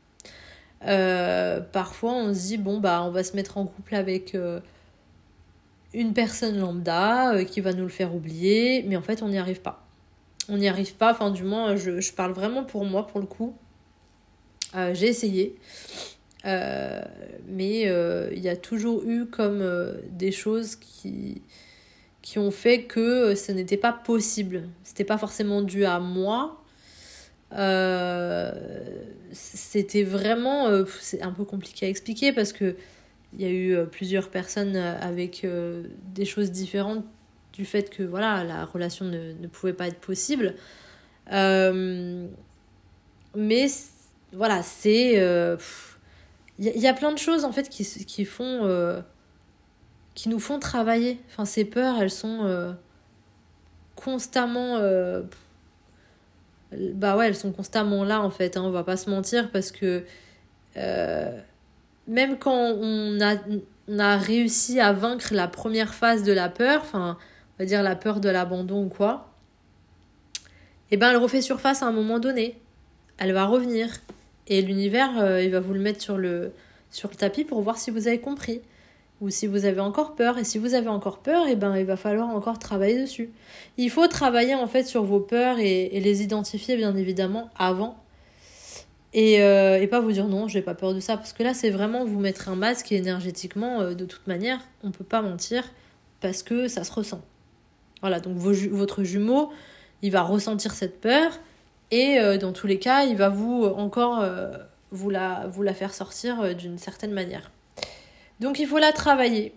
parfois, 0.80 2.12
on 2.12 2.34
se 2.34 2.40
dit, 2.40 2.58
bon, 2.58 2.78
bah, 2.78 3.02
on 3.04 3.10
va 3.10 3.24
se 3.24 3.36
mettre 3.36 3.56
en 3.56 3.64
couple 3.64 3.94
avec 3.94 4.36
une 5.94 6.14
personne 6.14 6.58
lambda 6.58 7.34
euh, 7.34 7.44
qui 7.44 7.60
va 7.60 7.72
nous 7.72 7.82
le 7.82 7.90
faire 7.90 8.14
oublier, 8.14 8.84
mais 8.86 8.96
en 8.96 9.02
fait 9.02 9.22
on 9.22 9.28
n'y 9.28 9.38
arrive 9.38 9.60
pas. 9.60 9.86
On 10.48 10.56
n'y 10.56 10.68
arrive 10.68 10.94
pas, 10.94 11.12
enfin 11.12 11.30
du 11.30 11.44
moins 11.44 11.76
je, 11.76 12.12
parle 12.12 12.32
vraiment 12.32 12.64
pour 12.64 12.84
moi 12.84 13.06
pour 13.06 13.20
le 13.20 13.26
coup. 13.26 13.54
Euh, 14.74 14.94
j'ai 14.94 15.08
essayé, 15.08 15.56
euh, 16.46 17.02
mais 17.46 17.82
il 18.32 18.42
y 18.42 18.48
a 18.48 18.56
toujours 18.56 19.04
eu 19.04 19.26
comme 19.26 19.64
des 20.10 20.32
choses 20.32 20.76
qui, 20.76 21.42
qui 22.22 22.38
ont 22.38 22.50
fait 22.50 22.84
que 22.84 23.34
ce 23.34 23.52
n'était 23.52 23.76
pas 23.76 23.92
possible. 23.92 24.68
C'était 24.82 25.04
pas 25.04 25.18
forcément 25.18 25.62
dû 25.62 25.84
à 25.84 26.00
moi. 26.00 26.58
c'était 29.32 30.02
vraiment 30.04 30.84
c'est 31.00 31.22
un 31.22 31.32
peu 31.32 31.44
compliqué 31.44 31.86
à 31.86 31.88
expliquer 31.88 32.32
parce 32.32 32.52
que 32.52 32.76
il 33.34 33.42
y 33.42 33.44
a 33.44 33.50
eu 33.50 33.74
euh, 33.74 33.86
plusieurs 33.86 34.28
personnes 34.28 34.76
euh, 34.76 34.98
avec 35.00 35.44
euh, 35.44 35.84
des 36.14 36.24
choses 36.24 36.50
différentes 36.50 37.04
du 37.52 37.64
fait 37.64 37.90
que 37.90 38.02
voilà 38.02 38.44
la 38.44 38.64
relation 38.64 39.04
ne, 39.04 39.32
ne 39.32 39.46
pouvait 39.46 39.72
pas 39.72 39.86
être 39.88 40.00
possible. 40.00 40.54
mais 41.30 42.28
voilà, 44.32 44.62
c'est. 44.62 45.14
Il 46.58 46.66
y, 46.66 46.86
a 46.86 46.94
plein 46.94 47.12
de 47.12 47.18
choses 47.18 47.44
en 47.44 47.52
fait 47.52 47.68
qui, 47.68 47.84
qui 47.84 48.24
font. 48.24 49.02
qui 50.14 50.30
nous 50.30 50.38
font 50.38 50.58
travailler. 50.58 51.20
Enfin, 51.28 51.44
ces 51.44 51.66
peurs, 51.66 52.00
elles 52.00 52.10
sont 52.10 52.74
constamment. 53.96 54.78
bah 56.72 57.16
ouais, 57.18 57.26
elles 57.26 57.36
sont 57.36 57.52
constamment 57.52 58.04
là 58.04 58.22
en 58.22 58.30
fait, 58.30 58.56
hein, 58.56 58.62
on 58.62 58.70
va 58.70 58.84
pas 58.84 58.96
se 58.96 59.10
mentir 59.10 59.50
parce 59.50 59.70
que 59.72 60.04
même 62.06 62.38
quand 62.38 62.74
on 62.80 63.20
a, 63.20 63.36
a 63.98 64.16
réussi 64.16 64.80
à 64.80 64.92
vaincre 64.92 65.34
la 65.34 65.48
première 65.48 65.94
phase 65.94 66.22
de 66.22 66.32
la 66.32 66.48
peur, 66.48 66.80
enfin, 66.82 67.16
on 67.54 67.62
va 67.62 67.66
dire 67.66 67.82
la 67.82 67.96
peur 67.96 68.20
de 68.20 68.28
l'abandon 68.28 68.84
ou 68.84 68.88
quoi, 68.88 69.32
et 70.92 70.96
eh 70.96 70.98
ben 70.98 71.08
elle 71.08 71.16
refait 71.16 71.40
surface 71.40 71.82
à 71.82 71.86
un 71.86 71.90
moment 71.90 72.18
donné. 72.18 72.58
Elle 73.16 73.32
va 73.32 73.46
revenir. 73.46 73.88
Et 74.46 74.60
l'univers, 74.60 75.18
euh, 75.22 75.42
il 75.42 75.50
va 75.50 75.58
vous 75.58 75.72
le 75.72 75.80
mettre 75.80 76.02
sur 76.02 76.18
le, 76.18 76.52
sur 76.90 77.08
le 77.08 77.14
tapis 77.14 77.44
pour 77.44 77.62
voir 77.62 77.78
si 77.78 77.90
vous 77.90 78.08
avez 78.08 78.20
compris. 78.20 78.60
Ou 79.22 79.30
si 79.30 79.46
vous 79.46 79.64
avez 79.64 79.80
encore 79.80 80.14
peur. 80.14 80.36
Et 80.36 80.44
si 80.44 80.58
vous 80.58 80.74
avez 80.74 80.88
encore 80.88 81.20
peur, 81.20 81.46
et 81.46 81.52
eh 81.52 81.56
ben 81.56 81.78
il 81.78 81.86
va 81.86 81.96
falloir 81.96 82.28
encore 82.28 82.58
travailler 82.58 83.00
dessus. 83.00 83.30
Il 83.78 83.88
faut 83.88 84.06
travailler 84.06 84.54
en 84.54 84.66
fait 84.66 84.84
sur 84.84 85.02
vos 85.04 85.20
peurs 85.20 85.60
et 85.60 85.98
les 85.98 86.22
identifier 86.22 86.76
bien 86.76 86.94
évidemment 86.94 87.48
avant 87.56 87.96
et, 89.14 89.42
euh, 89.42 89.78
et, 89.78 89.86
pas 89.88 90.00
vous 90.00 90.12
dire 90.12 90.26
non, 90.26 90.48
j'ai 90.48 90.62
pas 90.62 90.74
peur 90.74 90.94
de 90.94 91.00
ça. 91.00 91.16
Parce 91.16 91.32
que 91.32 91.42
là, 91.42 91.52
c'est 91.52 91.70
vraiment 91.70 92.04
vous 92.04 92.18
mettre 92.18 92.48
un 92.48 92.56
masque 92.56 92.92
énergétiquement, 92.92 93.80
euh, 93.80 93.94
de 93.94 94.04
toute 94.06 94.26
manière, 94.26 94.60
on 94.82 94.90
peut 94.90 95.04
pas 95.04 95.20
mentir 95.20 95.64
parce 96.20 96.42
que 96.42 96.68
ça 96.68 96.84
se 96.84 96.92
ressent. 96.92 97.20
Voilà, 98.00 98.20
donc 98.20 98.36
votre 98.36 99.04
jumeau, 99.04 99.52
il 100.02 100.10
va 100.10 100.22
ressentir 100.22 100.72
cette 100.72 101.00
peur 101.00 101.38
et 101.90 102.18
euh, 102.18 102.36
dans 102.36 102.52
tous 102.52 102.66
les 102.66 102.78
cas, 102.78 103.04
il 103.04 103.16
va 103.16 103.28
vous 103.28 103.64
encore 103.64 104.24
vous, 104.90 105.10
la, 105.10 105.46
vous 105.46 105.62
la 105.62 105.74
faire 105.74 105.94
sortir 105.94 106.56
d'une 106.56 106.78
certaine 106.78 107.12
manière. 107.12 107.50
Donc 108.40 108.58
il 108.58 108.66
faut 108.66 108.78
la 108.78 108.92
travailler. 108.92 109.54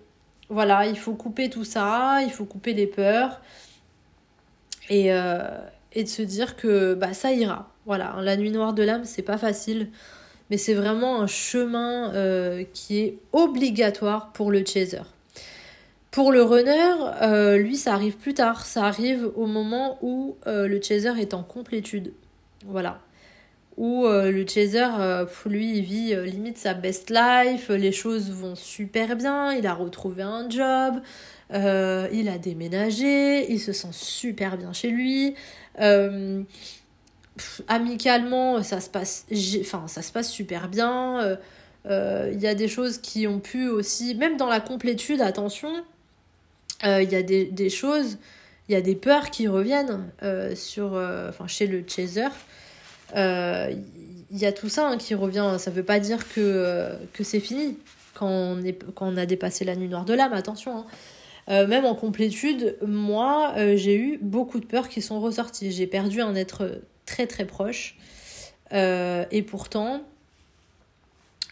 Voilà, 0.49 0.85
il 0.85 0.97
faut 0.97 1.13
couper 1.13 1.49
tout 1.49 1.63
ça, 1.63 2.21
il 2.23 2.29
faut 2.29 2.45
couper 2.45 2.73
les 2.73 2.85
peurs 2.85 3.41
et, 4.89 5.07
et 5.07 6.03
de 6.03 6.09
se 6.09 6.21
dire 6.21 6.55
que 6.55 6.93
bah, 6.93 7.13
ça 7.13 7.31
ira 7.31 7.74
voilà, 7.85 8.15
la 8.21 8.35
nuit 8.35 8.51
noire 8.51 8.73
de 8.73 8.83
l'âme, 8.83 9.05
c'est 9.05 9.21
pas 9.21 9.37
facile, 9.37 9.89
mais 10.49 10.57
c'est 10.57 10.73
vraiment 10.73 11.21
un 11.21 11.27
chemin 11.27 12.13
euh, 12.13 12.63
qui 12.73 12.99
est 12.99 13.19
obligatoire 13.31 14.31
pour 14.31 14.51
le 14.51 14.65
chaser. 14.65 15.01
Pour 16.09 16.31
le 16.31 16.41
runner, 16.41 16.93
euh, 17.21 17.57
lui, 17.57 17.75
ça 17.75 17.93
arrive 17.93 18.15
plus 18.15 18.33
tard. 18.33 18.65
Ça 18.65 18.85
arrive 18.85 19.29
au 19.35 19.47
moment 19.47 19.97
où 20.01 20.37
euh, 20.47 20.67
le 20.67 20.81
chaser 20.81 21.11
est 21.19 21.33
en 21.33 21.43
complétude. 21.43 22.13
Voilà. 22.65 23.01
Où 23.77 24.07
le 24.07 24.45
chaser, 24.47 24.87
lui, 25.45 25.77
il 25.77 25.81
vit 25.83 26.15
limite 26.15 26.57
sa 26.57 26.73
best 26.73 27.09
life, 27.09 27.67
les 27.67 27.91
choses 27.91 28.31
vont 28.31 28.55
super 28.55 29.17
bien, 29.17 29.51
il 29.51 29.67
a 29.67 29.73
retrouvé 29.73 30.23
un 30.23 30.49
job, 30.49 31.01
il 31.51 32.29
a 32.29 32.37
déménagé, 32.41 33.51
il 33.51 33.59
se 33.59 33.73
sent 33.73 33.89
super 33.91 34.55
bien 34.55 34.71
chez 34.71 34.87
lui 34.87 35.35
amicalement, 37.67 38.63
ça 38.63 38.79
se 38.79 38.89
passe, 38.89 39.25
ça 39.87 40.01
se 40.01 40.11
passe 40.11 40.31
super 40.31 40.69
bien. 40.69 41.21
Il 41.21 41.27
euh, 41.27 41.35
euh, 41.87 42.33
y 42.37 42.47
a 42.47 42.55
des 42.55 42.67
choses 42.67 42.97
qui 42.97 43.27
ont 43.27 43.39
pu 43.39 43.67
aussi, 43.67 44.15
même 44.15 44.37
dans 44.37 44.47
la 44.47 44.59
complétude, 44.59 45.21
attention, 45.21 45.83
il 46.83 46.89
euh, 46.89 47.03
y 47.03 47.15
a 47.15 47.23
des, 47.23 47.45
des 47.45 47.69
choses, 47.69 48.17
il 48.69 48.73
y 48.73 48.75
a 48.75 48.81
des 48.81 48.95
peurs 48.95 49.29
qui 49.31 49.47
reviennent 49.47 50.09
sur, 50.55 50.99
chez 51.47 51.67
le 51.67 51.83
chaser. 51.87 52.27
Il 53.13 54.39
y 54.39 54.45
a 54.45 54.51
tout 54.51 54.69
ça 54.69 54.89
hein, 54.89 54.97
qui 54.97 55.13
revient. 55.13 55.55
Ça 55.59 55.71
veut 55.71 55.83
pas 55.83 55.99
dire 55.99 56.27
que, 56.33 56.93
que 57.13 57.23
c'est 57.23 57.39
fini 57.39 57.77
quand 58.15 58.27
on, 58.27 58.63
est, 58.63 58.83
quand 58.93 59.07
on 59.07 59.17
a 59.17 59.25
dépassé 59.25 59.65
la 59.65 59.75
nuit 59.75 59.87
noire 59.87 60.05
de 60.05 60.13
l'âme, 60.13 60.33
attention. 60.33 60.85
Hein. 61.47 61.67
même 61.67 61.85
en 61.85 61.93
complétude, 61.93 62.77
moi, 62.81 63.53
j'ai 63.75 63.95
eu 63.95 64.17
beaucoup 64.19 64.59
de 64.59 64.65
peurs 64.65 64.89
qui 64.89 65.03
sont 65.03 65.19
ressorties. 65.19 65.71
J'ai 65.71 65.85
perdu 65.85 66.21
un 66.21 66.33
être 66.33 66.81
très 67.05 67.27
très 67.27 67.45
proche. 67.45 67.97
Euh, 68.73 69.25
et 69.31 69.41
pourtant, 69.41 70.01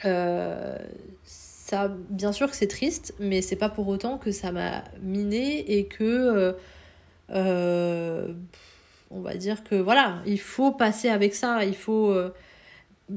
euh, 0.06 0.78
ça, 1.24 1.92
bien 2.10 2.32
sûr 2.32 2.50
que 2.50 2.56
c'est 2.56 2.68
triste, 2.68 3.14
mais 3.20 3.42
c'est 3.42 3.56
pas 3.56 3.70
pour 3.70 3.88
autant 3.88 4.18
que 4.18 4.32
ça 4.32 4.52
m'a 4.52 4.84
miné 5.02 5.78
et 5.78 5.86
que, 5.86 6.56
euh, 7.30 8.34
on 9.12 9.22
va 9.22 9.36
dire 9.36 9.64
que 9.64 9.76
voilà, 9.76 10.22
il 10.26 10.40
faut 10.40 10.72
passer 10.72 11.10
avec 11.10 11.36
ça. 11.36 11.64
Il 11.66 11.76
faut 11.76 12.16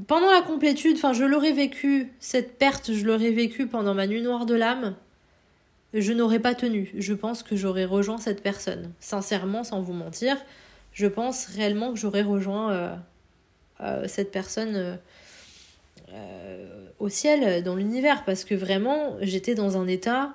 pendant 0.07 0.31
la 0.31 0.43
complétude, 0.43 0.97
enfin, 0.97 1.13
je 1.13 1.25
l'aurais 1.25 1.53
vécu 1.53 2.13
cette 2.19 2.59
perte, 2.59 2.93
je 2.93 3.05
l'aurais 3.05 3.31
vécu 3.31 3.67
pendant 3.67 3.95
ma 3.95 4.07
nuit 4.07 4.23
noire 4.23 4.47
de 4.47 4.55
l'âme. 4.55 4.95
Je 5.95 6.13
n'aurais 6.13 6.41
pas 6.41 6.55
tenu. 6.55 6.93
Je 6.99 7.15
pense 7.15 7.43
que 7.43 7.57
j'aurais 7.57 7.87
rejoint 7.87 8.19
cette 8.19 8.43
personne, 8.43 8.93
sincèrement, 9.01 9.65
sans 9.65 9.81
vous 9.81 9.95
mentir 9.95 10.37
je 10.97 11.07
pense 11.07 11.47
réellement 11.47 11.93
que 11.93 11.99
j'aurais 11.99 12.23
rejoint 12.23 12.73
euh, 12.73 12.97
euh, 13.81 14.09
cette 14.09 14.33
personne 14.33 14.99
euh, 16.11 16.87
au 16.99 17.11
ciel, 17.11 17.63
dans 17.63 17.77
l'univers, 17.77 18.25
parce 18.25 18.45
que 18.45 18.55
vraiment, 18.55 19.19
j'étais 19.21 19.55
dans 19.55 19.77
un 19.77 19.87
état 19.87 20.35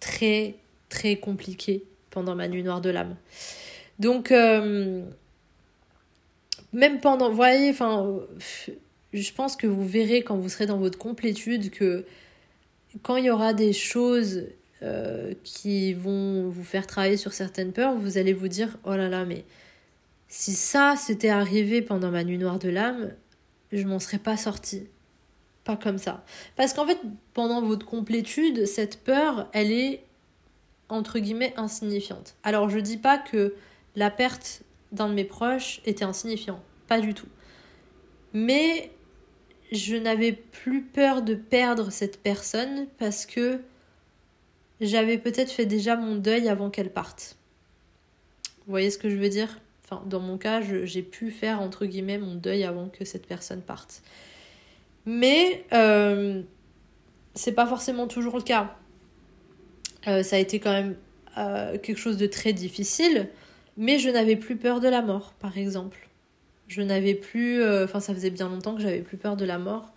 très, 0.00 0.54
très 0.88 1.16
compliqué 1.16 1.84
pendant 2.08 2.34
ma 2.34 2.48
nuit 2.48 2.62
noire 2.62 2.80
de 2.80 2.88
l'âme. 2.88 3.16
Donc, 3.98 4.30
même 4.30 5.10
pendant, 7.02 7.28
vous 7.28 7.36
voyez, 7.36 7.68
enfin, 7.68 8.18
je 9.12 9.32
pense 9.34 9.56
que 9.56 9.66
vous 9.66 9.86
verrez 9.86 10.22
quand 10.22 10.38
vous 10.38 10.48
serez 10.48 10.64
dans 10.64 10.78
votre 10.78 10.96
complétude 10.96 11.70
que 11.70 12.06
quand 13.02 13.16
il 13.16 13.26
y 13.26 13.30
aura 13.30 13.52
des 13.52 13.74
choses 13.74 14.46
qui 15.44 15.92
vont 15.92 16.48
vous 16.48 16.64
faire 16.64 16.86
travailler 16.86 17.18
sur 17.18 17.34
certaines 17.34 17.72
peurs, 17.72 17.94
vous 17.94 18.16
allez 18.16 18.32
vous 18.32 18.48
dire 18.48 18.78
oh 18.84 18.96
là 18.96 19.10
là, 19.10 19.26
mais 19.26 19.44
si 20.34 20.54
ça 20.54 20.96
s'était 20.96 21.28
arrivé 21.28 21.82
pendant 21.82 22.10
ma 22.10 22.24
nuit 22.24 22.38
noire 22.38 22.58
de 22.58 22.70
l'âme, 22.70 23.12
je 23.70 23.86
m'en 23.86 23.98
serais 23.98 24.18
pas 24.18 24.38
sortie. 24.38 24.88
Pas 25.62 25.76
comme 25.76 25.98
ça. 25.98 26.24
Parce 26.56 26.72
qu'en 26.72 26.86
fait, 26.86 26.98
pendant 27.34 27.60
votre 27.60 27.84
complétude, 27.84 28.64
cette 28.64 29.04
peur, 29.04 29.50
elle 29.52 29.70
est 29.70 30.02
entre 30.88 31.18
guillemets 31.18 31.52
insignifiante. 31.58 32.34
Alors 32.44 32.70
je 32.70 32.78
dis 32.78 32.96
pas 32.96 33.18
que 33.18 33.54
la 33.94 34.10
perte 34.10 34.62
d'un 34.90 35.10
de 35.10 35.14
mes 35.14 35.24
proches 35.24 35.82
était 35.84 36.06
insignifiant, 36.06 36.62
pas 36.88 36.98
du 36.98 37.12
tout. 37.12 37.28
Mais 38.32 38.90
je 39.70 39.96
n'avais 39.96 40.32
plus 40.32 40.80
peur 40.80 41.20
de 41.20 41.34
perdre 41.34 41.92
cette 41.92 42.22
personne 42.22 42.86
parce 42.98 43.26
que 43.26 43.60
j'avais 44.80 45.18
peut-être 45.18 45.52
fait 45.52 45.66
déjà 45.66 45.94
mon 45.94 46.16
deuil 46.16 46.48
avant 46.48 46.70
qu'elle 46.70 46.90
parte. 46.90 47.36
Vous 48.66 48.70
voyez 48.70 48.88
ce 48.88 48.96
que 48.96 49.10
je 49.10 49.16
veux 49.16 49.28
dire? 49.28 49.61
Dans 50.06 50.20
mon 50.20 50.38
cas, 50.38 50.60
j'ai 50.60 51.02
pu 51.02 51.30
faire 51.30 51.60
entre 51.60 51.86
guillemets 51.86 52.18
mon 52.18 52.34
deuil 52.34 52.64
avant 52.64 52.88
que 52.88 53.04
cette 53.04 53.26
personne 53.26 53.60
parte. 53.60 54.02
Mais 55.04 55.64
euh, 55.72 56.42
c'est 57.34 57.52
pas 57.52 57.66
forcément 57.66 58.06
toujours 58.06 58.36
le 58.36 58.42
cas. 58.42 58.76
Euh, 60.06 60.22
ça 60.22 60.36
a 60.36 60.38
été 60.38 60.58
quand 60.58 60.72
même 60.72 60.96
euh, 61.38 61.78
quelque 61.78 61.98
chose 61.98 62.16
de 62.16 62.26
très 62.26 62.52
difficile, 62.52 63.28
mais 63.76 63.98
je 63.98 64.08
n'avais 64.10 64.36
plus 64.36 64.56
peur 64.56 64.80
de 64.80 64.88
la 64.88 65.02
mort, 65.02 65.34
par 65.38 65.58
exemple. 65.58 66.08
Je 66.68 66.82
n'avais 66.82 67.14
plus. 67.14 67.62
Enfin, 67.82 68.00
ça 68.00 68.14
faisait 68.14 68.30
bien 68.30 68.48
longtemps 68.48 68.74
que 68.74 68.80
j'avais 68.80 69.02
plus 69.02 69.18
peur 69.18 69.36
de 69.36 69.44
la 69.44 69.58
mort. 69.58 69.92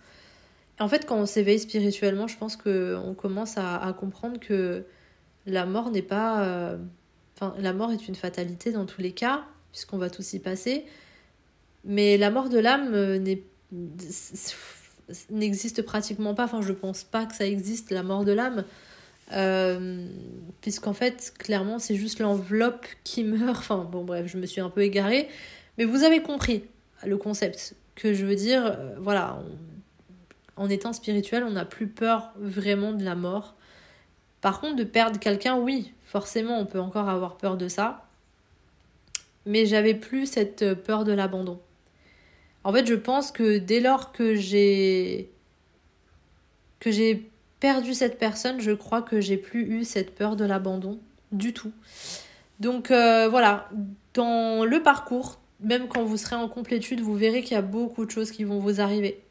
En 0.78 0.88
fait, 0.88 1.06
quand 1.06 1.16
on 1.16 1.26
s'éveille 1.26 1.58
spirituellement, 1.58 2.26
je 2.26 2.36
pense 2.36 2.56
qu'on 2.56 3.14
commence 3.16 3.56
à, 3.56 3.94
comprendre 3.98 4.38
que 4.38 4.84
la 5.46 5.64
mort 5.64 5.90
n'est 5.90 6.02
pas. 6.02 6.44
Euh, 6.44 6.76
enfin, 7.34 7.54
la 7.58 7.72
mort 7.72 7.92
est 7.92 8.08
une 8.08 8.14
fatalité 8.14 8.72
dans 8.72 8.84
tous 8.84 9.00
les 9.00 9.12
cas, 9.12 9.44
puisqu'on 9.76 9.98
va 9.98 10.08
tous 10.08 10.32
y 10.32 10.38
passer. 10.38 10.86
Mais 11.84 12.16
la 12.16 12.30
mort 12.30 12.48
de 12.48 12.58
l'âme 12.58 12.94
euh, 12.94 13.36
n'existe 15.28 15.82
pratiquement 15.82 16.34
pas. 16.34 16.44
Enfin, 16.44 16.62
je 16.62 16.72
pense 16.72 17.04
pas 17.04 17.26
que 17.26 17.34
ça 17.34 17.46
existe, 17.46 17.90
la 17.90 18.02
mort 18.02 18.24
de 18.24 18.32
l'âme. 18.32 18.64
Euh, 19.32 20.08
puisqu'en 20.62 20.94
fait, 20.94 21.34
clairement, 21.38 21.78
c'est 21.78 21.94
juste 21.94 22.20
l'enveloppe 22.20 22.86
qui 23.04 23.22
meurt. 23.22 23.58
Enfin, 23.58 23.86
bon, 23.92 24.02
bref, 24.02 24.26
je 24.26 24.38
me 24.38 24.46
suis 24.46 24.62
un 24.62 24.70
peu 24.70 24.80
égarée. 24.80 25.28
Mais 25.76 25.84
vous 25.84 26.04
avez 26.04 26.22
compris 26.22 26.64
le 27.04 27.18
concept. 27.18 27.74
Que 27.96 28.14
je 28.14 28.24
veux 28.24 28.34
dire, 28.34 28.78
voilà, 28.98 29.42
en 30.56 30.70
étant 30.70 30.94
spirituel, 30.94 31.44
on 31.44 31.50
n'a 31.50 31.66
plus 31.66 31.86
peur 31.86 32.32
vraiment 32.38 32.94
de 32.94 33.04
la 33.04 33.14
mort. 33.14 33.56
Par 34.40 34.58
contre, 34.58 34.76
de 34.76 34.84
perdre 34.84 35.20
quelqu'un, 35.20 35.58
oui, 35.58 35.92
forcément, 36.02 36.58
on 36.58 36.64
peut 36.64 36.80
encore 36.80 37.10
avoir 37.10 37.36
peur 37.36 37.58
de 37.58 37.68
ça. 37.68 38.05
Mais 39.46 39.66
j'avais 39.66 39.94
plus 39.94 40.26
cette 40.26 40.74
peur 40.74 41.04
de 41.04 41.12
l'abandon. 41.12 41.60
En 42.64 42.72
fait, 42.72 42.86
je 42.86 42.94
pense 42.94 43.30
que 43.30 43.58
dès 43.58 43.80
lors 43.80 44.12
que 44.12 44.34
j'ai 44.34 45.30
que 46.80 46.90
j'ai 46.90 47.30
perdu 47.60 47.94
cette 47.94 48.18
personne, 48.18 48.60
je 48.60 48.72
crois 48.72 49.02
que 49.02 49.20
j'ai 49.20 49.36
plus 49.36 49.62
eu 49.62 49.84
cette 49.84 50.14
peur 50.14 50.36
de 50.36 50.44
l'abandon 50.44 51.00
du 51.32 51.52
tout. 51.52 51.72
Donc 52.60 52.90
euh, 52.90 53.28
voilà, 53.28 53.70
dans 54.14 54.64
le 54.64 54.82
parcours, 54.82 55.40
même 55.60 55.88
quand 55.88 56.04
vous 56.04 56.16
serez 56.16 56.36
en 56.36 56.48
complétude, 56.48 57.00
vous 57.00 57.14
verrez 57.14 57.42
qu'il 57.42 57.52
y 57.52 57.58
a 57.58 57.62
beaucoup 57.62 58.04
de 58.04 58.10
choses 58.10 58.30
qui 58.30 58.44
vont 58.44 58.58
vous 58.58 58.80
arriver 58.80 59.22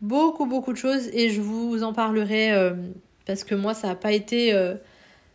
beaucoup 0.00 0.46
beaucoup 0.46 0.72
de 0.72 0.78
choses 0.78 1.08
et 1.12 1.30
je 1.30 1.40
vous 1.40 1.82
en 1.82 1.92
parlerai 1.92 2.52
euh, 2.52 2.74
parce 3.26 3.44
que 3.44 3.54
moi 3.54 3.74
ça 3.74 3.88
n'a 3.88 3.94
pas 3.94 4.12
été 4.12 4.52
euh, 4.52 4.74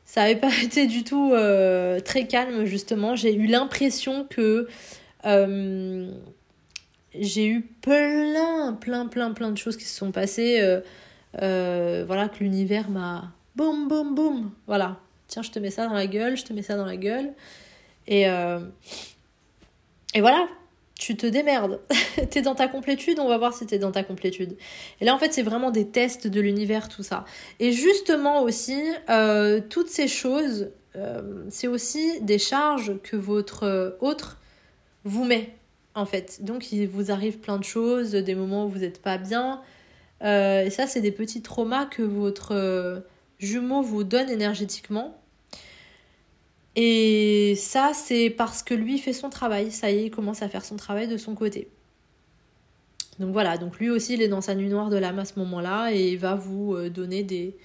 ça 0.05 0.23
avait 0.23 0.35
pas 0.35 0.51
été 0.63 0.87
du 0.87 1.03
tout 1.03 1.31
euh, 1.33 1.99
très 1.99 2.27
calme 2.27 2.65
justement. 2.65 3.15
J'ai 3.15 3.33
eu 3.33 3.47
l'impression 3.47 4.25
que 4.29 4.67
j'ai 7.13 7.45
eu 7.45 7.61
plein 7.81 8.73
plein 8.79 9.07
plein 9.07 9.31
plein 9.31 9.51
de 9.51 9.57
choses 9.57 9.77
qui 9.77 9.85
se 9.85 9.97
sont 9.97 10.11
passées 10.11 10.79
voilà 11.33 12.29
que 12.29 12.39
l'univers 12.43 12.89
m'a 12.89 13.31
boum 13.55 13.87
boum 13.87 14.15
boum 14.15 14.51
voilà. 14.67 14.97
Tiens 15.27 15.43
je 15.43 15.51
te 15.51 15.59
mets 15.59 15.71
ça 15.71 15.87
dans 15.87 15.93
la 15.93 16.07
gueule 16.07 16.35
je 16.37 16.43
te 16.43 16.53
mets 16.53 16.63
ça 16.63 16.75
dans 16.75 16.85
la 16.85 16.97
gueule. 16.97 17.33
Et 18.07 18.23
et 20.13 20.21
voilà 20.21 20.47
tu 21.01 21.17
te 21.17 21.25
démerdes. 21.25 21.79
t'es 22.29 22.43
dans 22.43 22.53
ta 22.53 22.67
complétude, 22.67 23.19
on 23.19 23.27
va 23.27 23.39
voir 23.39 23.53
si 23.55 23.65
t'es 23.65 23.79
dans 23.79 23.91
ta 23.91 24.03
complétude. 24.03 24.55
Et 25.01 25.05
là, 25.05 25.15
en 25.15 25.17
fait, 25.17 25.33
c'est 25.33 25.41
vraiment 25.41 25.71
des 25.71 25.87
tests 25.87 26.27
de 26.27 26.39
l'univers, 26.39 26.89
tout 26.89 27.01
ça. 27.01 27.25
Et 27.59 27.71
justement 27.71 28.43
aussi, 28.43 28.79
euh, 29.09 29.61
toutes 29.67 29.89
ces 29.89 30.07
choses, 30.07 30.69
euh, 30.95 31.43
c'est 31.49 31.67
aussi 31.67 32.21
des 32.21 32.37
charges 32.37 32.93
que 33.01 33.15
votre 33.17 33.97
autre 33.99 34.37
vous 35.03 35.25
met, 35.25 35.55
en 35.95 36.05
fait. 36.05 36.43
Donc, 36.43 36.71
il 36.71 36.87
vous 36.87 37.11
arrive 37.11 37.39
plein 37.39 37.57
de 37.57 37.63
choses, 37.63 38.11
des 38.11 38.35
moments 38.35 38.67
où 38.67 38.69
vous 38.69 38.79
n'êtes 38.79 39.01
pas 39.01 39.17
bien. 39.17 39.61
Euh, 40.23 40.63
et 40.63 40.69
ça, 40.69 40.85
c'est 40.85 41.01
des 41.01 41.11
petits 41.11 41.41
traumas 41.41 41.87
que 41.87 42.03
votre 42.03 43.03
jumeau 43.39 43.81
vous 43.81 44.03
donne 44.03 44.29
énergétiquement 44.29 45.19
et 46.75 47.55
ça, 47.57 47.91
c'est 47.93 48.29
parce 48.29 48.63
que 48.63 48.73
lui 48.73 48.97
fait 48.97 49.13
son 49.13 49.29
travail. 49.29 49.71
Ça 49.71 49.91
y 49.91 49.99
est, 49.99 50.05
il 50.05 50.11
commence 50.11 50.41
à 50.41 50.49
faire 50.49 50.63
son 50.63 50.77
travail 50.77 51.07
de 51.07 51.17
son 51.17 51.35
côté. 51.35 51.67
Donc 53.19 53.33
voilà, 53.33 53.57
donc 53.57 53.77
lui 53.77 53.89
aussi, 53.89 54.13
il 54.13 54.21
est 54.21 54.27
dans 54.27 54.41
sa 54.41 54.55
nuit 54.55 54.69
noire 54.69 54.89
de 54.89 54.97
l'âme 54.97 55.19
à 55.19 55.25
ce 55.25 55.37
moment-là 55.39 55.91
et 55.91 56.09
il 56.13 56.17
va 56.17 56.35
vous 56.35 56.73
euh, 56.73 56.89
donner 56.89 57.23
des, 57.23 57.55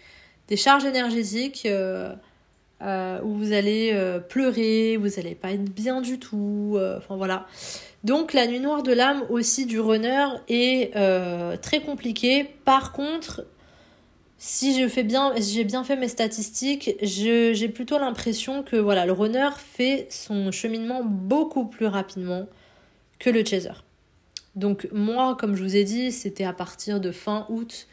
des 0.49 0.57
charges 0.57 0.85
énergétiques 0.85 1.65
euh, 1.67 2.13
euh, 2.83 3.21
où 3.23 3.35
vous 3.35 3.53
allez 3.53 3.97
pleurer, 4.29 4.99
vous 4.99 5.09
n'allez 5.09 5.35
pas 5.35 5.53
être 5.53 5.65
bien 5.65 6.03
du 6.03 6.19
tout. 6.19 6.79
enfin 6.99 7.17
voilà. 7.17 7.47
Donc 8.05 8.35
la 8.35 8.47
nuit 8.47 8.61
noire 8.61 8.83
de 8.83 8.93
l'âme 8.93 9.25
aussi 9.31 9.65
du 9.65 9.81
runner 9.81 10.27
est 10.49 10.93
très 11.63 11.81
compliquée. 11.81 12.45
Par 12.67 12.93
contre, 12.93 13.47
si 14.39 14.79
je 14.79 14.87
fais 14.89 15.03
bien, 15.03 15.33
j'ai 15.37 15.65
bien 15.65 15.83
fait 15.83 15.97
mes 15.97 16.09
statistiques, 16.09 16.97
j'ai 17.01 17.69
plutôt 17.69 17.99
l'impression 17.99 18.63
que 18.63 18.77
voilà, 18.77 19.07
le 19.07 19.13
runner 19.13 19.49
fait 19.57 20.07
son 20.11 20.53
cheminement 20.53 21.03
beaucoup 21.05 21.67
plus 21.67 21.87
rapidement 21.87 22.47
que 23.19 23.31
le 23.31 23.45
chaser. 23.45 23.71
Donc 24.55 24.89
moi, 24.93 25.37
comme 25.39 25.55
je 25.55 25.63
vous 25.63 25.77
ai 25.77 25.85
dit, 25.85 26.13
c'était 26.13 26.45
à 26.45 26.53
partir 26.53 27.01
de 27.01 27.11
fin 27.13 27.47
août 27.49 27.87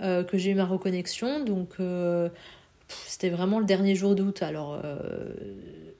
euh, 0.00 0.24
que 0.24 0.38
j'ai 0.38 0.50
eu 0.50 0.54
ma 0.54 0.64
reconnexion. 0.64 1.44
Donc 1.44 1.74
euh, 1.78 2.28
c'était 3.06 3.30
vraiment 3.30 3.58
le 3.58 3.64
dernier 3.64 3.94
jour 3.94 4.14
d'août. 4.14 4.42
Alors 4.42 4.80
euh, 4.84 5.34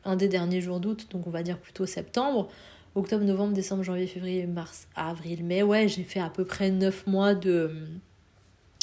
un 0.04 0.16
des 0.16 0.28
derniers 0.28 0.60
jours 0.60 0.80
d'août, 0.80 1.08
donc 1.10 1.26
on 1.26 1.30
va 1.30 1.42
dire 1.42 1.58
plutôt 1.58 1.86
septembre. 1.86 2.48
Octobre, 2.94 3.24
novembre, 3.24 3.52
décembre, 3.52 3.82
janvier, 3.82 4.06
février, 4.06 4.46
mars, 4.46 4.88
avril, 4.96 5.44
mai. 5.44 5.62
Ouais, 5.62 5.86
j'ai 5.86 6.02
fait 6.02 6.20
à 6.20 6.30
peu 6.30 6.44
près 6.44 6.70
9 6.70 7.06
mois 7.06 7.34
de 7.34 7.70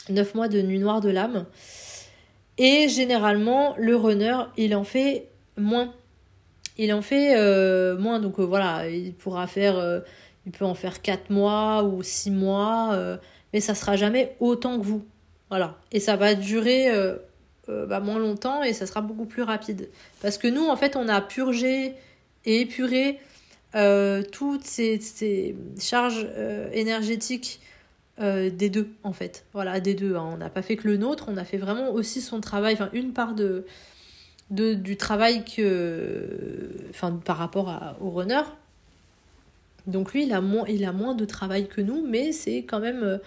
9 0.09 0.35
mois 0.35 0.47
de 0.47 0.61
nuit 0.61 0.79
noire 0.79 1.01
de 1.01 1.09
l'âme. 1.09 1.45
Et 2.57 2.87
généralement, 2.87 3.75
le 3.77 3.95
runner, 3.95 4.37
il 4.57 4.75
en 4.75 4.83
fait 4.83 5.29
moins. 5.57 5.93
Il 6.77 6.93
en 6.93 7.01
fait 7.01 7.35
euh, 7.37 7.97
moins, 7.97 8.19
donc 8.19 8.39
euh, 8.39 8.43
voilà, 8.43 8.89
il 8.89 9.13
pourra 9.13 9.45
faire, 9.47 9.77
euh, 9.77 9.99
il 10.45 10.51
peut 10.51 10.65
en 10.65 10.73
faire 10.73 11.01
4 11.01 11.29
mois 11.29 11.83
ou 11.83 12.01
6 12.01 12.31
mois, 12.31 12.97
mais 13.53 13.59
ça 13.59 13.75
sera 13.75 13.95
jamais 13.95 14.35
autant 14.39 14.79
que 14.79 14.83
vous. 14.83 15.03
Voilà. 15.49 15.77
Et 15.91 15.99
ça 15.99 16.15
va 16.15 16.35
durer 16.35 16.89
bah, 17.67 17.99
moins 17.99 18.19
longtemps 18.19 18.63
et 18.63 18.73
ça 18.73 18.85
sera 18.85 19.01
beaucoup 19.01 19.25
plus 19.25 19.43
rapide. 19.43 19.89
Parce 20.21 20.37
que 20.37 20.47
nous, 20.47 20.65
en 20.65 20.75
fait, 20.75 20.95
on 20.95 21.07
a 21.07 21.21
purgé 21.21 21.93
et 22.45 22.61
épuré 22.61 23.19
toutes 24.31 24.65
ces 24.65 25.55
charges 25.79 26.27
énergétiques 26.73 27.61
euh, 28.21 28.51
des 28.51 28.69
deux 28.69 28.89
en 29.03 29.11
fait. 29.11 29.45
Voilà, 29.53 29.79
des 29.79 29.95
deux. 29.95 30.15
Hein. 30.15 30.29
On 30.33 30.37
n'a 30.37 30.49
pas 30.49 30.61
fait 30.61 30.75
que 30.75 30.87
le 30.87 30.97
nôtre, 30.97 31.25
on 31.29 31.37
a 31.37 31.43
fait 31.43 31.57
vraiment 31.57 31.91
aussi 31.91 32.21
son 32.21 32.41
travail, 32.41 32.75
enfin 32.75 32.89
une 32.93 33.11
part 33.11 33.33
de, 33.33 33.65
du 34.49 34.97
travail 34.97 35.43
que, 35.43 36.69
enfin 36.91 37.19
par 37.25 37.37
rapport 37.37 37.97
au 38.01 38.11
runner. 38.11 38.43
Donc 39.87 40.13
lui, 40.13 40.25
il 40.25 40.33
a 40.33 40.41
moins, 40.41 40.65
il 40.67 40.85
a 40.85 40.93
moins 40.93 41.15
de 41.15 41.25
travail 41.25 41.67
que 41.67 41.81
nous, 41.81 42.05
mais 42.07 42.31
c'est 42.31 42.59
quand 42.59 42.79
même, 42.79 43.03
euh, 43.03 43.17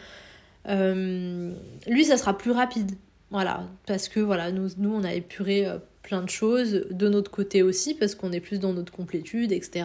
euh, 0.69 1.53
lui, 1.89 2.05
ça 2.05 2.17
sera 2.17 2.39
plus 2.39 2.53
rapide. 2.53 2.93
Voilà, 3.31 3.65
parce 3.87 4.09
que 4.09 4.21
voilà, 4.21 4.53
nous, 4.53 4.69
nous 4.79 4.95
on 4.95 5.03
a 5.03 5.13
épuré 5.13 5.67
plein 6.03 6.23
de 6.23 6.31
choses 6.31 6.87
de 6.91 7.09
notre 7.09 7.33
côté 7.33 7.63
aussi, 7.63 7.95
parce 7.95 8.15
qu'on 8.15 8.31
est 8.31 8.41
plus 8.41 8.61
dans 8.61 8.73
notre 8.73 8.93
complétude, 8.93 9.51
etc. 9.51 9.85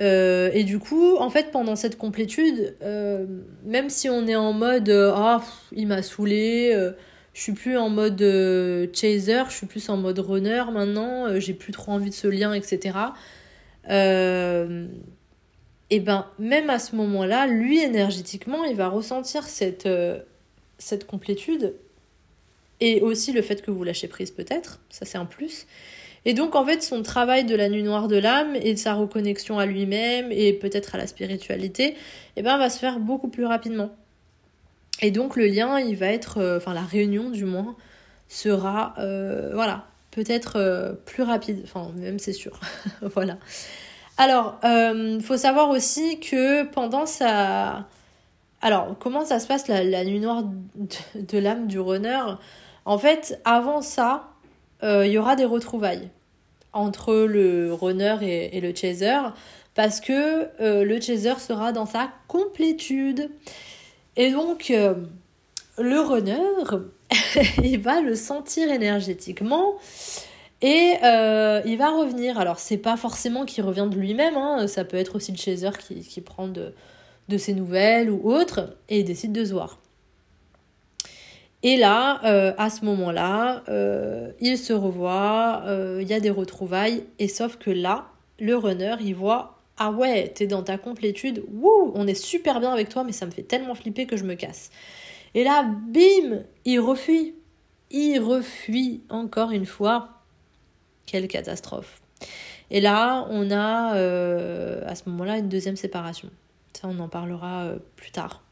Euh, 0.00 0.50
et 0.52 0.64
du 0.64 0.78
coup, 0.78 1.16
en 1.16 1.30
fait, 1.30 1.50
pendant 1.52 1.76
cette 1.76 1.96
complétude, 1.96 2.76
euh, 2.82 3.26
même 3.64 3.88
si 3.88 4.08
on 4.08 4.26
est 4.26 4.34
en 4.36 4.52
mode 4.52 4.88
euh, 4.88 5.12
ah 5.14 5.44
il 5.72 5.86
m'a 5.86 6.02
saoulé, 6.02 6.72
je 7.32 7.40
suis 7.40 7.52
plus 7.52 7.76
en 7.76 7.90
mode 7.90 8.20
chaser, 8.92 9.42
je 9.48 9.54
suis 9.54 9.66
plus 9.66 9.88
en 9.88 9.96
mode 9.96 10.18
runner 10.18 10.64
maintenant, 10.72 11.38
j'ai 11.38 11.54
plus 11.54 11.72
trop 11.72 11.92
envie 11.92 12.10
de 12.10 12.14
ce 12.14 12.28
lien, 12.28 12.52
etc. 12.54 12.98
et 15.90 16.00
ben 16.00 16.26
même 16.38 16.70
à 16.70 16.78
ce 16.78 16.96
moment-là, 16.96 17.46
lui 17.46 17.80
énergétiquement, 17.80 18.64
il 18.64 18.76
va 18.76 18.88
ressentir 18.88 19.44
cette, 19.44 19.88
cette 20.78 21.06
complétude 21.06 21.74
et 22.80 23.00
aussi 23.00 23.32
le 23.32 23.42
fait 23.42 23.62
que 23.62 23.70
vous 23.70 23.84
lâchez 23.84 24.08
prise 24.08 24.30
peut-être, 24.30 24.80
ça 24.90 25.04
c'est 25.04 25.18
un 25.18 25.24
plus. 25.24 25.66
Et 26.26 26.32
donc 26.32 26.54
en 26.54 26.64
fait 26.64 26.82
son 26.82 27.02
travail 27.02 27.44
de 27.44 27.54
la 27.54 27.68
nuit 27.68 27.82
noire 27.82 28.08
de 28.08 28.16
l'âme 28.16 28.56
et 28.56 28.72
de 28.74 28.78
sa 28.78 28.94
reconnexion 28.94 29.58
à 29.58 29.66
lui-même 29.66 30.32
et 30.32 30.52
peut-être 30.52 30.94
à 30.94 30.98
la 30.98 31.06
spiritualité, 31.06 31.96
eh 32.36 32.42
ben 32.42 32.56
va 32.56 32.70
se 32.70 32.78
faire 32.78 32.98
beaucoup 32.98 33.28
plus 33.28 33.44
rapidement. 33.44 33.90
Et 35.02 35.10
donc 35.10 35.36
le 35.36 35.46
lien, 35.46 35.78
il 35.78 35.96
va 35.96 36.06
être, 36.06 36.38
euh, 36.38 36.56
enfin 36.56 36.74
la 36.74 36.82
réunion 36.82 37.30
du 37.30 37.44
moins, 37.44 37.76
sera, 38.28 38.94
euh, 38.98 39.50
voilà, 39.52 39.84
peut-être 40.10 40.56
euh, 40.56 40.92
plus 40.92 41.22
rapide, 41.22 41.60
enfin 41.64 41.92
même 41.96 42.18
c'est 42.18 42.32
sûr, 42.32 42.58
voilà. 43.02 43.36
Alors, 44.16 44.60
il 44.62 45.20
faut 45.22 45.36
savoir 45.36 45.70
aussi 45.70 46.20
que 46.20 46.62
pendant 46.62 47.04
sa... 47.04 47.88
Alors, 48.62 48.96
comment 49.00 49.24
ça 49.24 49.40
se 49.40 49.48
passe 49.48 49.66
la, 49.66 50.04
nuit 50.04 50.20
noire 50.20 50.44
de, 50.76 51.20
de 51.20 51.38
l'âme 51.38 51.66
du 51.66 51.80
runner? 51.80 52.22
En 52.84 52.96
fait, 52.96 53.40
avant 53.44 53.82
ça, 53.82 54.30
il 54.84 55.08
y 55.08 55.18
aura 55.18 55.34
des 55.34 55.44
retrouvailles 55.44 56.10
entre 56.74 57.14
le 57.14 57.72
runner 57.72 58.16
et, 58.22 58.60
le 58.60 58.74
chaser 58.74 59.18
parce 59.74 60.00
que 60.00 60.48
euh, 60.60 60.84
le 60.84 61.00
chaser 61.00 61.38
sera 61.38 61.72
dans 61.72 61.86
sa 61.86 62.10
complétude. 62.28 63.30
Et 64.16 64.30
donc, 64.30 64.70
euh, 64.70 64.94
le 65.78 66.00
runner, 66.00 66.38
il 67.62 67.80
va 67.80 68.00
le 68.00 68.14
sentir 68.14 68.70
énergétiquement 68.70 69.74
et 70.62 70.94
euh, 71.02 71.60
il 71.64 71.76
va 71.76 71.90
revenir. 71.90 72.38
Alors, 72.38 72.58
c'est 72.58 72.78
pas 72.78 72.96
forcément 72.96 73.44
qu'il 73.44 73.64
revient 73.64 73.88
de 73.90 73.96
lui-même, 73.96 74.36
hein. 74.36 74.66
ça 74.68 74.84
peut 74.84 74.96
être 74.96 75.16
aussi 75.16 75.32
le 75.32 75.38
chaser 75.38 75.70
qui, 76.08 76.20
prend 76.20 76.46
de, 76.46 76.72
de, 77.28 77.38
ses 77.38 77.54
nouvelles 77.54 78.10
ou 78.10 78.32
autre 78.32 78.76
et 78.88 79.00
il 79.00 79.04
décide 79.04 79.32
de 79.32 79.44
se 79.44 79.52
voir. 79.52 79.78
Et 81.64 81.78
là, 81.78 82.20
euh, 82.24 82.52
à 82.58 82.68
ce 82.68 82.84
moment-là, 82.84 83.64
euh, 83.70 84.30
il 84.38 84.58
se 84.58 84.74
revoit, 84.74 85.62
euh, 85.64 85.98
il 86.02 86.06
y 86.06 86.12
a 86.12 86.20
des 86.20 86.28
retrouvailles, 86.28 87.04
et 87.18 87.26
sauf 87.26 87.56
que 87.56 87.70
là, 87.70 88.08
le 88.38 88.54
runner, 88.54 88.96
il 89.00 89.14
voit 89.14 89.62
Ah 89.78 89.90
ouais, 89.90 90.28
t'es 90.28 90.46
dans 90.46 90.62
ta 90.62 90.76
complétude, 90.76 91.42
wouh, 91.50 91.90
on 91.94 92.06
est 92.06 92.14
super 92.14 92.60
bien 92.60 92.70
avec 92.70 92.90
toi, 92.90 93.02
mais 93.02 93.12
ça 93.12 93.24
me 93.24 93.30
fait 93.30 93.42
tellement 93.42 93.74
flipper 93.74 94.04
que 94.04 94.18
je 94.18 94.24
me 94.24 94.34
casse. 94.34 94.70
Et 95.32 95.42
là, 95.42 95.62
bim, 95.62 96.42
il 96.66 96.80
refuit. 96.80 97.34
Il 97.90 98.18
refuit 98.20 99.02
encore 99.08 99.50
une 99.50 99.66
fois. 99.66 100.10
Quelle 101.06 101.28
catastrophe. 101.28 102.02
Et 102.70 102.80
là, 102.82 103.26
on 103.30 103.50
a 103.50 103.94
à 104.86 104.94
ce 104.94 105.08
moment-là 105.08 105.38
une 105.38 105.48
deuxième 105.48 105.76
séparation. 105.76 106.30
Ça, 106.74 106.88
on 106.88 106.98
en 106.98 107.08
parlera 107.08 107.72
plus 107.96 108.10
tard. 108.10 108.42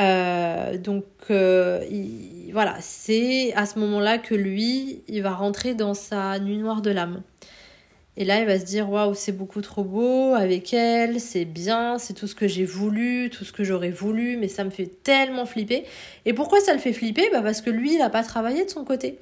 Euh, 0.00 0.78
donc 0.78 1.04
euh, 1.30 1.84
voilà, 2.52 2.76
c'est 2.80 3.52
à 3.54 3.66
ce 3.66 3.78
moment-là 3.80 4.18
que 4.18 4.34
lui, 4.34 5.02
il 5.08 5.22
va 5.22 5.32
rentrer 5.32 5.74
dans 5.74 5.94
sa 5.94 6.38
nuit 6.38 6.56
noire 6.56 6.80
de 6.80 6.90
l'âme. 6.90 7.22
Et 8.16 8.24
là, 8.24 8.40
il 8.40 8.46
va 8.46 8.58
se 8.58 8.64
dire 8.64 8.90
waouh, 8.90 9.14
c'est 9.14 9.32
beaucoup 9.32 9.60
trop 9.60 9.84
beau 9.84 10.34
avec 10.34 10.74
elle, 10.74 11.20
c'est 11.20 11.44
bien, 11.44 11.98
c'est 11.98 12.14
tout 12.14 12.26
ce 12.26 12.34
que 12.34 12.48
j'ai 12.48 12.64
voulu, 12.64 13.30
tout 13.30 13.44
ce 13.44 13.52
que 13.52 13.64
j'aurais 13.64 13.90
voulu, 13.90 14.36
mais 14.36 14.48
ça 14.48 14.64
me 14.64 14.70
fait 14.70 14.90
tellement 15.02 15.46
flipper. 15.46 15.84
Et 16.26 16.32
pourquoi 16.32 16.60
ça 16.60 16.72
le 16.72 16.78
fait 16.78 16.92
flipper? 16.92 17.28
Bah 17.32 17.42
Parce 17.42 17.60
que 17.60 17.70
lui, 17.70 17.94
il 17.94 17.98
n'a 17.98 18.10
pas 18.10 18.22
travaillé 18.22 18.64
de 18.64 18.70
son 18.70 18.84
côté. 18.84 19.18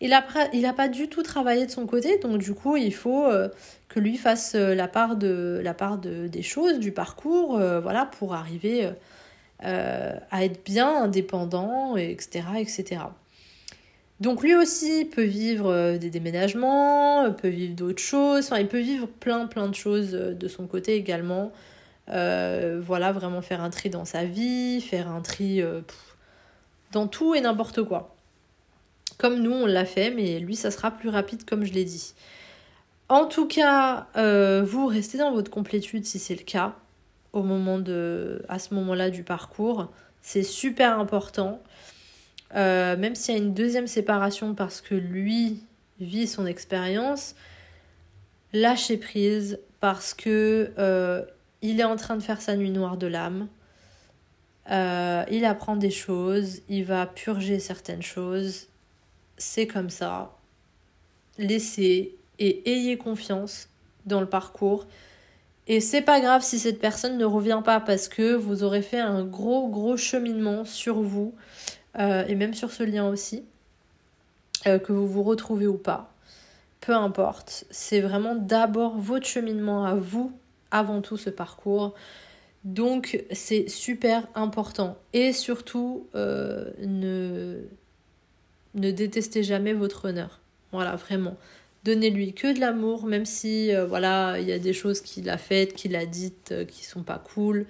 Il 0.00 0.10
n'a 0.10 0.24
il 0.54 0.72
pas 0.74 0.88
du 0.88 1.08
tout 1.08 1.22
travaillé 1.22 1.66
de 1.66 1.70
son 1.70 1.86
côté, 1.86 2.18
donc 2.18 2.38
du 2.38 2.54
coup, 2.54 2.76
il 2.76 2.94
faut 2.94 3.26
euh, 3.26 3.48
que 3.88 4.00
lui 4.00 4.16
fasse 4.16 4.54
la 4.54 4.88
part, 4.88 5.16
de, 5.16 5.60
la 5.62 5.74
part 5.74 5.98
de, 5.98 6.26
des 6.26 6.42
choses, 6.42 6.78
du 6.78 6.92
parcours, 6.92 7.60
voilà, 7.82 8.06
pour 8.06 8.34
arriver 8.34 8.88
euh, 9.62 10.14
à 10.30 10.44
être 10.46 10.64
bien 10.64 11.02
indépendant, 11.02 11.94
etc., 11.98 12.44
etc. 12.58 13.02
Donc 14.18 14.42
lui 14.42 14.54
aussi 14.54 15.04
peut 15.04 15.24
vivre 15.24 15.70
euh, 15.70 15.98
des 15.98 16.08
déménagements, 16.08 17.30
peut 17.34 17.48
vivre 17.48 17.74
d'autres 17.74 18.02
choses, 18.02 18.46
enfin 18.46 18.58
il 18.58 18.68
peut 18.68 18.80
vivre 18.80 19.06
plein 19.06 19.46
plein 19.46 19.68
de 19.68 19.74
choses 19.74 20.14
euh, 20.14 20.32
de 20.32 20.48
son 20.48 20.66
côté 20.66 20.94
également. 20.94 21.52
voilà, 22.06 23.12
vraiment 23.12 23.42
faire 23.42 23.60
un 23.60 23.68
tri 23.68 23.90
dans 23.90 24.06
sa 24.06 24.24
vie, 24.24 24.80
faire 24.80 25.10
un 25.10 25.20
tri 25.20 25.62
dans 26.92 27.06
tout 27.06 27.34
et 27.34 27.40
n'importe 27.42 27.82
quoi. 27.82 28.16
Comme 29.18 29.42
nous 29.42 29.52
on 29.52 29.66
l'a 29.66 29.84
fait, 29.84 30.10
mais 30.10 30.38
lui 30.40 30.56
ça 30.56 30.70
sera 30.70 30.90
plus 30.90 31.10
rapide 31.10 31.44
comme 31.44 31.64
je 31.66 31.72
l'ai 31.74 31.84
dit. 31.84 32.14
En 33.10 33.26
tout 33.26 33.46
cas, 33.46 34.06
vous 34.64 34.86
restez 34.86 35.18
dans 35.18 35.32
votre 35.32 35.50
complétude 35.50 36.06
si 36.06 36.18
c'est 36.18 36.34
le 36.34 36.44
cas 36.44 36.76
au 37.32 37.42
moment 37.42 37.78
de, 37.78 38.44
à 38.48 38.58
ce 38.58 38.74
moment-là 38.74 39.10
du 39.10 39.22
parcours. 39.22 39.90
C'est 40.22 40.42
super 40.42 40.98
important. 40.98 41.62
Euh, 42.56 42.96
même 42.96 43.14
s'il 43.14 43.34
y 43.34 43.38
a 43.38 43.40
une 43.40 43.54
deuxième 43.54 43.86
séparation 43.86 44.54
parce 44.54 44.80
que 44.80 44.94
lui 44.94 45.62
vit 46.00 46.26
son 46.26 46.46
expérience, 46.46 47.34
lâchez 48.52 48.96
prise 48.96 49.60
parce 49.80 50.14
que 50.14 50.72
euh, 50.78 51.22
il 51.62 51.80
est 51.80 51.84
en 51.84 51.96
train 51.96 52.16
de 52.16 52.22
faire 52.22 52.40
sa 52.40 52.56
nuit 52.56 52.70
noire 52.70 52.96
de 52.96 53.06
l'âme. 53.06 53.48
Euh, 54.70 55.24
il 55.30 55.44
apprend 55.44 55.76
des 55.76 55.90
choses, 55.90 56.60
il 56.68 56.84
va 56.84 57.06
purger 57.06 57.58
certaines 57.58 58.02
choses. 58.02 58.66
C'est 59.36 59.66
comme 59.66 59.90
ça. 59.90 60.36
Laissez 61.38 62.16
et 62.38 62.70
ayez 62.70 62.96
confiance 62.96 63.68
dans 64.06 64.20
le 64.20 64.26
parcours. 64.26 64.86
Et 65.72 65.78
c'est 65.78 66.02
pas 66.02 66.18
grave 66.18 66.42
si 66.42 66.58
cette 66.58 66.80
personne 66.80 67.16
ne 67.16 67.24
revient 67.24 67.62
pas 67.64 67.78
parce 67.78 68.08
que 68.08 68.34
vous 68.34 68.64
aurez 68.64 68.82
fait 68.82 68.98
un 68.98 69.22
gros 69.24 69.68
gros 69.68 69.96
cheminement 69.96 70.64
sur 70.64 71.00
vous 71.00 71.32
euh, 71.96 72.26
et 72.26 72.34
même 72.34 72.54
sur 72.54 72.72
ce 72.72 72.82
lien 72.82 73.08
aussi, 73.08 73.44
euh, 74.66 74.80
que 74.80 74.92
vous 74.92 75.06
vous 75.06 75.22
retrouvez 75.22 75.68
ou 75.68 75.78
pas. 75.78 76.12
Peu 76.80 76.92
importe, 76.92 77.66
c'est 77.70 78.00
vraiment 78.00 78.34
d'abord 78.34 78.98
votre 78.98 79.26
cheminement 79.26 79.84
à 79.84 79.94
vous 79.94 80.32
avant 80.72 81.02
tout 81.02 81.16
ce 81.16 81.30
parcours. 81.30 81.94
Donc 82.64 83.24
c'est 83.30 83.68
super 83.68 84.26
important. 84.34 84.98
Et 85.12 85.32
surtout, 85.32 86.08
euh, 86.16 86.68
ne, 86.80 87.60
ne 88.74 88.90
détestez 88.90 89.44
jamais 89.44 89.72
votre 89.72 90.08
honneur. 90.08 90.40
Voilà, 90.72 90.96
vraiment. 90.96 91.36
Donnez-lui 91.84 92.34
que 92.34 92.52
de 92.52 92.60
l'amour, 92.60 93.06
même 93.06 93.24
si 93.24 93.74
euh, 93.74 93.86
voilà, 93.86 94.38
il 94.38 94.46
y 94.46 94.52
a 94.52 94.58
des 94.58 94.74
choses 94.74 95.00
qu'il 95.00 95.30
a 95.30 95.38
faites, 95.38 95.72
qu'il 95.72 95.96
a 95.96 96.04
dites 96.04 96.52
euh, 96.52 96.64
qui 96.66 96.84
sont 96.84 97.02
pas 97.02 97.18
cool, 97.18 97.64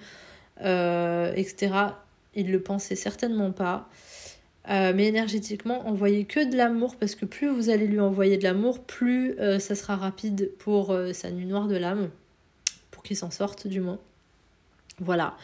euh, 0.63 1.33
etc. 1.35 1.73
Il 2.35 2.51
le 2.51 2.61
pensait 2.61 2.95
certainement 2.95 3.51
pas. 3.51 3.89
mais 4.67 5.07
énergétiquement, 5.07 5.87
envoyez 5.87 6.25
que 6.25 6.49
de 6.49 6.57
l'amour 6.57 6.97
parce 6.97 7.15
que 7.15 7.25
plus 7.25 7.47
vous 7.47 7.69
allez 7.69 7.87
lui 7.87 7.99
envoyer 7.99 8.37
de 8.37 8.43
l'amour, 8.43 8.79
plus 8.79 9.35
ça 9.59 9.75
sera 9.75 9.97
rapide 9.97 10.51
pour 10.59 10.95
sa 11.13 11.29
nuit 11.29 11.45
noire 11.45 11.67
de 11.67 11.75
l'âme, 11.75 12.09
pour 12.89 13.03
qu'il 13.03 13.17
s'en 13.17 13.31
sorte 13.31 13.67
du 13.67 13.81
moins. 13.81 13.99
Voilà. 14.99 15.35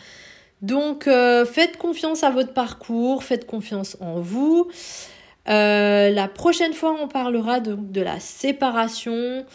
Donc 0.62 1.10
faites 1.46 1.76
confiance 1.78 2.24
à 2.24 2.30
votre 2.30 2.54
parcours, 2.54 3.26
faites 3.26 3.46
confiance 3.46 3.98
en 4.00 4.22
vous. 4.22 4.70
Euh, 5.50 6.10
la 6.10 6.28
prochaine 6.28 6.74
fois, 6.74 6.96
on 7.02 7.08
parlera 7.08 7.60
de, 7.60 7.76
de, 7.76 8.02
la 8.02 8.20
séparation 8.20 9.46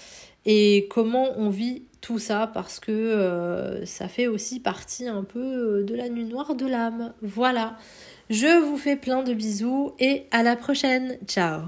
et 0.46 0.88
comment 0.90 1.28
on 1.36 1.50
vit 1.50 1.84
tout 2.00 2.18
ça 2.18 2.50
parce 2.52 2.80
que 2.80 2.90
euh, 2.90 3.86
ça 3.86 4.08
fait 4.08 4.26
aussi 4.26 4.60
partie 4.60 5.06
un 5.06 5.22
peu 5.22 5.38
euh, 5.80 5.84
de 5.84 5.94
la 5.94 6.08
nuit 6.08 6.24
noire 6.24 6.54
de 6.54 6.66
l'âme. 6.66 7.12
Voilà. 7.22 7.76
Je 8.30 8.60
vous 8.60 8.76
fais 8.76 8.96
plein 8.96 9.22
de 9.22 9.34
bisous 9.34 9.92
et 9.98 10.26
à 10.30 10.42
la 10.42 10.56
prochaine. 10.56 11.18
Ciao 11.26 11.62